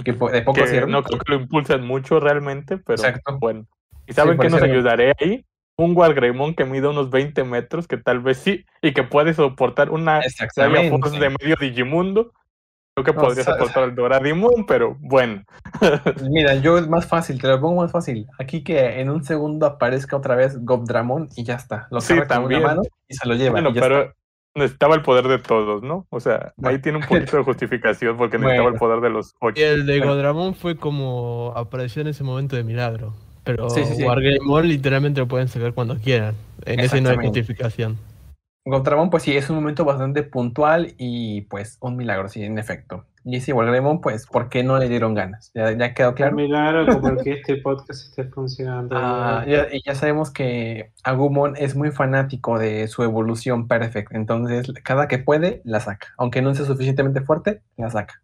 [0.04, 0.86] Que de poco Que sirve.
[0.92, 3.38] no creo que lo impulsen mucho realmente, pero Exacto.
[3.38, 3.66] bueno.
[4.06, 5.44] ¿Y saben por qué nos ayudaré ahí?
[5.78, 9.90] Un Wargreymon que mide unos 20 metros, que tal vez sí, y que puede soportar
[9.90, 10.20] una.
[10.22, 12.32] Force de medio Digimundo.
[12.94, 15.44] Creo que podría soportar el Doradimon, pero bueno.
[16.30, 18.26] Mira, yo es más fácil, te lo pongo más fácil.
[18.38, 21.88] Aquí que en un segundo aparezca otra vez Gobdramon y ya está.
[21.90, 22.62] Lo Sí, con una también.
[22.62, 23.50] mano y se lo lleva.
[23.52, 24.14] Bueno, y ya pero está.
[24.54, 26.06] necesitaba el poder de todos, ¿no?
[26.08, 26.74] O sea, Bueno.
[26.74, 28.78] ahí tiene un poquito de justificación porque necesitaba el Bueno.
[28.78, 29.62] poder de los Y ocho.
[29.62, 30.00] el de.
[30.00, 33.12] Godramon fue como apareció en ese momento de milagro.
[33.46, 34.02] Pero Sí, sí, sí.
[34.04, 36.34] Wargreymon literalmente lo pueden sacar cuando quieran.
[36.64, 37.96] En ese no hay justificación.
[38.68, 43.04] Gontramon, pues sí, es un momento bastante puntual y pues un milagro, sí, en efecto.
[43.24, 45.52] Y si Greymon, pues, ¿por qué no le dieron ganas?
[45.54, 46.34] ¿Ya, ya quedó Un claro?
[46.36, 48.96] milagro como que este podcast esté funcionando.
[48.98, 54.72] Ah, ya, y ya sabemos que Agumon es muy fanático de su evolución perfecta, entonces
[54.82, 58.20] cada que puede la saca, aunque no sea suficientemente fuerte, la saca.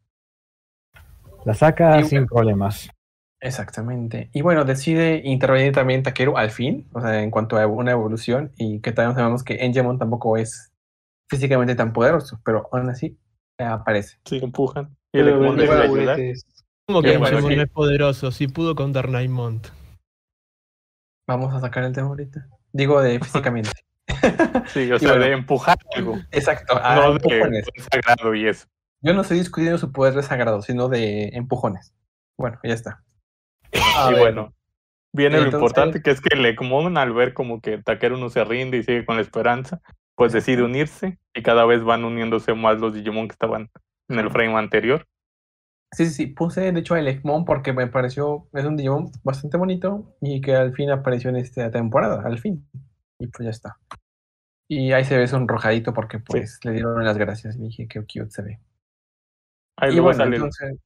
[1.44, 2.90] La saca Y- sin problemas.
[3.43, 4.31] Exactamente.
[4.32, 8.52] Y bueno, decide intervenir también Takeru al fin, o sea, en cuanto a una evolución,
[8.56, 10.73] y que también sabemos que Engemon tampoco es
[11.28, 13.19] físicamente tan poderoso, pero aún así
[13.59, 14.19] eh, aparece.
[14.24, 14.97] Sí, empujan.
[15.12, 16.35] Y el de.
[16.86, 17.55] Como que sí.
[17.55, 19.66] es poderoso, si pudo con Darnaimont.
[21.27, 22.47] Vamos a sacar el tema ahorita.
[22.73, 23.70] Digo de físicamente.
[24.69, 25.24] Sí, o sea, bueno.
[25.24, 26.16] de empujar algo.
[26.31, 26.78] Exacto.
[26.81, 27.66] a no de empujones.
[27.66, 28.69] poder sagrado y eso.
[29.01, 31.93] Yo no estoy discutiendo su poder de sagrado, sino de empujones.
[32.39, 33.02] Bueno, ya está.
[33.73, 34.55] A y ver, bueno,
[35.12, 38.44] viene lo importante que es que el Egmont, al ver como que Takeru no se
[38.44, 39.81] rinde y sigue con la esperanza,
[40.15, 43.70] pues decide unirse y cada vez van uniéndose más los Digimon que estaban
[44.09, 45.07] en el frame anterior.
[45.93, 46.27] Sí, sí, sí.
[46.27, 50.55] Puse de hecho el Egmont porque me pareció, es un Digimon bastante bonito y que
[50.55, 52.66] al fin apareció en esta temporada, al fin.
[53.19, 53.77] Y pues ya está.
[54.69, 57.57] Y ahí se ve sonrojadito porque pues le dieron las gracias.
[57.57, 58.61] Y dije, qué cute se ve.
[59.77, 60.78] Ahí y luego bueno, sale entonces...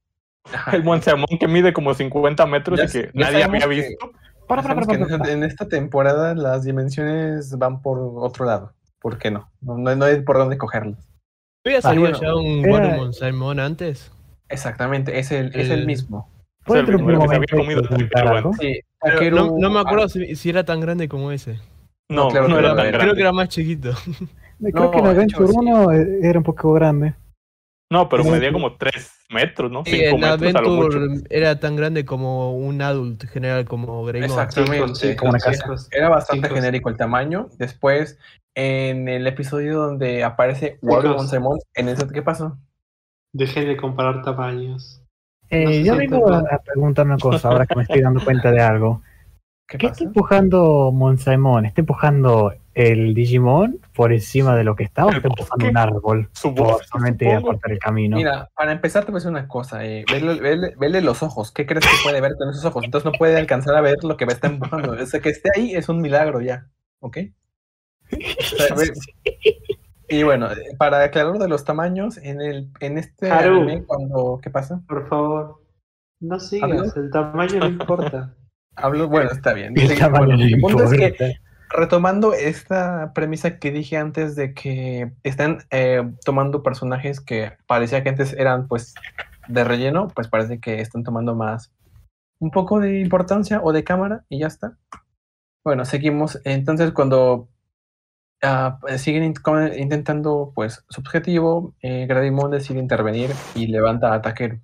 [0.71, 4.11] el Monseamon que mide como 50 metros Ya y que nadie había que- visto.
[4.47, 8.71] Para, que en, esta, en esta temporada las dimensiones van por otro lado.
[9.01, 9.49] ¿Por qué no?
[9.59, 10.97] No, no, no hay por dónde cogerlas.
[11.65, 14.09] ¿Había Ah, salido bueno, ya un era- Warumon Simon antes?
[14.47, 16.29] Exactamente, es el, es el mismo.
[16.63, 18.53] ¿Puedo O sea, el interrumpir un primero que se había comido?
[18.53, 18.79] Sí,
[19.19, 21.59] Pero no, no me ah, acuerdo si, si era tan grande como ese.
[22.09, 22.99] No, No, claro no que era tan era.
[22.99, 23.91] Creo que era más chiquito.
[24.61, 25.59] Creo que en Adventure hecho, sí.
[25.59, 27.15] 1 era un poco grande.
[27.89, 29.83] No, pero medía como 3 metros, ¿no?
[29.85, 30.99] 5 Sí, metros a lo mucho.
[31.29, 34.29] Era tan grande como un adult general, como Greymon.
[34.29, 35.15] Exactamente.
[35.15, 35.65] Como una casa.
[35.91, 36.57] Era bastante Chicos.
[36.59, 37.47] genérico el tamaño.
[37.57, 38.17] Después,
[38.55, 42.57] en el episodio donde aparece Warumon Simon, en ese, ¿qué pasó?
[43.33, 45.01] Dejen de comparar tamaños.
[45.49, 48.61] Eh, No yo vengo a preguntar una cosa ahora que me estoy dando cuenta de
[48.61, 49.01] algo.
[49.67, 51.65] ¿Qué, está empujando Monsaimon?
[51.65, 55.77] ¿Está empujando el Digimon por encima de lo que está o ¿El está empujando un
[55.77, 57.47] árbol Su por voz, solamente a supongo.
[57.53, 58.15] cortar el camino?
[58.17, 59.83] Mira, para empezar te voy a decir una cosa.
[59.85, 61.51] Eh, vele, vele- vele los ojos.
[61.51, 62.85] ¿Qué crees que puede ver con esos ojos?
[62.85, 64.91] Entonces no puede alcanzar a ver lo que me está empujando.
[64.91, 66.67] O sea, que esté ahí es un milagro ya.
[67.01, 67.17] ¿Ok?
[68.13, 68.93] O sea, ve-
[70.09, 73.57] y bueno, para aclarar de los tamaños, en el en este Haru.
[73.57, 74.39] anime, cuando...
[74.41, 74.81] ¿Qué pasa?
[74.87, 75.61] Por favor,
[76.21, 78.33] no sigas, el tamaño no importa.
[78.77, 79.73] Hablo, bueno, está bien.
[79.77, 81.35] El Sí, bueno, no el punto es que
[81.69, 88.09] retomando esta premisa que dije antes de que están eh, tomando personajes que parecía que
[88.09, 88.93] antes eran pues
[89.47, 91.73] de relleno, pues parece que están tomando más
[92.39, 94.77] un poco de importancia o de cámara y ya está.
[95.63, 96.39] Bueno, seguimos.
[96.45, 97.49] Entonces cuando
[98.43, 99.33] ah, siguen in-
[99.77, 104.59] intentando pues su objetivo, eh, Gradimon decide intervenir y levanta a Takeru.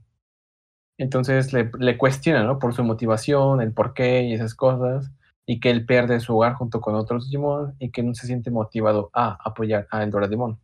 [0.97, 2.59] Entonces le, le cuestiona, ¿no?
[2.59, 5.11] Por su motivación, el por qué y esas cosas
[5.45, 8.51] y que él pierde su hogar junto con otros Digimon y que no se siente
[8.51, 10.59] motivado a apoyar a Eldoradimon.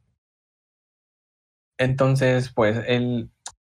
[1.77, 3.29] Entonces, pues él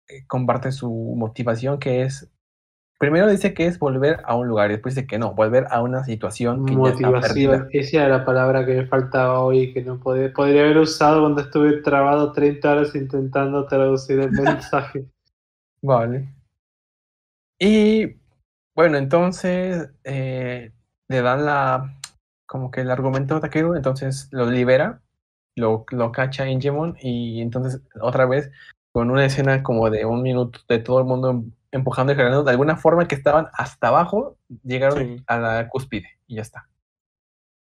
[0.09, 2.30] eh, comparte su motivación que es,
[2.98, 5.82] primero dice que es volver a un lugar y después dice que no, volver a
[5.82, 7.59] una situación que ya está perdida.
[7.59, 10.78] Motivación, esa era la palabra que me faltaba hoy y que no podía, podría haber
[10.78, 15.06] usado cuando estuve trabado 30 horas intentando traducir el mensaje.
[15.82, 16.38] Vale.
[17.59, 18.16] Y
[18.74, 20.72] bueno, entonces eh,
[21.09, 21.94] le dan la
[22.47, 25.02] como que el argumento a Takeru, entonces lo libera,
[25.56, 28.51] lo, lo cacha Ingemon y entonces otra vez
[28.93, 32.44] con una escena como de un minuto de todo el mundo em- empujando y jalando,
[32.44, 35.24] de alguna forma que estaban hasta abajo, llegaron Sí.
[35.26, 36.68] a la cúspide y ya está.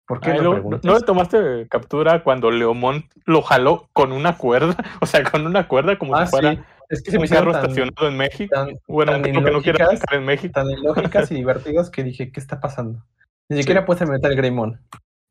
[0.06, 4.76] ¿Por qué Ay, no le tomaste captura cuando Leomont lo jaló con una cuerda?
[5.02, 6.60] O sea, con una cuerda como Ah, si fuera sí,
[6.92, 8.54] es que se me hicieron estacionado en México.
[8.54, 9.80] tan, Bueno, tan que no ilógicas.
[9.80, 10.52] arrancar en México.
[10.52, 13.04] tan ilógicas y divertidas que dije, ¿qué está pasando?
[13.48, 14.80] Ni siquiera puse meter el Greymon.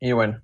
[0.00, 0.42] Y bueno.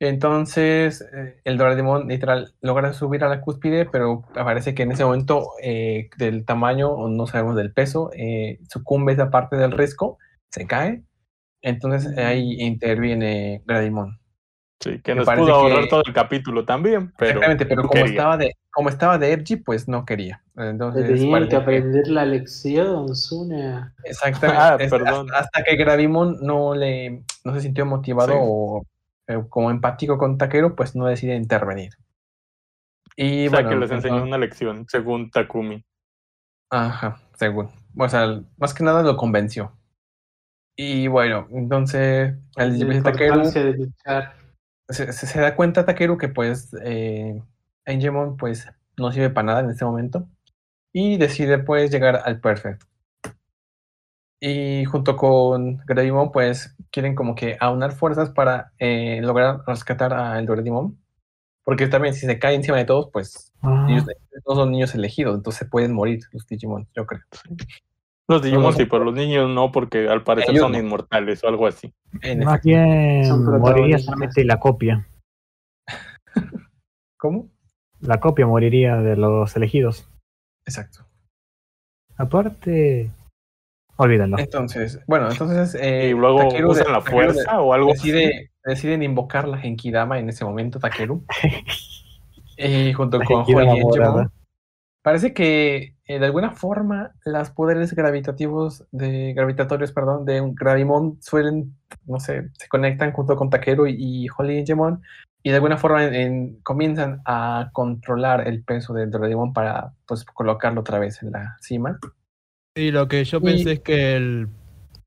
[0.00, 5.04] Entonces, eh, el Doraemon literal logra subir a la cúspide, pero parece que en ese
[5.04, 10.18] momento eh, del tamaño, o no sabemos del peso, eh, sucumbe esa parte del risco,
[10.50, 11.02] se cae.
[11.62, 14.17] Entonces ahí interviene Gradimon.
[14.80, 17.92] Sí, que nos parece pudo ahorrar que- todo el capítulo también, pero Exactamente, pero como
[17.94, 18.10] quería.
[18.10, 20.42] estaba de, como estaba de Edgy, pues no quería.
[20.56, 23.92] Entonces, parece que que- aprender la lección, Zuna.
[24.04, 24.62] Exactamente.
[24.62, 25.26] Ah, es- perdón.
[25.32, 28.38] Hasta, hasta que Gravimon no le no se sintió motivado Sí.
[28.40, 28.84] o
[29.26, 31.90] eh, como empático con Takeru, pues no decide intervenir.
[33.16, 35.84] Y o sea, bueno, que les enseñó una lección, según Takumi.
[36.70, 37.68] Ajá, según.
[37.98, 39.72] O sea, más que nada lo convenció.
[40.76, 44.34] Y bueno, entonces el de luchar.
[44.88, 47.42] Se, da cuenta Takeru que pues eh,
[47.86, 48.66] Angemon pues
[48.96, 50.28] no sirve para nada en este momento
[50.92, 52.82] y decide pues llegar al Perfect.
[54.40, 60.38] Y junto con Gravimon pues quieren como que aunar fuerzas para eh, lograr rescatar a
[60.38, 60.98] Eldoradimon.
[61.64, 64.04] Porque también si se cae encima de todos pues Ah, ellos
[64.46, 67.22] no son niños elegidos, entonces pueden morir los Digimon, yo creo.
[68.28, 70.78] Los Digimon sí, pero los niños no, porque al parecer Ellos son no.
[70.78, 71.92] inmortales o algo así.
[72.20, 73.22] En más bien
[73.58, 75.08] moriría solamente la copia.
[77.16, 77.48] ¿Cómo?
[78.00, 80.08] La copia moriría de los elegidos.
[80.66, 81.06] Exacto.
[82.16, 83.10] Aparte,
[83.96, 84.38] olvídalo.
[84.38, 88.10] Entonces, bueno, entonces eh, y luego Takeru de- usan la Takeru fuerza o algo así.
[88.12, 91.24] decide, deciden invocar la Genkidama en ese momento, Takeru.
[92.58, 94.28] y junto La con Holly.
[95.08, 101.16] Parece que eh, de alguna forma los poderes gravitativos de gravitatorios, perdón, de un Gravimon
[101.22, 101.74] suelen,
[102.04, 105.00] no sé, se conectan junto con Takeru y, y Holly y Angemon
[105.42, 110.26] y de alguna forma en- en- comienzan a controlar el peso del Gravimon para pues
[110.26, 111.98] colocarlo otra vez en la cima.
[112.76, 114.48] Y lo que yo Y- pensé es que el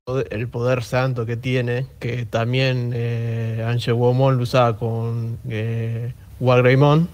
[0.04, 6.12] poder, el poder santo que tiene, que también eh, Ange Womon lo usaba con eh,
[6.40, 7.08] Wargreymon,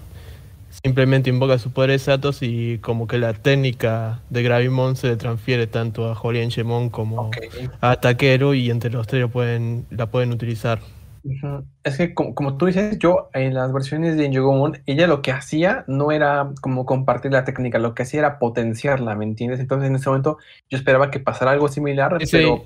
[0.83, 5.67] simplemente invoca sus poderes santos y como que la técnica de Gravimon se le transfiere
[5.67, 7.31] tanto a Holy Angemon como
[7.81, 10.79] a Takeru y entre los tres lo pueden, la pueden utilizar.
[11.83, 15.31] Es que como, como tú dices, yo en las versiones de Injogomon, ella lo que
[15.31, 19.59] hacía no era como compartir la técnica, lo que hacía era potenciarla, ¿me entiendes?
[19.59, 20.37] Entonces en ese momento
[20.69, 22.63] yo esperaba que pasara algo similar, Sí, pero,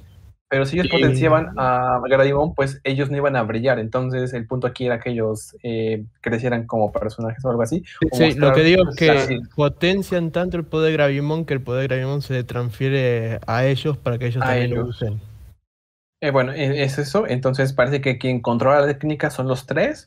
[0.53, 3.79] pero si ellos potenciaban a Gradimon, pues ellos no iban a brillar.
[3.79, 7.83] Entonces el punto aquí era que ellos eh, crecieran como personajes o algo así.
[8.11, 9.39] o Sí, lo que digo es que Sí.
[9.55, 13.97] potencian tanto el poder de Gravimon que el poder de Gravimon se transfiere a ellos
[13.97, 15.19] para que ellos A también lo usen.
[16.21, 17.25] Eh, bueno, e- es eso.
[17.25, 20.05] Entonces parece que quien controla la técnica son los tres.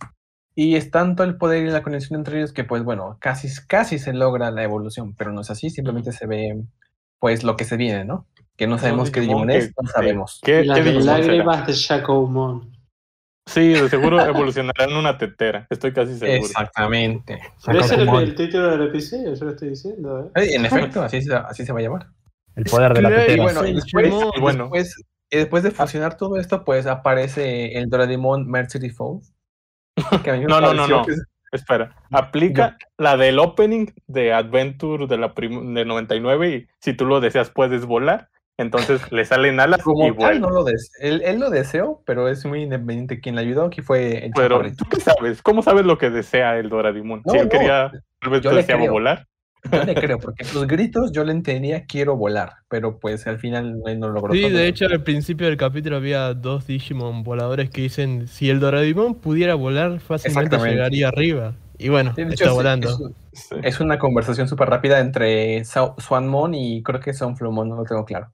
[0.55, 3.99] Y es tanto el poder y la conexión entre ellos que, pues bueno, casi, casi
[3.99, 5.71] se logra la evolución, pero no es así.
[5.71, 6.63] Simplemente se ve,
[7.19, 8.27] pues, lo que se viene, ¿no?
[8.57, 10.41] Que no sabemos qué Digimon es, no sabemos.
[10.43, 11.19] ¿Qué, Las qué Digimon será?
[11.19, 12.77] lágrimas de Shakomon.
[13.49, 15.67] Sí, de seguro evolucionará en una tetera.
[15.71, 16.39] Estoy casi seguro.
[16.39, 17.39] Exactamente.
[17.65, 20.33] Pero ese es el, el título del episodio, yo lo estoy diciendo.
[20.35, 20.49] ¿eh?
[20.55, 22.07] En efecto, así se, así se va a llamar.
[22.57, 23.43] El poder de la Claro, Y tetera.
[23.45, 24.63] bueno, y después, Bueno.
[24.65, 24.97] después,
[25.31, 28.91] y después de fusionar todo esto, pues aparece el Doraemon Mercury
[30.25, 31.05] que me No, no, no, no.
[31.05, 31.23] que es-
[31.53, 37.07] Espera, aplica la del opening de Adventure de la prim- de 99 y si tú
[37.07, 38.29] lo deseas puedes volar.
[38.59, 40.39] Entonces le salen alas y Como tal, vuela.
[40.41, 43.21] no lo des él, él lo deseó, pero es muy independiente.
[43.21, 44.85] Quien le ayudó aquí fue el Pero Chaparrito.
[44.85, 47.23] tú qué sabes, ¿cómo sabes lo que desea el Doraemon?
[47.27, 48.93] No, si él no, quería, tal vez yo le deseaba creo.
[48.93, 49.27] volar.
[49.71, 53.79] Yo le creo, porque los gritos yo le entendía quiero volar, pero pues al final
[53.81, 54.33] no, no logró.
[54.33, 54.53] Sí, todo.
[54.53, 59.17] de hecho al principio del capítulo había dos Digimon voladores que dicen si el Doraemon
[59.17, 61.55] pudiera volar fácilmente llegaría arriba.
[61.79, 62.89] Y bueno, Sí, de hecho, está es- volando.
[62.89, 62.99] Es,
[63.51, 63.55] Sí.
[63.63, 68.33] es una conversación súper rápida entre Swanmon y creo que Sunflowmon, no lo tengo claro.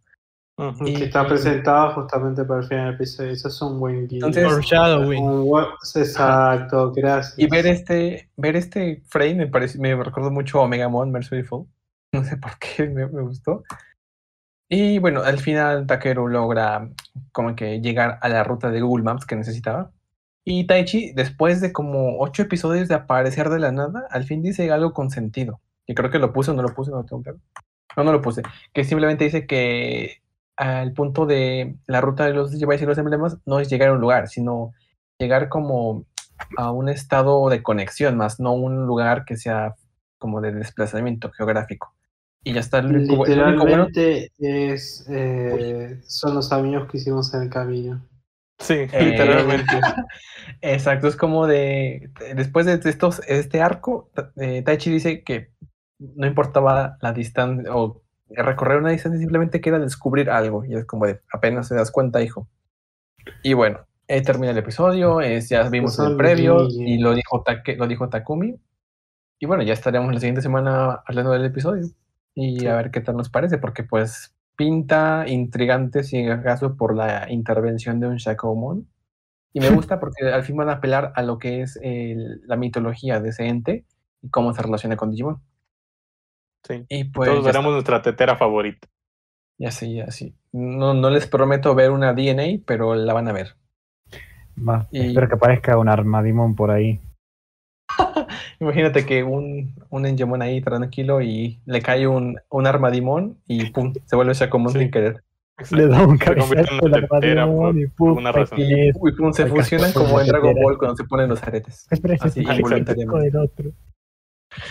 [0.59, 0.87] Ujú.
[0.87, 3.31] Y- Que está presentado justamente para el final del episodio.
[3.33, 4.27] Eso es un buen guion.
[4.29, 5.23] Entonces- Foreshadowing.
[5.25, 5.65] Un buen-
[5.95, 7.39] Exacto, gracias.
[7.39, 11.67] Y ver este, ver este frame me parece, me recordó mucho a Megamon Merciful.
[12.13, 13.63] No sé por qué me, me gustó.
[14.69, 16.89] Y bueno, al final Takeru logra
[17.33, 19.91] como que llegar a la ruta de Google Maps que necesitaba.
[20.45, 24.71] Y Taichi, después de como ocho episodios de aparecer de la nada, al fin dice
[24.73, 25.61] algo con sentido.
[25.87, 27.39] Y creo que lo puse o no lo puse, no tengo claro.
[27.97, 28.43] No, no lo puse.
[28.73, 30.22] Que simplemente dice que
[30.57, 33.93] al punto de la ruta de los Digivice y los emblemas no es llegar a
[33.95, 34.73] un lugar, sino
[35.19, 36.05] llegar como
[36.57, 39.75] a un estado de conexión, más no un lugar que sea
[40.19, 41.95] como de desplazamiento geográfico.
[42.45, 42.79] Y ya está.
[42.79, 48.05] El bueno- Literalmente es, eh, son los amigos que hicimos en el camino.
[48.59, 49.73] Sí, Eh, literalmente.
[50.61, 52.11] Exacto, es como de.
[52.35, 55.53] Después de estos, este arco, eh, Taichi dice que
[55.99, 58.02] no importaba la distancia o
[58.37, 60.65] recorrer una distancia, simplemente que era descubrir algo.
[60.65, 62.49] Y es como de apenas te das cuenta, hijo.
[63.43, 67.77] Y bueno, eh, termina el episodio, ya vimos el Son previo y lo dijo, Take-
[67.77, 68.57] lo dijo Takumi.
[69.41, 71.87] Y bueno, ya estaremos la siguiente semana hablando del episodio
[72.35, 77.31] y a ver qué tal nos parece, porque pues pinta intrigante, si acaso, por la
[77.31, 78.89] intervención de un Shakomon.
[79.53, 82.57] Y me gusta porque al fin van a apelar a lo que es el- la
[82.57, 83.85] mitología de ese ente
[84.23, 85.41] y cómo se relaciona con Digimon.
[86.65, 86.85] Sí.
[86.89, 88.89] Y pues Todos veremos nuestra tetera favorita.
[89.59, 90.35] ya sí, ya sí.
[90.53, 93.57] No, no les prometo ver una DNA, pero la van a ver.
[94.57, 97.01] Va, Y- Espero que aparezca un Armadimon por ahí.
[98.61, 103.93] Imagínate que un, un Engemon ahí tranquilo y le cae un, un Armadimon y pum,
[104.05, 104.79] se vuelve Shakomon Sí.
[104.81, 105.23] sin querer.
[105.71, 108.59] Le da un cabezazo una al armadillo y pum, alguna razón.
[108.61, 110.55] Y, pum, se fusionan como en Dragon.
[110.55, 111.87] Ball cuando se ponen los aretes.
[111.91, 113.71] Es Así, del otro.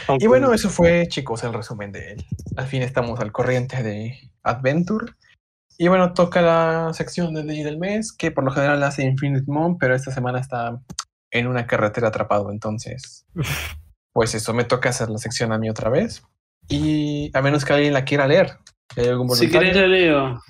[0.08, 2.26] Aunque- Y bueno, eso fue, chicos, el resumen de él.
[2.58, 5.14] Al fin estamos al corriente de Adventure.
[5.78, 9.46] Y bueno, toca la sección del día del mes, que por lo general hace Infinite
[9.52, 10.80] Moon, pero esta semana está
[11.32, 12.52] en una carretera atrapado.
[12.52, 13.26] Entonces,
[14.14, 16.24] pues eso, me toca hacer la sección a mí otra vez.
[16.68, 18.58] Y a menos que alguien la quiera leer.
[18.94, 20.42] Si hay algún Si querés la leo.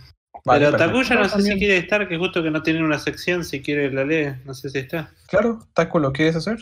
[0.43, 0.77] vale, Pero.
[0.77, 3.91] Takuya no sé si quiere estar, que justo que no tiene una sección, si quiere
[3.91, 5.11] la lee, no sé si está.
[5.29, 6.57] Claro, Taku, ¿lo quieres hacer?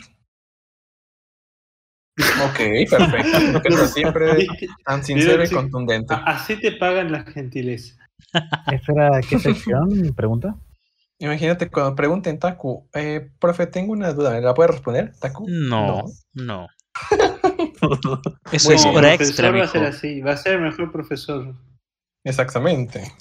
[2.44, 3.60] Ok, perfecto.
[3.62, 4.46] Pero siempre
[4.84, 6.14] tan sincero y contundente.
[6.24, 7.98] Así te pagan las gentilezas.
[8.70, 10.14] Espera, ¿qué sección?
[10.14, 10.56] Pregunta.
[11.18, 15.46] Imagínate cuando pregunten Taku, eh, profe, tengo una duda, ¿la puede responder, Taku?
[15.48, 16.66] No, no.
[18.50, 21.54] Eso es hora extra, va a ser así, va a ser el mejor profesor.
[22.24, 23.12] Exactamente.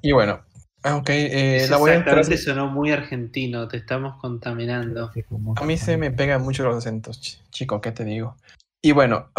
[0.00, 0.40] Y bueno,
[0.84, 2.18] ok, eh, la voy a entrar.
[2.18, 5.10] exactamente sonó muy argentino, te estamos contaminando.
[5.56, 8.36] A mí se me pegan mucho los acentos, ch- chico, ¿qué te digo?
[8.80, 9.30] Y bueno,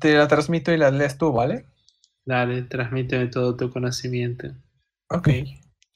[0.00, 1.66] te la transmito y la lees tú, ¿vale?
[2.24, 4.48] Dale, transmíteme todo tu conocimiento.
[5.10, 5.28] Ok.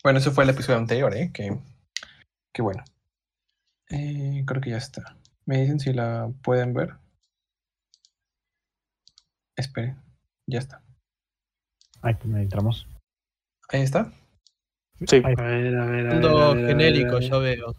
[0.02, 1.30] Bueno, eso fue el episodio anterior, ¿eh?
[1.32, 1.58] Que,
[2.52, 2.84] que bueno.
[3.88, 5.16] Eh, creo que ya está.
[5.46, 6.94] Me dicen si la pueden ver.
[9.56, 9.96] Esperen,
[10.46, 10.82] ya está.
[12.02, 12.86] Ahí entramos.
[13.70, 14.12] Ahí está.
[15.06, 15.20] Sí.
[15.24, 16.06] A ver, a ver, a ver.
[16.06, 17.22] a Fondo ver, a ver, a genérico, ver.
[17.30, 17.74] yo veo.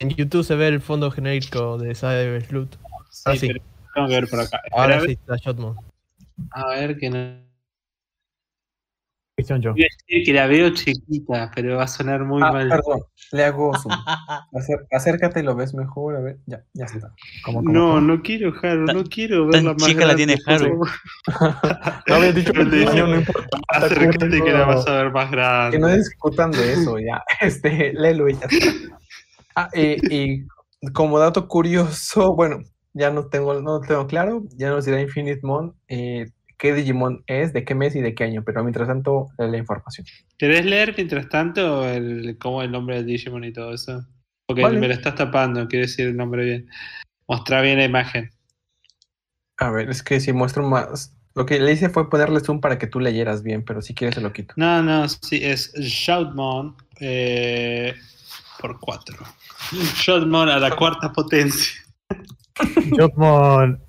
[0.00, 2.74] En YouTube se ve el fondo genérico de Cyber Sloot.
[3.10, 3.48] Sí, Ah, sí.
[3.94, 4.60] tengo que ver por acá.
[4.72, 5.76] Ahora a ver- sí está Shotmo.
[6.50, 7.51] A ver, que no.
[9.44, 9.72] Sección yo.
[9.76, 12.68] Iba a decir que la veo chiquita, pero va a sonar muy Ah, mal.
[12.68, 13.00] perdón,
[13.32, 13.92] le hago zoom.
[14.52, 17.12] Acer- acércate y lo ves mejor, a ver, ya, ya está.
[17.44, 18.00] ¿Cómo, cómo, No, cómo?
[18.00, 20.80] no quiero, Haru, no quiero verla más chica la tiene Haru.
[22.06, 23.58] No habías dicho que Te no importa.
[23.68, 25.76] Acércate que la vas a ver más grande.
[25.76, 27.22] Que no discutan de eso, ya.
[27.40, 28.98] Este, léelo y ya está.
[29.54, 30.46] Ah, y, y
[30.92, 32.60] como dato curioso, bueno,
[32.94, 36.26] ya no tengo, no tengo claro, ya nos dirá Infinite Mon eh,
[36.62, 39.58] qué Digimon es, de qué mes y de qué año, pero mientras tanto, lee la
[39.58, 40.06] información.
[40.38, 44.06] ¿Querés leer mientras tanto el, cómo el nombre del Digimon y todo eso?
[44.46, 44.78] Porque Vale.
[44.78, 46.68] me lo estás tapando, quiero decir el nombre bien.
[47.26, 48.30] Mostrar bien la imagen.
[49.58, 51.12] A ver, es que si muestro más.
[51.34, 54.14] Lo que le hice fue ponerle zoom para que tú leyeras bien, pero si quieres
[54.14, 54.54] se lo quito.
[54.56, 57.92] No, no, sí, es Shoutmon eh,
[58.60, 59.16] por 4.
[59.96, 61.82] Shoutmon a la cuarta potencia.
[62.96, 63.82] Jotmon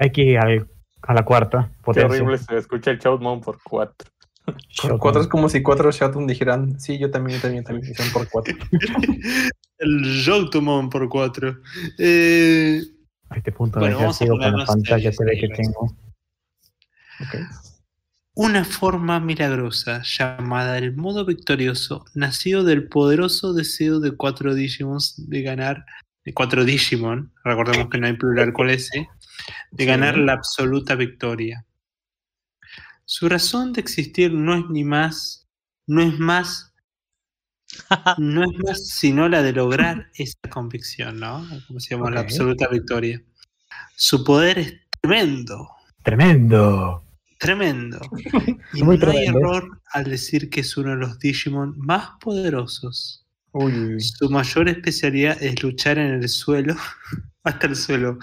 [0.00, 0.68] X al-
[1.06, 2.06] a la cuarta Qué potencia.
[2.16, 4.10] horrible se escucha el Shoutmon por 4.
[4.44, 4.98] Por Shotgun.
[4.98, 8.28] cuatro es como si cuatro Shoutun dijeran, sí, yo también, yo también, también, son por
[8.28, 8.54] cuatro.
[9.78, 11.60] El Joutomon por 4.
[11.98, 12.80] Eh,
[13.28, 15.94] A este punto Bueno, vamos a sigo con la pantalla ve que tengo.
[17.20, 17.36] Ok.
[18.34, 25.42] Una forma milagrosa llamada el modo victorioso, nacido del poderoso deseo de cuatro Digimons de
[25.42, 25.84] ganar,
[26.24, 29.08] de cuatro Digimon, recordemos que no hay plural con ese,
[29.70, 29.86] de Sí.
[29.88, 31.64] ganar la absoluta victoria.
[33.04, 35.46] Su razón de existir no es ni más,
[35.86, 36.72] no es más,
[38.18, 41.46] no es más sino la de lograr esa convicción, ¿no?
[41.66, 43.22] Como se llama, la absoluta victoria.
[43.96, 45.68] Su poder es tremendo,
[46.02, 47.02] ¡Tremendo!
[47.38, 48.00] Tremendo.
[48.74, 49.38] Y Muy no hay tremendo.
[49.40, 53.26] error al decir que es uno de los Digimon más poderosos.
[53.52, 54.00] Uy.
[54.00, 56.76] Su mayor especialidad es luchar en el suelo,
[57.46, 58.18] hasta el suelo,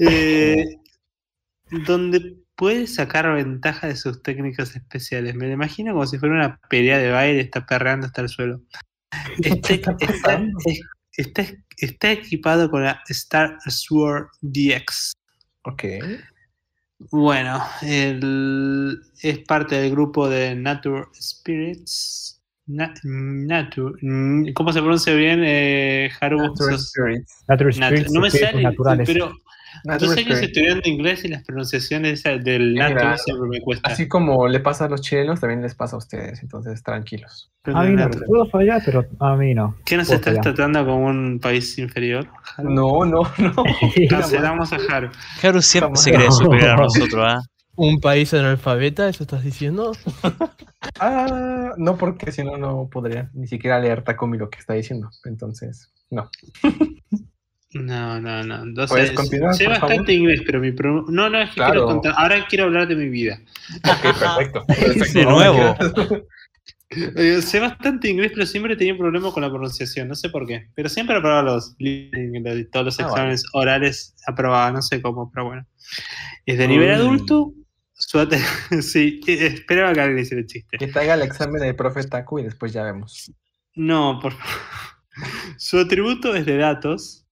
[0.00, 0.78] eh,
[1.86, 5.34] donde puede sacar ventaja de sus técnicas especiales.
[5.34, 8.62] Me lo imagino como si fuera una pelea de baile, está perreando hasta el suelo.
[9.38, 10.58] Este- está está, pasando?
[10.64, 10.80] es-
[11.16, 11.46] está-
[11.78, 15.12] está equipado con la Star Sword DX.
[15.62, 15.84] Ok.
[17.10, 22.35] Bueno, el- es parte del grupo de Nature Spirits.
[22.66, 22.92] Na-
[24.54, 26.38] ¿Cómo se pronuncia bien, eh, Haru?
[26.38, 28.10] Nature Sos- Spirits.
[28.12, 29.06] No me sale, naturales.
[29.06, 29.32] pero
[29.88, 30.40] años Spirits.
[30.42, 33.88] estudiando inglés y las pronunciaciones del Mira, Nature siempre me cuesta.
[33.90, 37.52] Así como le pasa a los chilenos, también les pasa a ustedes, entonces tranquilos.
[37.66, 39.76] A mí no, puedo fallar, pero a mí no.
[39.84, 40.42] ¿Qué nos estás fallar.
[40.54, 42.26] tratando como un país inferior?
[42.56, 42.70] Haru?
[42.70, 43.54] No, no, no.
[44.10, 45.10] Cancelamos a Haru.
[45.42, 46.82] Haru siempre se cree superior a No.
[46.82, 47.40] nosotros, ¿ah?
[47.76, 49.08] ¿Un país analfabeta?
[49.08, 49.92] ¿Eso estás diciendo?
[51.00, 55.10] Ah, no, porque si no, no podría ni siquiera leer Takumi lo que está diciendo.
[55.24, 56.30] Entonces, no.
[57.74, 58.62] No, no, no.
[58.62, 60.10] Entonces, ¿Puedes continuar, sé por bastante favor?
[60.10, 61.72] inglés, pero mi pro- No, no, es que Claro.
[61.72, 62.14] quiero contar.
[62.16, 63.38] Ahora quiero hablar de mi vida.
[63.84, 64.64] Ok, perfecto.
[64.66, 65.18] perfecto.
[65.18, 65.74] De nuevo.
[66.90, 70.46] Eh, sé bastante inglés, pero siempre he tenido problemas con la pronunciación, no sé por
[70.46, 70.68] qué.
[70.74, 71.76] Pero siempre aprobaba los
[72.70, 75.66] todos los Ah, exámenes orales, aprobaba, no sé cómo, pero bueno.
[76.46, 76.94] Es de nivel Uy.
[76.94, 77.52] adulto,
[77.98, 78.38] Su ate-
[78.82, 80.76] sí, esperaba que alguien hiciera el chiste.
[80.78, 83.32] Que te haga el examen del profe Taku y después ya vemos.
[83.74, 84.54] No, por favor.
[85.58, 87.26] Su atributo es de datos.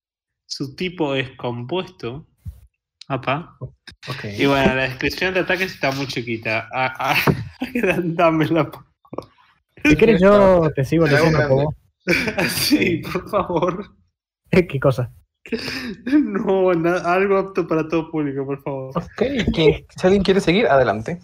[0.46, 2.26] Su tipo es compuesto.
[3.08, 3.56] Apa.
[3.60, 4.24] Ok.
[4.38, 6.68] Y bueno, la descripción de ataques está muy chiquita.
[6.72, 7.16] Ah, ah,
[8.02, 8.70] Dámela.
[8.70, 8.84] por
[9.84, 11.74] Si quieres yo te sigo leyendo.
[12.48, 13.94] Sí, por favor.
[14.50, 15.12] ¿Qué cosa?
[16.06, 18.90] No, na- algo apto para todo público, por favor.
[18.96, 19.22] Ok,
[19.96, 21.20] si alguien quiere seguir, adelante.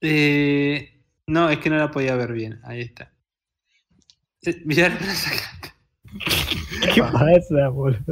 [0.00, 2.60] Eh, no, es que no la podía ver bien.
[2.64, 3.12] Ahí está.
[4.42, 5.72] Eh, mirá, la sacaste.
[6.94, 8.00] ¿Qué pasa, boludo?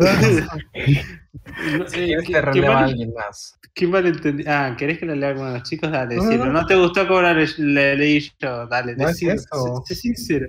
[1.78, 3.58] No, Si eh, qué- releva a mal- alguien más.
[3.74, 4.44] Qué malentendí.
[4.46, 5.90] Ah, ¿querés que la lea alguno de los chicos?
[5.90, 6.46] Dale, No, no, decilo.
[6.46, 6.52] no.
[6.52, 8.66] No, te gustó cómo la, le- leí yo.
[8.66, 9.32] Dale, No es decilo.
[9.32, 9.82] eso.
[9.86, 10.46] Sé, sé sincero.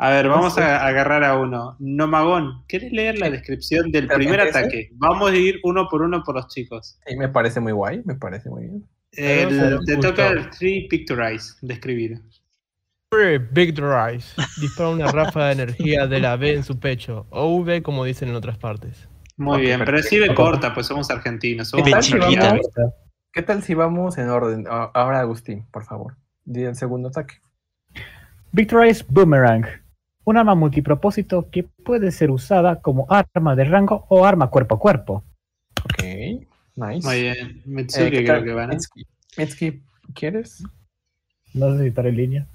[0.00, 1.76] A ver, vamos a agarrar a uno.
[1.80, 4.90] Nomagón, ¿querés leer la descripción del ¿Pero primer ataque?
[4.94, 7.00] Vamos a ir uno por uno por los chicos.
[7.04, 8.88] Sí, me parece muy guay, me parece muy bien.
[9.12, 12.20] El- Pero te toca el Tree Picturize, describir.
[13.10, 14.40] Free Big Rise.
[14.60, 17.26] Dispara una ráfaga de energía de la B en su pecho.
[17.30, 19.08] O V, como dicen en otras partes.
[19.36, 20.14] Muy bien, pero perfecto.
[20.16, 21.70] escribe corta, pues somos argentinos.
[21.70, 22.48] Somos ¿Qué tal si chiquita.
[22.50, 22.66] vamos-
[23.32, 24.64] ¿Qué tal si vamos en orden?
[24.68, 26.16] Ahora, Agustín, por favor.
[26.44, 27.36] Di el segundo ataque.
[28.52, 29.64] Victorize Boomerang.
[30.28, 34.78] Un arma multipropósito que puede ser usada como arma de rango o arma cuerpo a
[34.78, 35.24] cuerpo.
[35.84, 36.02] Ok,
[36.74, 37.06] nice.
[37.08, 37.48] Muy bien.
[37.48, 38.74] Eh, Mitsuki ¿qué creo que va, ¿no?
[38.74, 39.06] Mitsuki,
[39.38, 39.82] Mitsuki,
[40.14, 40.62] ¿quieres?
[41.54, 42.46] No sé si en línea.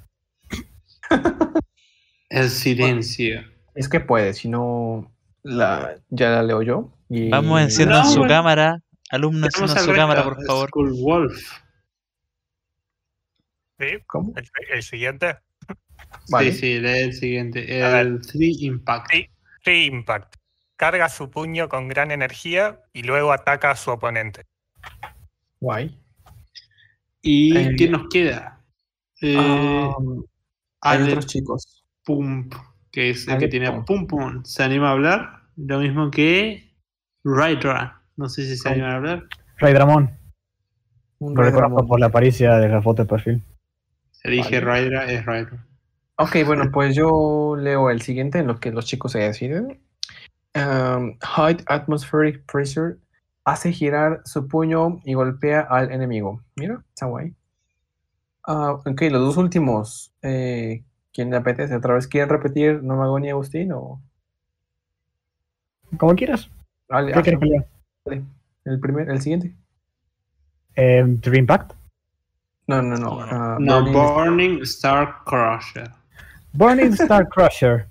[2.30, 3.42] El silencio.
[3.74, 6.94] Es que puede, si no, la, ya la leo yo.
[7.10, 8.36] y- Vamos, enciendan No, su bueno.
[8.36, 8.82] cámara.
[9.10, 10.70] Alumnos, Tenemos enciendan al su cámara, por favor.
[10.70, 11.42] Skull Wolf.
[13.80, 13.88] ¿Sí?
[14.06, 14.32] ¿Cómo?
[14.36, 15.38] El, el siguiente.
[16.30, 16.52] Vale.
[16.52, 17.80] Sí, sí, lee el siguiente.
[18.00, 19.12] El Three Impact.
[19.12, 19.30] Sí.
[19.62, 20.36] Free Impact.
[20.76, 24.46] Carga su puño con gran energía y luego ataca a su oponente.
[25.60, 25.98] Guay.
[27.22, 28.62] ¿Y Eh, qué nos queda?
[29.22, 29.96] Eh, Ah,
[30.82, 31.86] hay Ale otros chicos.
[32.04, 32.54] Pump,
[32.92, 33.88] que es el Ale que tiene Pump.
[33.88, 34.44] Pum Pum.
[34.44, 35.44] ¿Se anima a hablar?
[35.56, 36.74] Lo mismo que
[37.24, 38.02] Rydra.
[38.18, 39.24] No sé si se anima a hablar.
[39.60, 39.68] Lo
[41.42, 41.88] reconozco Ramón.
[41.88, 43.42] por la apariencia de la foto de perfil.
[44.12, 44.82] Se elige Vale.
[44.82, 45.66] Rydra, es Rydra.
[46.18, 49.82] Ok, bueno, pues yo leo el siguiente en lo que los chicos se deciden.
[50.56, 52.98] Um, High Atmospheric Pressure
[53.46, 56.42] hace girar su puño y golpea al enemigo.
[56.56, 57.34] Mira, está guay.
[58.46, 60.14] Ah, ok, los dos últimos.
[60.22, 60.84] Eh,
[61.14, 61.76] ¿Quién le apetece?
[61.76, 63.72] ¿Otra vez quieren repetir Nomagón y Agustín?
[63.72, 64.00] O...
[65.98, 66.50] Como quieras.
[66.90, 67.66] ¿Qué quieres lea?
[68.06, 68.24] Dale.
[68.66, 69.56] El primer, el siguiente.
[70.76, 71.74] Eh, Dream Impact.
[72.68, 73.20] No, no, no.
[73.22, 75.92] ah, No, Burning- Burning Star Crusher.
[76.54, 77.88] Burning Star Crusher.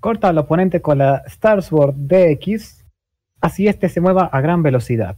[0.00, 2.84] Corta al oponente con la Star Sword DX,
[3.40, 5.16] así este se mueva a gran velocidad.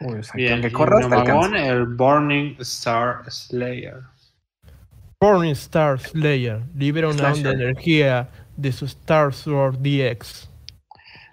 [0.00, 1.66] Uy, o sea, que Bien, corras, te alcanza.
[1.66, 4.00] el Burning Star Slayer.
[5.20, 6.60] Burning Star Slayer.
[6.74, 10.50] Libera una onda de energía de su Star Sword DX.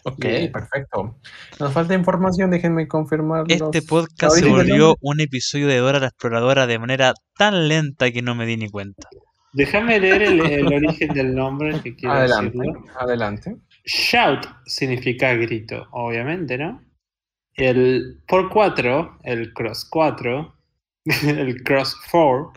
[0.06, 0.52] Ok, Bien.
[0.52, 1.18] perfecto.
[1.60, 3.46] Nos falta información, déjenme confirmar.
[3.50, 8.22] Este podcast se volvió un episodio de Dora la Exploradora de manera tan lenta que
[8.22, 9.10] no me di ni cuenta.
[9.54, 12.86] Déjame leer el, el origen del nombre que quiero Adelante, decirlo.
[13.00, 13.56] adelante.
[13.86, 16.82] Shout significa grito, obviamente, ¿no?
[17.56, 20.56] El por 4, el cross 4,
[21.28, 22.54] el cross 4,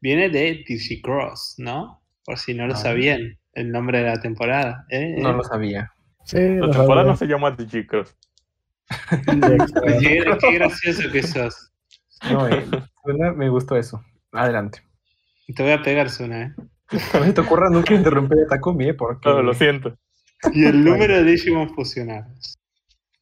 [0.00, 2.02] viene de DC Cross, ¿no?
[2.24, 2.76] Por si no lo Ah.
[2.76, 4.86] sabían, el nombre de la temporada.
[4.90, 5.16] ¿eh?
[5.18, 5.92] No lo sabía.
[6.24, 8.16] Sí, La lo temporada no se llama The Cross.
[9.10, 9.58] Qué,
[10.40, 11.72] qué gracioso que sos.
[12.30, 12.66] No, eh,
[13.02, 14.04] suena- me gustó eso.
[14.32, 14.80] Adelante.
[15.54, 16.52] Te voy a pegar, Suna, ¿eh?
[17.10, 18.94] Cuando se te ocurra nunca interrumpir a Takumi, ¿eh?
[18.94, 19.28] porque.
[19.28, 19.96] No, lo siento.
[20.52, 22.56] Y el número de Digimon fusionados.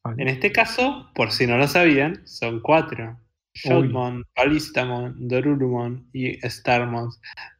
[0.03, 0.21] Vale.
[0.21, 3.19] En este caso, por si no lo sabían, son cuatro.
[3.53, 7.09] Shoutmon, Palistamon, Dorurumon y Starmon.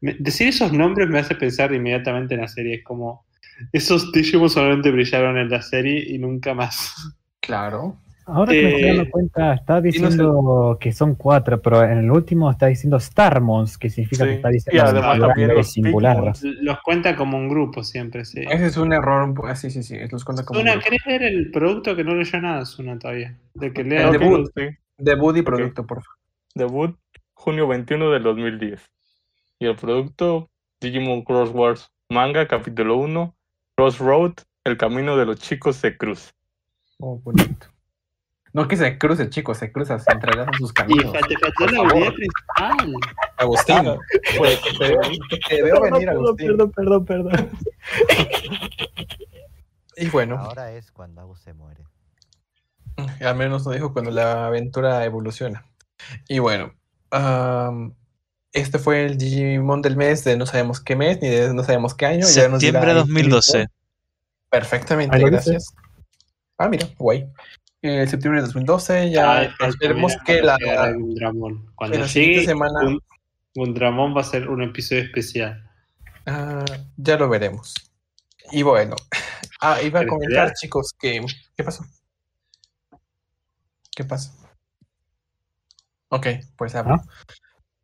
[0.02, 2.76] Me- Decir esos nombres me hace pensar inmediatamente en la serie.
[2.76, 3.26] Es como,
[3.74, 6.94] esos Digimon solamente brillaron en la serie y nunca más.
[7.42, 7.98] Claro.
[8.32, 11.84] Ahora que me estoy Eh, dando cuenta, está no sé- diciendo que son cuatro, pero
[11.84, 15.56] en el último está diciendo Starmons, que significa Sí, que está y diciendo además singular
[15.56, 16.34] los singular.
[16.34, 16.66] Digimon.
[16.66, 18.42] Los cuenta como un grupo siempre, sí.
[18.50, 19.34] Ese es un error.
[19.46, 19.98] ah, sí, sí, sí.
[20.12, 20.60] Los cuenta como.
[20.60, 23.36] Suna, un- ¿querés ver el producto que no leyó nada, Suna, todavía?
[23.56, 24.36] De que El lea debut.
[24.36, 24.50] algo.
[24.56, 24.64] Sí.
[24.98, 26.18] Debut y producto, por favor.
[26.56, 26.96] Debut
[27.34, 28.82] junio 21 del 2010.
[29.60, 30.50] Y el producto
[30.82, 33.34] Digimon Cross Wars Manga capítulo 1
[33.76, 34.34] Crossroad
[34.66, 36.32] El camino de los chicos se cruza.
[37.00, 37.68] Oh, bonito.
[38.54, 41.14] No que se cruce, chicos, se cruza, se entrelazan sus Y caminos.
[41.14, 42.94] fa- te faltó Por la habilidad principal.
[43.38, 43.78] Agustín.
[44.38, 45.02] Pues, te, veo-
[45.48, 46.48] te veo venir, Perdón, Agustín.
[46.48, 47.50] perdón, perdón, perdón.
[49.98, 51.84] Y bueno, Ahora es cuando Agus se muere.
[53.22, 55.66] Al menos nos dijo cuando la aventura evoluciona.
[56.28, 56.74] Y bueno,
[58.54, 61.94] este fue el Digimon del mes de no sabemos qué mes, ni de no sabemos
[61.96, 62.26] qué año.
[62.28, 63.68] ya nos dirá Septiembre ahí 2012.
[64.50, 65.74] Perfectamente, gracias.
[66.58, 67.30] Ah, mira, guay.
[67.82, 70.58] Eh, septiembre de 2012, ya falta, esperemos que la,
[70.94, 71.72] Gundramon.
[71.76, 73.00] Cuando la siguiente llegue semana- Gun-
[73.56, 75.66] Gundramon va a ser un episodio especial.
[76.26, 76.66] Ah,
[76.98, 77.74] ya lo veremos.
[78.52, 78.96] Y bueno,
[79.62, 81.26] ah, iba a comentar, chicos, que.
[81.56, 81.86] ¿Qué pasó?
[83.96, 84.34] ¿Qué pasa?
[86.10, 86.28] Ok,
[86.58, 86.96] pues hablo.
[86.96, 87.04] ¿Ah?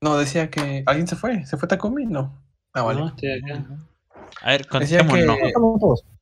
[0.01, 0.83] No, decía que.
[0.85, 1.45] ¿Alguien se fue?
[1.45, 2.05] ¿Se fue Takumi?
[2.05, 2.41] No.
[2.73, 2.99] Ah, vale.
[2.99, 3.63] No, estoy acá.
[4.41, 5.37] A ver, contémonos.
[5.37, 6.14] que-.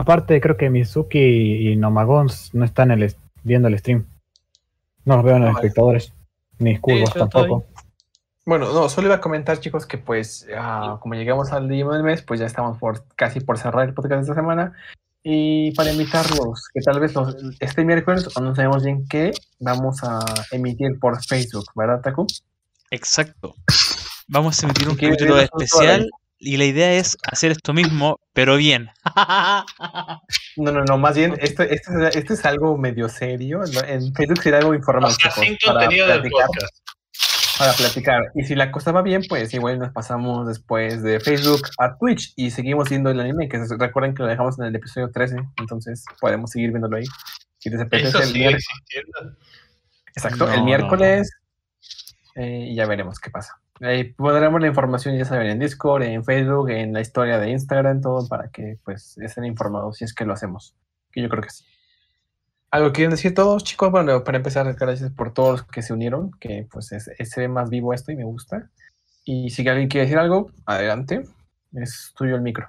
[0.00, 1.18] Aparte, creo que Mizuki
[1.72, 4.06] y Nomagons no están el, viendo el stream.
[5.04, 5.66] No los veo en los vale.
[5.66, 6.14] espectadores.
[6.58, 7.66] Ni Skullboss yo tampoco.
[8.46, 12.02] Bueno, no, solo iba a comentar, chicos, que pues ah, como llegamos al día del
[12.02, 14.72] mes, pues ya estamos por casi por cerrar el podcast de esta semana.
[15.22, 20.02] Y para invitarlos, que tal vez los- este miércoles, o no sabemos bien qué, vamos
[20.02, 20.20] a
[20.50, 22.26] emitir por Facebook, ¿verdad, Taku?
[22.90, 23.54] Exacto.
[24.28, 26.08] Vamos a emitir un capítulo especial
[26.40, 28.88] y la idea es hacer esto mismo, pero bien.
[30.56, 33.60] No, no, no, más bien, esto, esto, es- esto es algo medio serio.
[33.72, 33.80] ¿no?
[33.84, 36.78] En Facebook será algo informal, O sea, sin para contenido del platicar, podcast.
[37.58, 38.22] para platicar.
[38.34, 42.32] Y si la cosa va bien, pues igual nos pasamos después de Facebook a Twitch
[42.36, 46.04] y seguimos viendo el anime, que recuerden que lo dejamos en el episodio 13, entonces
[46.20, 47.04] podemos seguir viéndolo ahí.
[47.58, 48.64] Si les apetece Eso el miércoles,
[50.14, 51.30] exacto, No, el no, miércoles
[52.36, 53.59] eh, y ya veremos qué pasa.
[53.80, 58.00] Ahí pondremos la información, ya saben, en Discord, en Facebook, en la historia de Instagram,
[58.02, 60.76] todo para que pues estén informados si es que lo hacemos.
[61.10, 61.64] Que yo creo que sí.
[62.70, 63.90] ¿Algo quieren decir todos, chicos?
[63.90, 67.40] Bueno, para empezar, gracias por todos los que se unieron, que pues es, es- se
[67.40, 68.68] ve más vivo esto y me gusta.
[69.24, 71.22] Y si alguien quiere decir algo, adelante.
[71.72, 72.68] Es tuyo el micro.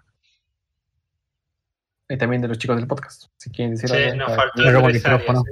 [2.08, 3.26] Y también de los chicos del podcast.
[3.38, 4.16] Si quieren decir Sí, algo.
[4.16, 4.52] nos para-
[4.88, 5.44] el micrófono.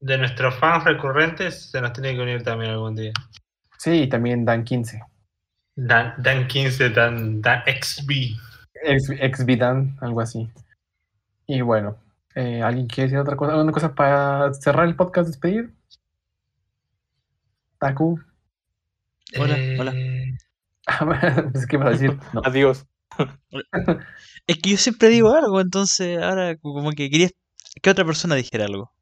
[0.00, 3.12] De nuestros fans recurrentes se nos tiene que unir también algún día.
[3.78, 5.02] Sí, y también Dan 15.
[5.76, 8.10] Dan, Dan 15, Dan, Dan XB.
[8.82, 10.48] Ex, ex Vidan, algo así.
[11.46, 11.96] Y bueno,
[12.34, 13.52] eh, ¿alguien quiere decir otra cosa?
[13.52, 15.74] ¿Alguna cosa para cerrar el podcast, despedir?
[17.78, 18.20] Taku.
[19.38, 19.92] Hola, Eh, hola.
[21.52, 22.18] pues, ¿Qué vas a decir?
[22.32, 22.42] No.
[22.44, 22.86] Adiós.
[24.46, 27.30] Es que yo siempre digo algo, entonces ahora como que quería
[27.82, 28.92] que otra persona dijera algo.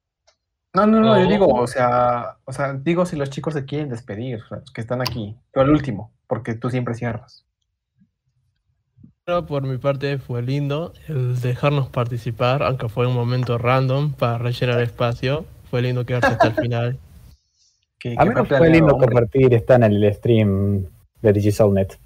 [0.75, 3.91] No, no, no, yo digo, o sea, o sea, digo si los chicos se quieren
[3.91, 7.45] despedir, o sea, los que están aquí, pero al último, porque tú siempre cierras.
[9.25, 14.39] Pero por mi parte fue lindo el dejarnos participar, aunque fue un momento random para
[14.39, 15.45] rellenar espacio.
[15.71, 16.99] Fue lindo quedarse hasta el final.
[18.17, 19.07] A mí me fue lindo hombre.
[19.07, 20.87] compartir, está en el stream
[21.21, 21.99] de DigiSoulNet.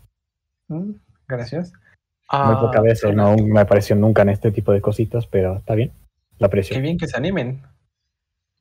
[0.68, 0.90] Mm,
[1.26, 1.72] Gracias.
[1.72, 1.82] Muy
[2.28, 5.92] Ah, pocas veces, no me apareció nunca en este tipo de cositas, pero está bien.
[6.38, 6.74] Lo aprecio.
[6.74, 7.62] Qué bien que se animen.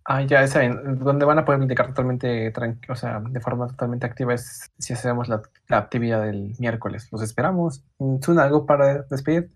[0.07, 4.05] Ah, ya saben, donde van a poder platicar totalmente tranquilo, o sea, de forma totalmente
[4.05, 7.07] activa es si hacemos la, la actividad del miércoles.
[7.11, 7.83] Los esperamos.
[8.21, 9.49] ¿Sun algo para despedir?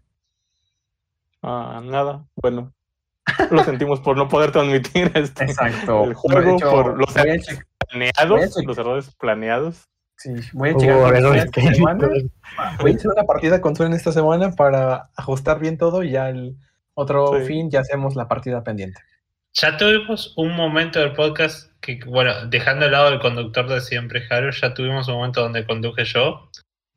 [1.44, 2.74] Ah, nada, bueno.
[3.52, 6.06] Lo sentimos por no poder transmitir este, Exacto.
[6.06, 9.88] el juego, hecho, por los errores planeados, los errores planeados.
[10.18, 12.08] sí, voy a errores esta semana.
[12.82, 16.30] Voy a hacer una partida con Sun esta semana para ajustar bien todo y ya
[16.30, 16.58] el
[16.96, 17.46] otro Sí.
[17.46, 19.00] fin ya hacemos la partida pendiente.
[19.54, 24.24] Ya tuvimos un momento del podcast que, bueno, dejando de lado el conductor de siempre,
[24.30, 26.50] Haru, ya tuvimos un momento donde conduje yo.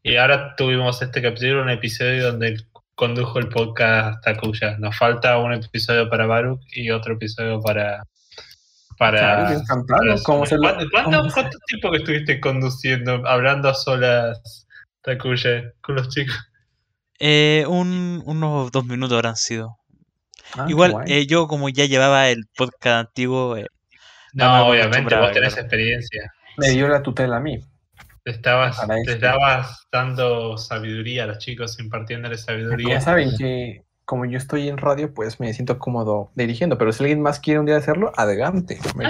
[0.03, 2.57] Y ahora tuvimos este capítulo, un episodio donde
[2.95, 4.77] condujo el podcast Takuya.
[4.79, 8.05] Nos falta un episodio para Baruch y otro episodio para.
[8.99, 9.19] para.
[9.19, 10.01] Claro, encantado.
[10.01, 13.75] para ¿Cómo se lo- ¿Cuánto, cuánto- cómo se- cuánto tiempo que estuviste conduciendo, hablando a
[13.75, 14.67] solas,
[15.03, 16.37] Takuya, con los chicos?
[17.19, 19.79] Eh, un- unos dos minutos habrán sido.
[20.57, 23.67] Ah, Igual, eh, yo como ya llevaba el podcast antiguo, eh,
[24.35, 25.63] No, me obviamente, vos tenés claro.
[25.67, 26.33] experiencia.
[26.59, 27.59] Me dio la tutela a mí.
[28.25, 32.95] Te estabas, te estabas dando sabiduría a los chicos, impartiéndoles sabiduría.
[32.95, 37.03] Ya saben que como yo estoy en radio, pues me siento cómodo dirigiendo, pero si
[37.03, 38.79] alguien más quiere un día hacerlo, adelante.
[38.95, 39.05] Me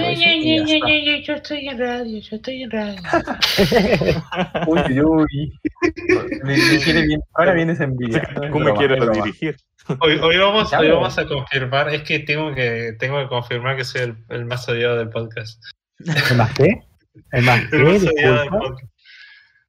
[1.23, 3.01] yo estoy en radio, yo estoy en radio.
[4.67, 5.59] Uy, uy, uy.
[6.43, 9.57] Me- me quiere bien- Ahora vienes no es tú me quieres dirigir.
[9.99, 13.83] Hoy, hoy vamos, hoy vamos a confirmar, es que tengo que, tengo que confirmar que
[13.83, 15.61] soy el, el más odiado del podcast.
[15.99, 16.83] ¿El más qué?
[17.31, 17.75] ¿El más qué?
[17.77, 18.93] El más odiado del podcast.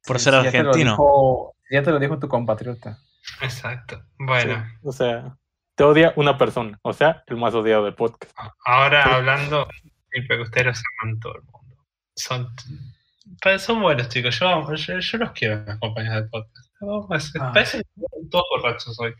[0.05, 0.91] por Sí, ser ya te argentino.
[0.91, 2.97] dijo- Ya te lo dijo tu compatriota.
[3.41, 4.01] Exacto.
[4.17, 5.35] Bueno, Sí, o sea,
[5.75, 8.31] te odia una persona, o sea, el más odiado del podcast.
[8.65, 9.67] ahora hablando,
[10.11, 11.83] sí, ustedes los aman todo el mundo.
[12.15, 12.47] Son,
[13.43, 16.64] pero son buenos chicos, yo, yo, yo los quiero en las compañías del podcast.
[16.81, 17.51] Vamos a hacer- Ah.
[17.53, 17.83] Parecen
[18.29, 19.13] todos borrachos hoy.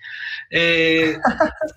[0.52, 1.18] Eh,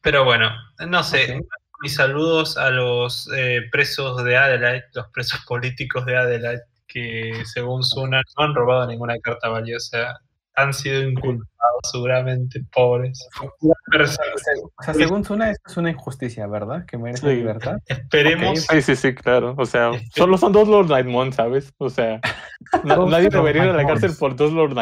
[0.00, 0.50] pero bueno,
[0.88, 1.40] no sé,
[1.82, 7.82] mis saludos a los eh, presos de Adelaide, los presos políticos de Adelaide, que según
[7.84, 10.20] Suna no han robado ninguna carta valiosa,
[10.54, 11.48] han sido inculpados
[11.90, 13.26] seguramente, pobres.
[13.42, 16.84] O sea, según Suna, esto es una injusticia, ¿verdad?
[16.86, 17.34] Que merece Sí.
[17.36, 17.76] libertad.
[17.86, 19.54] Esperemos, Sí, sí, sí, claro.
[19.58, 21.72] O sea, Este- solo son dos Lord Nightmon, ¿sabes?
[21.78, 22.20] O sea,
[23.08, 24.74] nadie debería ir a la cárcel por dos Lord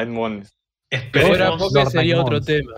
[0.90, 1.04] fuera
[1.50, 2.72] esperemos, Lord sería otro tema.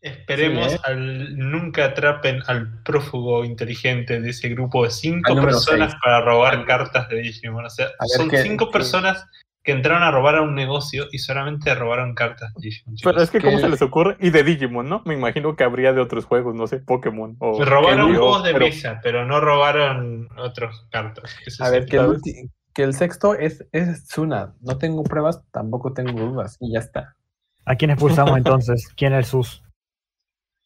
[0.00, 0.80] esperemos Sí, ¿eh?
[0.84, 6.00] al, nunca atrapen al prófugo inteligente de ese grupo de cinco personas seis.
[6.02, 7.64] para robar cartas de Digimon.
[7.66, 9.24] O sea, son qué- cinco qué- personas
[9.64, 12.96] que entraron a robar a un negocio y solamente robaron cartas de Digimon.
[13.02, 14.16] Pero es que, ¿cómo se les ocurre?
[14.20, 15.00] Y de Digimon, ¿no?
[15.06, 17.36] Me imagino que habría de otros juegos, no sé, Pokémon.
[17.40, 21.34] O Robaron Yu-Gi-Oh, juegos de pero- mesa, pero no robaron otras cartas.
[21.46, 21.72] Eso A sí.
[21.72, 24.54] ver, que el, sexto es, es Suna.
[24.60, 26.58] No tengo pruebas, tampoco tengo dudas.
[26.60, 27.16] Y ya está.
[27.64, 28.86] ¿A quién expulsamos entonces?
[28.94, 29.62] ¿Quién es el sus?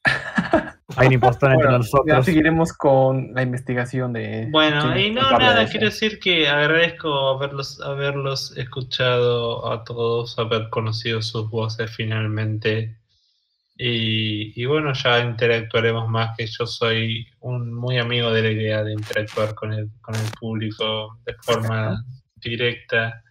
[0.97, 2.25] Hay un impostor entre Bueno, ya nosotros.
[2.25, 4.49] seguiremos con la investigación de.
[4.51, 10.71] Bueno, y no, nada, de quiero decir que agradezco haberlos, haberlos escuchado a todos, haber
[10.71, 12.97] conocido sus voces finalmente.
[13.77, 18.83] Y, y bueno, ya interactuaremos más, que yo soy un muy amigo de la idea
[18.83, 22.03] de interactuar con el, con el público de forma
[22.37, 23.23] directa.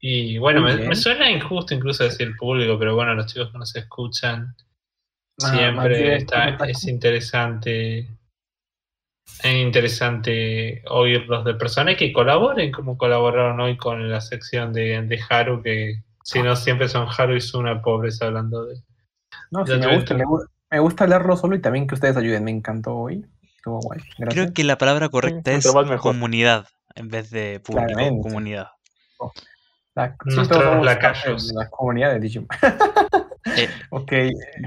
[0.00, 3.74] Y bueno, me, me suena injusto incluso decir público, pero bueno, los chicos que nos
[3.76, 4.54] escuchan,
[5.42, 8.08] Ah, siempre está, es interesante
[9.42, 15.20] es interesante oírlos de personas que colaboren como colaboraron hoy con la sección de, de
[15.28, 18.76] Haru que si no siempre son Haru y Suna pobres hablando de
[19.50, 22.16] No, sí, Ya me gusta, me, gu- me gusta leerlo solo y también que ustedes
[22.16, 22.44] ayuden.
[22.44, 23.24] Me encantó hoy.
[23.56, 24.00] Estuvo guay.
[24.18, 24.44] Gracias.
[24.44, 25.66] Creo que la palabra correcta es
[26.00, 27.86] comunidad en vez de público.
[27.88, 28.22] Claramente.
[28.22, 28.68] Comunidad.
[29.94, 30.36] La, sí,
[30.82, 31.24] lacayos.
[31.24, 32.48] parte de la comunidad de Digimon.
[33.56, 34.12] Eh, ok.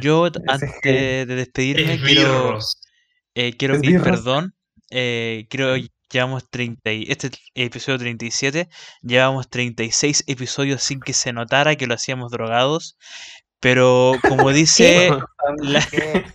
[0.01, 2.59] Yo, antes de despedirme, quiero,
[3.35, 4.53] eh, quiero pedir perdón.
[4.91, 8.69] Eh, creo que llevamos 30 y, este episodio 37.
[9.01, 12.97] Llevamos 36 episodios sin que se notara que lo hacíamos drogados.
[13.59, 15.11] Pero como dice
[15.59, 15.85] la,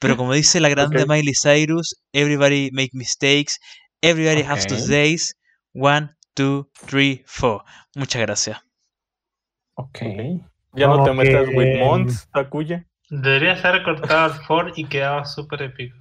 [0.00, 1.08] pero como dice la grande Ok.
[1.08, 3.58] Miley Cyrus, everybody make mistakes,
[4.02, 4.70] everybody has Ok.
[4.70, 5.34] those days.
[5.74, 7.62] One, two, three, four.
[7.94, 8.58] Muchas gracias.
[9.74, 10.00] Ok.
[10.78, 12.86] Ya no te metas que- with Mons, Takuya.
[13.10, 15.96] deberías haber cortado Ford y quedaba súper épico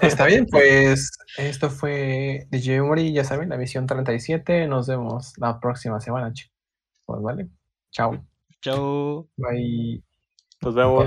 [0.00, 4.66] Está bien, pues esto fue DJ Mori, ya saben, la misión 37.
[4.66, 6.56] Nos vemos la próxima semana, chicos.
[7.06, 7.48] Pues vale.
[7.92, 8.24] Chao.
[8.60, 9.28] Chao.
[9.36, 10.02] Bye.
[10.62, 11.06] Nos vemos.